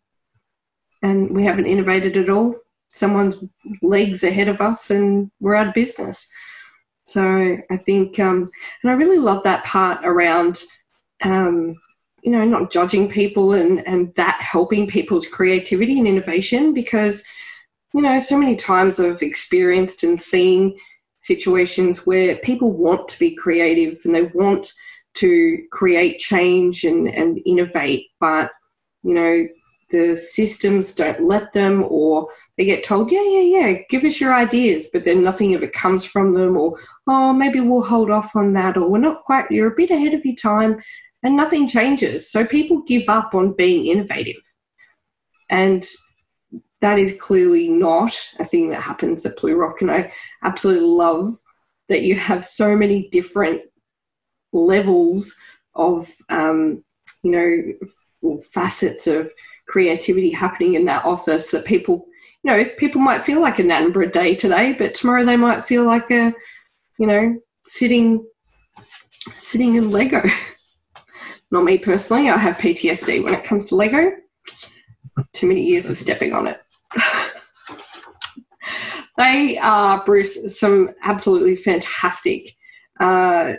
and 1.04 1.36
we 1.36 1.44
haven't 1.44 1.68
innovated 1.68 2.18
at 2.18 2.30
all. 2.30 2.56
Someone's 2.92 3.36
legs 3.82 4.24
ahead 4.24 4.48
of 4.48 4.62
us 4.62 4.90
and 4.90 5.30
we're 5.40 5.56
out 5.56 5.68
of 5.68 5.74
business. 5.74 6.32
So 7.08 7.58
I 7.72 7.78
think, 7.78 8.20
um, 8.20 8.50
and 8.84 8.92
I 8.92 8.96
really 8.96 9.18
love 9.18 9.42
that 9.44 9.64
part 9.64 10.06
around, 10.06 10.62
um, 11.24 11.74
you 12.22 12.34
know, 12.34 12.44
not 12.44 12.70
judging 12.70 13.08
people 13.08 13.54
and, 13.54 13.88
and 13.88 14.14
that 14.16 14.42
helping 14.42 14.88
people's 14.88 15.26
creativity 15.26 16.00
and 16.00 16.08
innovation 16.08 16.74
because, 16.74 17.24
you 17.94 18.02
know, 18.02 18.20
so 18.20 18.38
many 18.38 18.58
times 18.58 19.00
I've 19.00 19.22
experienced 19.22 20.04
and 20.04 20.22
seen 20.22 20.78
situations 21.18 22.06
where 22.06 22.36
people 22.40 22.74
want 22.74 23.08
to 23.08 23.20
be 23.20 23.34
creative 23.34 24.02
and 24.04 24.14
they 24.14 24.24
want 24.24 24.74
to 25.14 25.64
create 25.72 26.20
change 26.20 26.84
and, 26.84 27.08
and 27.08 27.40
innovate, 27.46 28.08
but, 28.20 28.52
you 29.04 29.14
know, 29.14 29.48
the 29.90 30.16
systems 30.16 30.94
don't 30.94 31.22
let 31.22 31.54
them 31.54 31.86
or 31.88 32.28
they 32.58 32.66
get 32.66 32.84
told 32.84 33.10
yeah 33.12 33.24
yeah 33.24 33.40
yeah 33.40 33.78
give 33.90 34.04
us 34.04 34.20
your 34.20 34.34
ideas 34.34 34.88
but 34.92 35.06
then 35.06 35.24
nothing 35.24 35.54
ever 35.54 35.68
comes 35.68 36.04
from 36.04 36.34
them 36.34 36.58
or 36.58 36.78
oh 37.08 37.32
maybe 37.32 37.62
we'll 37.62 37.82
hold 37.82 38.12
off 38.12 38.36
on 38.36 38.52
that 38.52 38.76
or 38.76 38.90
we're 38.90 38.98
not 38.98 39.24
quite 39.24 39.50
you're 39.50 39.72
a 39.72 39.76
bit 39.76 39.90
ahead 39.90 40.14
of 40.14 40.26
your 40.26 40.36
time 40.36 40.78
and 41.24 41.36
nothing 41.36 41.68
changes. 41.68 42.32
So 42.32 42.46
people 42.46 42.84
give 42.84 43.10
up 43.10 43.34
on 43.34 43.54
being 43.54 43.88
innovative. 43.88 44.42
And 45.50 45.86
that 46.82 47.00
is 47.00 47.18
clearly 47.20 47.70
not 47.70 48.18
a 48.40 48.46
thing 48.46 48.70
that 48.70 48.82
happens 48.82 49.26
at 49.26 49.38
BlueRock 49.38 49.82
and 49.82 49.90
i 49.90 50.14
absolutely 50.44 50.88
love 50.88 51.36
that 51.90 52.04
you 52.04 52.16
have 52.16 52.46
so 52.46 52.76
many 52.76 53.10
different 53.10 53.64
levels 54.54 55.36
of 55.74 56.14
um, 56.30 56.84
you 57.24 57.32
know 57.32 58.38
facets 58.54 59.08
of 59.08 59.32
creativity 59.68 60.32
happening 60.32 60.76
in 60.76 60.86
that 60.86 61.06
office 61.06 61.52
that 61.52 61.66
people, 61.66 62.08
you 62.44 62.52
know, 62.52 62.66
people 62.78 63.02
might 63.02 63.24
feel 63.24 63.42
like 63.42 63.60
a 63.60 63.64
Nattenborough 63.64 64.12
day 64.12 64.36
today, 64.36 64.74
but 64.74 64.94
tomorrow 64.94 65.26
they 65.26 65.38
might 65.38 65.66
feel 65.66 65.84
like 65.86 66.10
a, 66.12 66.34
you 66.98 67.08
know, 67.08 67.38
sitting, 67.64 68.26
sitting 69.36 69.76
in 69.76 69.92
Lego. 69.92 70.24
Not 71.52 71.64
me 71.64 71.78
personally. 71.78 72.30
I 72.30 72.38
have 72.38 72.58
PTSD 72.58 73.24
when 73.24 73.34
it 73.34 73.44
comes 73.44 73.66
to 73.66 73.76
Lego. 73.76 74.12
Too 75.34 75.48
many 75.48 75.64
years 75.64 75.90
of 75.90 75.98
stepping 75.98 76.34
on 76.34 76.48
it. 76.48 76.60
they 79.18 79.58
are, 79.58 80.04
Bruce, 80.04 80.60
some 80.60 80.90
absolutely 81.02 81.56
fantastic 81.56 82.56
uh, 83.00 83.54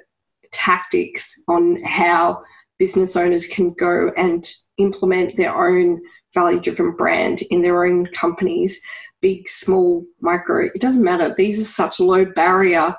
tactics 0.52 1.42
on 1.48 1.82
how 1.82 2.42
business 2.78 3.16
owners 3.16 3.46
can 3.46 3.72
go 3.72 4.12
and 4.16 4.48
implement 4.76 5.36
their 5.36 5.54
own 5.54 6.00
value 6.34 6.60
driven 6.60 6.92
brand 6.92 7.42
in 7.50 7.62
their 7.62 7.84
own 7.84 8.06
companies, 8.06 8.80
big, 9.20 9.48
small, 9.48 10.04
micro, 10.20 10.66
it 10.66 10.80
doesn't 10.80 11.04
matter. 11.04 11.34
These 11.34 11.60
are 11.60 11.64
such 11.64 12.00
low 12.00 12.24
barrier 12.24 12.96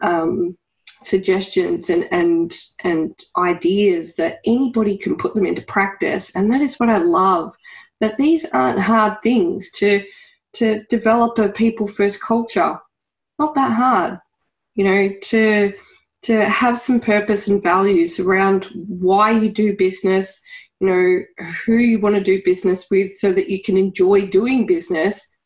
um, 0.00 0.56
suggestions 0.86 1.90
and, 1.90 2.08
and, 2.12 2.52
and 2.84 3.18
ideas 3.36 4.16
that 4.16 4.40
anybody 4.44 4.98
can 4.98 5.16
put 5.16 5.34
them 5.34 5.46
into 5.46 5.62
practice. 5.62 6.34
And 6.36 6.52
that 6.52 6.60
is 6.60 6.78
what 6.78 6.90
I 6.90 6.98
love 6.98 7.54
that 8.00 8.16
these 8.16 8.44
aren't 8.44 8.80
hard 8.80 9.22
things 9.22 9.70
to, 9.72 10.04
to 10.54 10.82
develop 10.88 11.38
a 11.38 11.48
people 11.48 11.86
first 11.86 12.20
culture. 12.20 12.78
Not 13.38 13.54
that 13.54 13.72
hard, 13.72 14.18
you 14.74 14.84
know, 14.84 15.10
to, 15.22 15.72
to 16.22 16.48
have 16.48 16.78
some 16.78 17.00
purpose 17.00 17.48
and 17.48 17.62
values 17.62 18.20
around 18.20 18.64
why 18.74 19.32
you 19.32 19.50
do 19.50 19.76
business, 19.76 20.42
you 20.80 20.86
know, 20.86 21.46
who 21.64 21.76
you 21.76 22.00
want 22.00 22.14
to 22.14 22.22
do 22.22 22.42
business 22.44 22.88
with 22.90 23.12
so 23.12 23.32
that 23.32 23.50
you 23.50 23.62
can 23.62 23.76
enjoy 23.76 24.26
doing 24.26 24.66
business. 24.66 25.36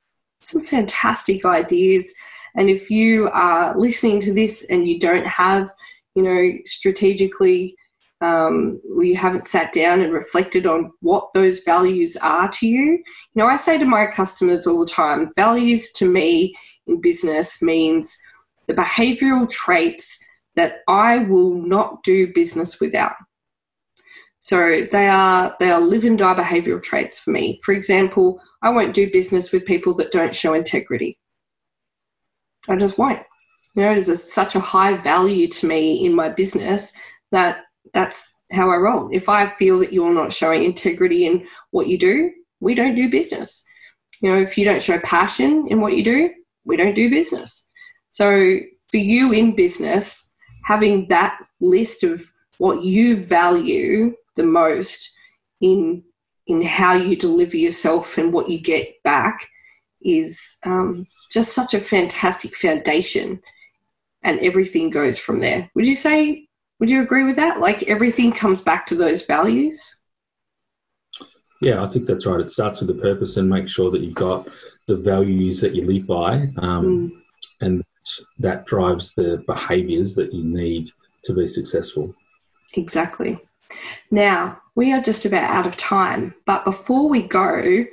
Some 0.42 0.60
fantastic 0.60 1.44
ideas. 1.44 2.14
And 2.56 2.68
if 2.68 2.90
you 2.90 3.28
are 3.32 3.76
listening 3.78 4.20
to 4.20 4.34
this 4.34 4.64
and 4.64 4.86
you 4.86 5.00
don't 5.00 5.26
have, 5.26 5.70
you 6.14 6.22
know, 6.22 6.52
strategically, 6.64 7.76
um, 8.20 8.80
we 8.94 9.12
haven't 9.14 9.46
sat 9.46 9.72
down 9.72 10.00
and 10.00 10.12
reflected 10.12 10.66
on 10.66 10.92
what 11.00 11.32
those 11.34 11.64
values 11.64 12.16
are 12.16 12.48
to 12.48 12.66
you. 12.66 12.84
You 12.84 13.02
know, 13.34 13.46
I 13.46 13.56
say 13.56 13.78
to 13.78 13.84
my 13.84 14.06
customers 14.06 14.66
all 14.66 14.80
the 14.80 14.86
time, 14.86 15.28
values 15.36 15.92
to 15.94 16.06
me 16.06 16.54
in 16.86 17.00
business 17.00 17.60
means 17.62 18.16
the 18.66 18.74
behavioral 18.74 19.48
traits 19.48 20.22
that 20.56 20.78
I 20.88 21.18
will 21.18 21.54
not 21.54 22.02
do 22.02 22.32
business 22.32 22.80
without. 22.80 23.12
So 24.40 24.86
they 24.90 25.08
are 25.08 25.56
they 25.58 25.70
are 25.70 25.80
live 25.80 26.04
and 26.04 26.18
die 26.18 26.34
behavioral 26.34 26.82
traits 26.82 27.18
for 27.18 27.30
me. 27.30 27.60
For 27.64 27.72
example, 27.72 28.40
I 28.62 28.70
won't 28.70 28.94
do 28.94 29.10
business 29.10 29.52
with 29.52 29.66
people 29.66 29.94
that 29.94 30.12
don't 30.12 30.34
show 30.34 30.54
integrity. 30.54 31.18
I 32.68 32.76
just 32.76 32.98
won't. 32.98 33.22
You 33.74 33.82
know, 33.82 33.92
it 33.92 34.08
is 34.08 34.32
such 34.32 34.54
a 34.54 34.60
high 34.60 34.96
value 34.96 35.48
to 35.48 35.66
me 35.66 36.06
in 36.06 36.14
my 36.14 36.28
business 36.28 36.92
that 37.30 37.64
that's 37.92 38.34
how 38.50 38.70
I 38.70 38.76
roll. 38.76 39.10
If 39.12 39.28
I 39.28 39.48
feel 39.48 39.80
that 39.80 39.92
you're 39.92 40.14
not 40.14 40.32
showing 40.32 40.64
integrity 40.64 41.26
in 41.26 41.46
what 41.70 41.88
you 41.88 41.98
do, 41.98 42.32
we 42.60 42.74
don't 42.74 42.94
do 42.94 43.10
business. 43.10 43.64
You 44.22 44.30
know, 44.30 44.40
if 44.40 44.56
you 44.56 44.64
don't 44.64 44.82
show 44.82 44.98
passion 45.00 45.66
in 45.68 45.80
what 45.80 45.94
you 45.94 46.04
do, 46.04 46.30
we 46.64 46.76
don't 46.76 46.94
do 46.94 47.10
business. 47.10 47.68
So 48.08 48.58
for 48.90 48.96
you 48.96 49.32
in 49.32 49.54
business, 49.54 50.25
having 50.66 51.06
that 51.06 51.38
list 51.60 52.02
of 52.02 52.32
what 52.58 52.82
you 52.82 53.16
value 53.16 54.12
the 54.34 54.42
most 54.42 55.16
in 55.60 56.02
in 56.48 56.60
how 56.60 56.94
you 56.94 57.14
deliver 57.14 57.56
yourself 57.56 58.18
and 58.18 58.32
what 58.32 58.50
you 58.50 58.58
get 58.58 59.00
back 59.04 59.48
is 60.02 60.56
um, 60.64 61.06
just 61.30 61.52
such 61.52 61.74
a 61.74 61.80
fantastic 61.80 62.56
foundation. 62.56 63.40
And 64.24 64.40
everything 64.40 64.90
goes 64.90 65.20
from 65.20 65.38
there. 65.38 65.70
Would 65.76 65.86
you 65.86 65.94
say 65.94 66.48
would 66.80 66.90
you 66.90 67.00
agree 67.00 67.24
with 67.24 67.36
that? 67.36 67.60
Like 67.60 67.84
everything 67.84 68.32
comes 68.32 68.60
back 68.60 68.86
to 68.86 68.96
those 68.96 69.24
values? 69.24 70.02
Yeah 71.62 71.82
i 71.84 71.86
think 71.86 72.06
that's 72.06 72.26
right. 72.26 72.40
It 72.40 72.50
starts 72.50 72.80
with 72.80 72.88
the 72.88 73.00
purpose 73.00 73.36
and 73.36 73.48
make 73.48 73.68
sure 73.68 73.92
that 73.92 74.00
you've 74.00 74.14
got 74.14 74.48
the 74.88 74.96
values 74.96 75.60
that 75.60 75.76
you 75.76 75.82
live 75.86 76.08
by 76.08 76.32
um, 76.58 76.84
mm. 76.84 77.10
and 77.60 77.84
that 78.38 78.66
drives 78.66 79.14
the 79.14 79.42
behaviors 79.46 80.14
that 80.14 80.32
you 80.32 80.44
need 80.44 80.90
to 81.24 81.34
be 81.34 81.48
successful. 81.48 82.14
Exactly. 82.74 83.38
Now, 84.10 84.60
we 84.74 84.92
are 84.92 85.00
just 85.00 85.24
about 85.24 85.50
out 85.50 85.66
of 85.66 85.76
time, 85.76 86.34
but 86.44 86.64
before 86.64 87.08
we 87.08 87.22
go, 87.22 87.84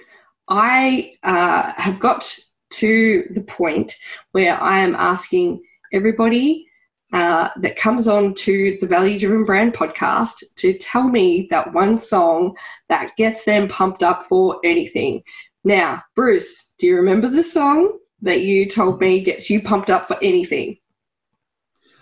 I 0.47 1.13
uh, 1.23 1.71
have 1.77 1.99
got 1.99 2.37
to 2.71 3.27
the 3.31 3.43
point 3.43 3.93
where 4.31 4.61
I 4.61 4.79
am 4.79 4.95
asking 4.95 5.63
everybody 5.91 6.67
uh, 7.13 7.49
that 7.57 7.77
comes 7.77 8.07
on 8.07 8.33
to 8.33 8.77
the 8.81 8.87
Value 8.87 9.19
Driven 9.19 9.45
Brand 9.45 9.73
podcast 9.73 10.43
to 10.55 10.73
tell 10.73 11.07
me 11.07 11.47
that 11.51 11.71
one 11.71 11.99
song 11.99 12.57
that 12.89 13.15
gets 13.17 13.45
them 13.45 13.67
pumped 13.67 14.01
up 14.01 14.23
for 14.23 14.59
anything. 14.63 15.23
Now, 15.63 16.03
Bruce, 16.15 16.73
do 16.79 16.87
you 16.87 16.95
remember 16.97 17.29
the 17.29 17.43
song? 17.43 17.99
That 18.23 18.41
you 18.41 18.67
told 18.67 18.99
me 18.99 19.23
gets 19.23 19.49
you 19.49 19.61
pumped 19.61 19.89
up 19.89 20.07
for 20.07 20.17
anything? 20.21 20.77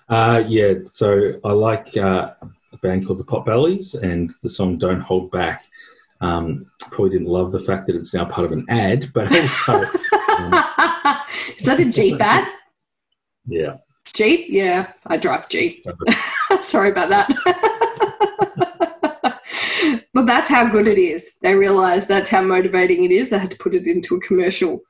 Uh, 0.08 0.44
yeah, 0.48 0.74
so 0.92 1.40
I 1.44 1.52
like 1.52 1.96
uh, 1.98 2.34
a 2.74 2.78
band 2.82 3.06
called 3.06 3.20
the 3.20 3.24
Potbelleez 3.24 3.96
and 3.96 4.34
the 4.42 4.50
song 4.50 4.78
Don't 4.78 5.02
Hold 5.02 5.32
Back. 5.32 5.66
Um, 6.22 6.68
probably 6.80 7.10
didn't 7.12 7.28
love 7.28 7.52
the 7.52 7.60
fact 7.60 7.88
that 7.88 7.96
it's 7.96 8.14
now 8.14 8.26
part 8.26 8.46
of 8.46 8.52
an 8.52 8.66
ad, 8.70 9.12
but 9.14 9.32
also. 9.32 9.84
Um, 10.38 10.54
Is 11.58 11.66
that 11.66 11.80
a 11.80 11.86
Jeep 11.86 12.22
ad? 12.22 12.48
Yeah. 13.46 13.78
Jeep? 14.06 14.48
Yeah, 14.50 14.92
I 15.08 15.18
drive 15.18 15.50
Jeep. 15.50 15.78
Sorry 16.62 16.90
about 16.92 17.10
that. 17.10 17.30
but 20.14 20.26
that's 20.26 20.50
how 20.50 20.70
good 20.70 20.88
it 20.88 20.98
is. 20.98 21.36
They 21.42 21.56
realized 21.56 22.08
that's 22.08 22.30
how 22.30 22.42
motivating 22.42 23.04
it 23.04 23.12
is. 23.12 23.30
They 23.30 23.40
had 23.40 23.52
to 23.52 23.58
put 23.58 23.74
it 23.74 23.88
into 23.88 24.16
a 24.16 24.22
commercial. 24.22 24.82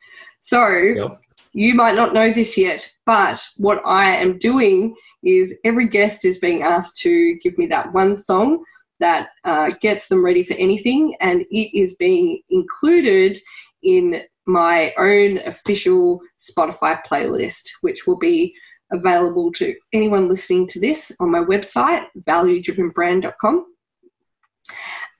So 0.41 0.67
yep. 0.67 1.21
you 1.53 1.75
might 1.75 1.95
not 1.95 2.13
know 2.13 2.33
this 2.33 2.57
yet, 2.57 2.91
but 3.05 3.43
what 3.57 3.81
I 3.85 4.15
am 4.17 4.37
doing 4.37 4.95
is 5.23 5.57
every 5.63 5.87
guest 5.87 6.25
is 6.25 6.39
being 6.39 6.63
asked 6.63 6.97
to 7.01 7.35
give 7.35 7.57
me 7.57 7.67
that 7.67 7.93
one 7.93 8.15
song 8.15 8.63
that 8.99 9.29
uh, 9.43 9.71
gets 9.79 10.07
them 10.07 10.23
ready 10.23 10.43
for 10.43 10.53
anything, 10.53 11.15
and 11.19 11.41
it 11.49 11.77
is 11.77 11.95
being 11.95 12.41
included 12.49 13.37
in 13.83 14.23
my 14.45 14.93
own 14.97 15.37
official 15.39 16.21
Spotify 16.39 17.01
playlist, 17.05 17.69
which 17.81 18.05
will 18.07 18.17
be 18.17 18.55
available 18.91 19.51
to 19.53 19.75
anyone 19.93 20.27
listening 20.27 20.67
to 20.67 20.79
this 20.79 21.11
on 21.19 21.31
my 21.31 21.39
website, 21.39 22.05
valuedrivenbrand.com. 22.27 23.65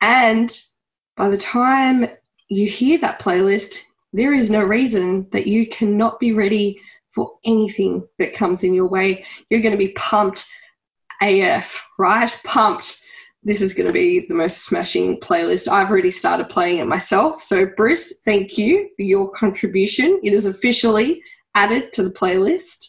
And 0.02 0.62
by 1.16 1.30
the 1.30 1.38
time 1.38 2.10
you 2.50 2.68
hear 2.68 2.98
that 3.00 3.22
playlist, 3.22 3.84
there 4.14 4.34
is 4.34 4.50
no 4.50 4.64
reason 4.64 5.28
that 5.32 5.48
you 5.48 5.68
cannot 5.68 6.20
be 6.20 6.34
ready 6.34 6.82
for 7.14 7.38
anything 7.46 8.08
that 8.20 8.34
comes 8.34 8.64
in 8.64 8.74
your 8.74 8.88
way. 8.88 9.26
You're 9.50 9.62
going 9.62 9.74
to 9.74 9.78
be 9.78 9.94
pumped 9.94 10.48
AF, 11.22 11.88
right? 11.98 12.36
Pumped. 12.44 13.00
This 13.44 13.62
is 13.62 13.74
going 13.74 13.88
to 13.88 13.94
be 13.94 14.26
the 14.28 14.36
most 14.36 14.66
smashing 14.66 15.20
playlist. 15.20 15.68
I've 15.68 15.90
already 15.90 16.12
started 16.12 16.50
playing 16.50 16.80
it 16.80 16.88
myself. 16.88 17.42
So, 17.42 17.66
Bruce, 17.66 18.20
thank 18.20 18.58
you 18.58 18.90
for 18.96 19.02
your 19.02 19.32
contribution. 19.32 20.20
It 20.24 20.34
is 20.34 20.46
officially 20.46 21.24
added 21.56 21.92
to 21.94 22.04
the 22.04 22.12
playlist. 22.12 22.88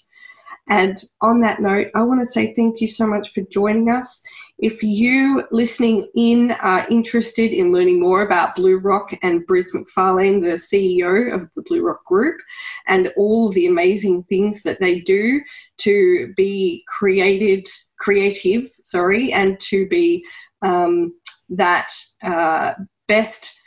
And 0.68 0.96
on 1.20 1.40
that 1.40 1.60
note, 1.60 1.88
I 1.94 2.02
want 2.02 2.20
to 2.20 2.26
say 2.26 2.52
thank 2.52 2.80
you 2.80 2.86
so 2.86 3.06
much 3.06 3.32
for 3.32 3.40
joining 3.50 3.90
us. 3.90 4.22
If 4.58 4.82
you 4.82 5.44
listening 5.50 6.08
in 6.14 6.52
are 6.52 6.86
interested 6.88 7.52
in 7.52 7.72
learning 7.72 8.00
more 8.00 8.22
about 8.22 8.54
BlueRock 8.56 9.18
and 9.22 9.46
Bruce 9.46 9.72
McFarlane, 9.72 10.42
the 10.42 10.56
CEO 10.56 11.34
of 11.34 11.48
the 11.54 11.62
BlueRock 11.62 12.04
Group, 12.06 12.40
and 12.86 13.12
all 13.16 13.50
the 13.50 13.66
amazing 13.66 14.22
things 14.24 14.62
that 14.62 14.78
they 14.78 15.00
do 15.00 15.40
to 15.78 16.32
be 16.36 16.84
created, 16.86 17.66
creative, 17.98 18.68
sorry, 18.80 19.32
and 19.32 19.58
to 19.60 19.88
be 19.88 20.24
um, 20.62 21.14
that 21.50 21.92
uh, 22.22 22.74
best. 23.08 23.58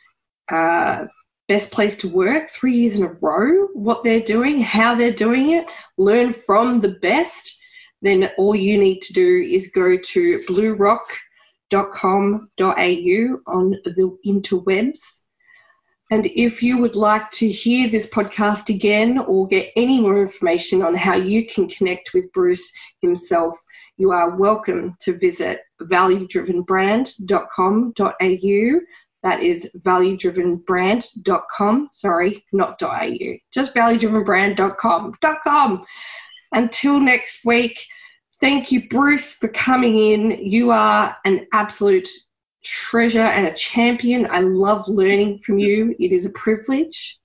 Uh, 0.50 1.06
best 1.48 1.72
place 1.72 1.98
to 1.98 2.08
work 2.08 2.50
three 2.50 2.76
years 2.76 2.96
in 2.96 3.04
a 3.04 3.18
row, 3.22 3.68
what 3.74 4.04
they're 4.04 4.20
doing, 4.20 4.60
how 4.60 4.96
they're 4.96 5.12
doing 5.12 5.52
it, 5.52 5.70
learn 5.98 6.34
from 6.34 6.80
the 6.80 6.98
best, 7.02 7.62
then 8.06 8.30
all 8.38 8.56
you 8.56 8.78
need 8.78 9.02
to 9.02 9.14
do 9.14 9.42
is 9.42 9.72
go 9.72 9.98
to 9.98 10.40
bluerock.com.au 10.48 13.40
on 13.48 13.72
the 13.84 14.18
interwebs. 14.26 15.22
And 16.12 16.28
if 16.28 16.62
you 16.62 16.78
would 16.78 16.96
like 16.96 17.32
to 17.32 17.50
hear 17.50 17.90
this 17.90 18.14
podcast 18.14 18.70
again 18.70 19.18
or 19.18 19.48
get 19.48 19.72
any 19.76 20.00
more 20.00 20.22
information 20.22 20.84
on 20.84 20.94
how 20.94 21.16
you 21.16 21.48
can 21.48 21.68
connect 21.68 22.14
with 22.14 22.32
Bruce 22.32 22.72
himself, 23.02 23.60
you 23.98 24.12
are 24.12 24.38
welcome 24.38 24.96
to 25.02 25.18
visit 25.18 25.62
valuedrivenbrand.com.au 25.82 28.80
that 29.26 29.42
is 29.42 29.70
valuedrivenbrand.com. 29.80 31.90
Sorry, 31.92 32.46
not 32.54 32.82
.au. 32.84 33.38
Just 33.52 33.74
valuedrivenbrand.com. 33.74 35.86
Until 36.52 37.00
next 37.00 37.44
week, 37.44 37.80
thank 38.46 38.72
you, 38.72 38.88
Bruce, 38.90 39.34
for 39.34 39.48
coming 39.48 39.98
in. 39.98 40.30
You 40.40 40.70
are 40.70 41.18
an 41.26 41.48
absolute 41.52 42.08
treasure 42.64 43.26
and 43.26 43.48
a 43.48 43.54
champion. 43.56 44.28
I 44.30 44.42
love 44.42 44.88
learning 44.88 45.40
from 45.40 45.58
you. 45.58 45.96
It 45.98 46.12
is 46.12 46.28
a 46.28 46.30
privilege. 46.30 47.20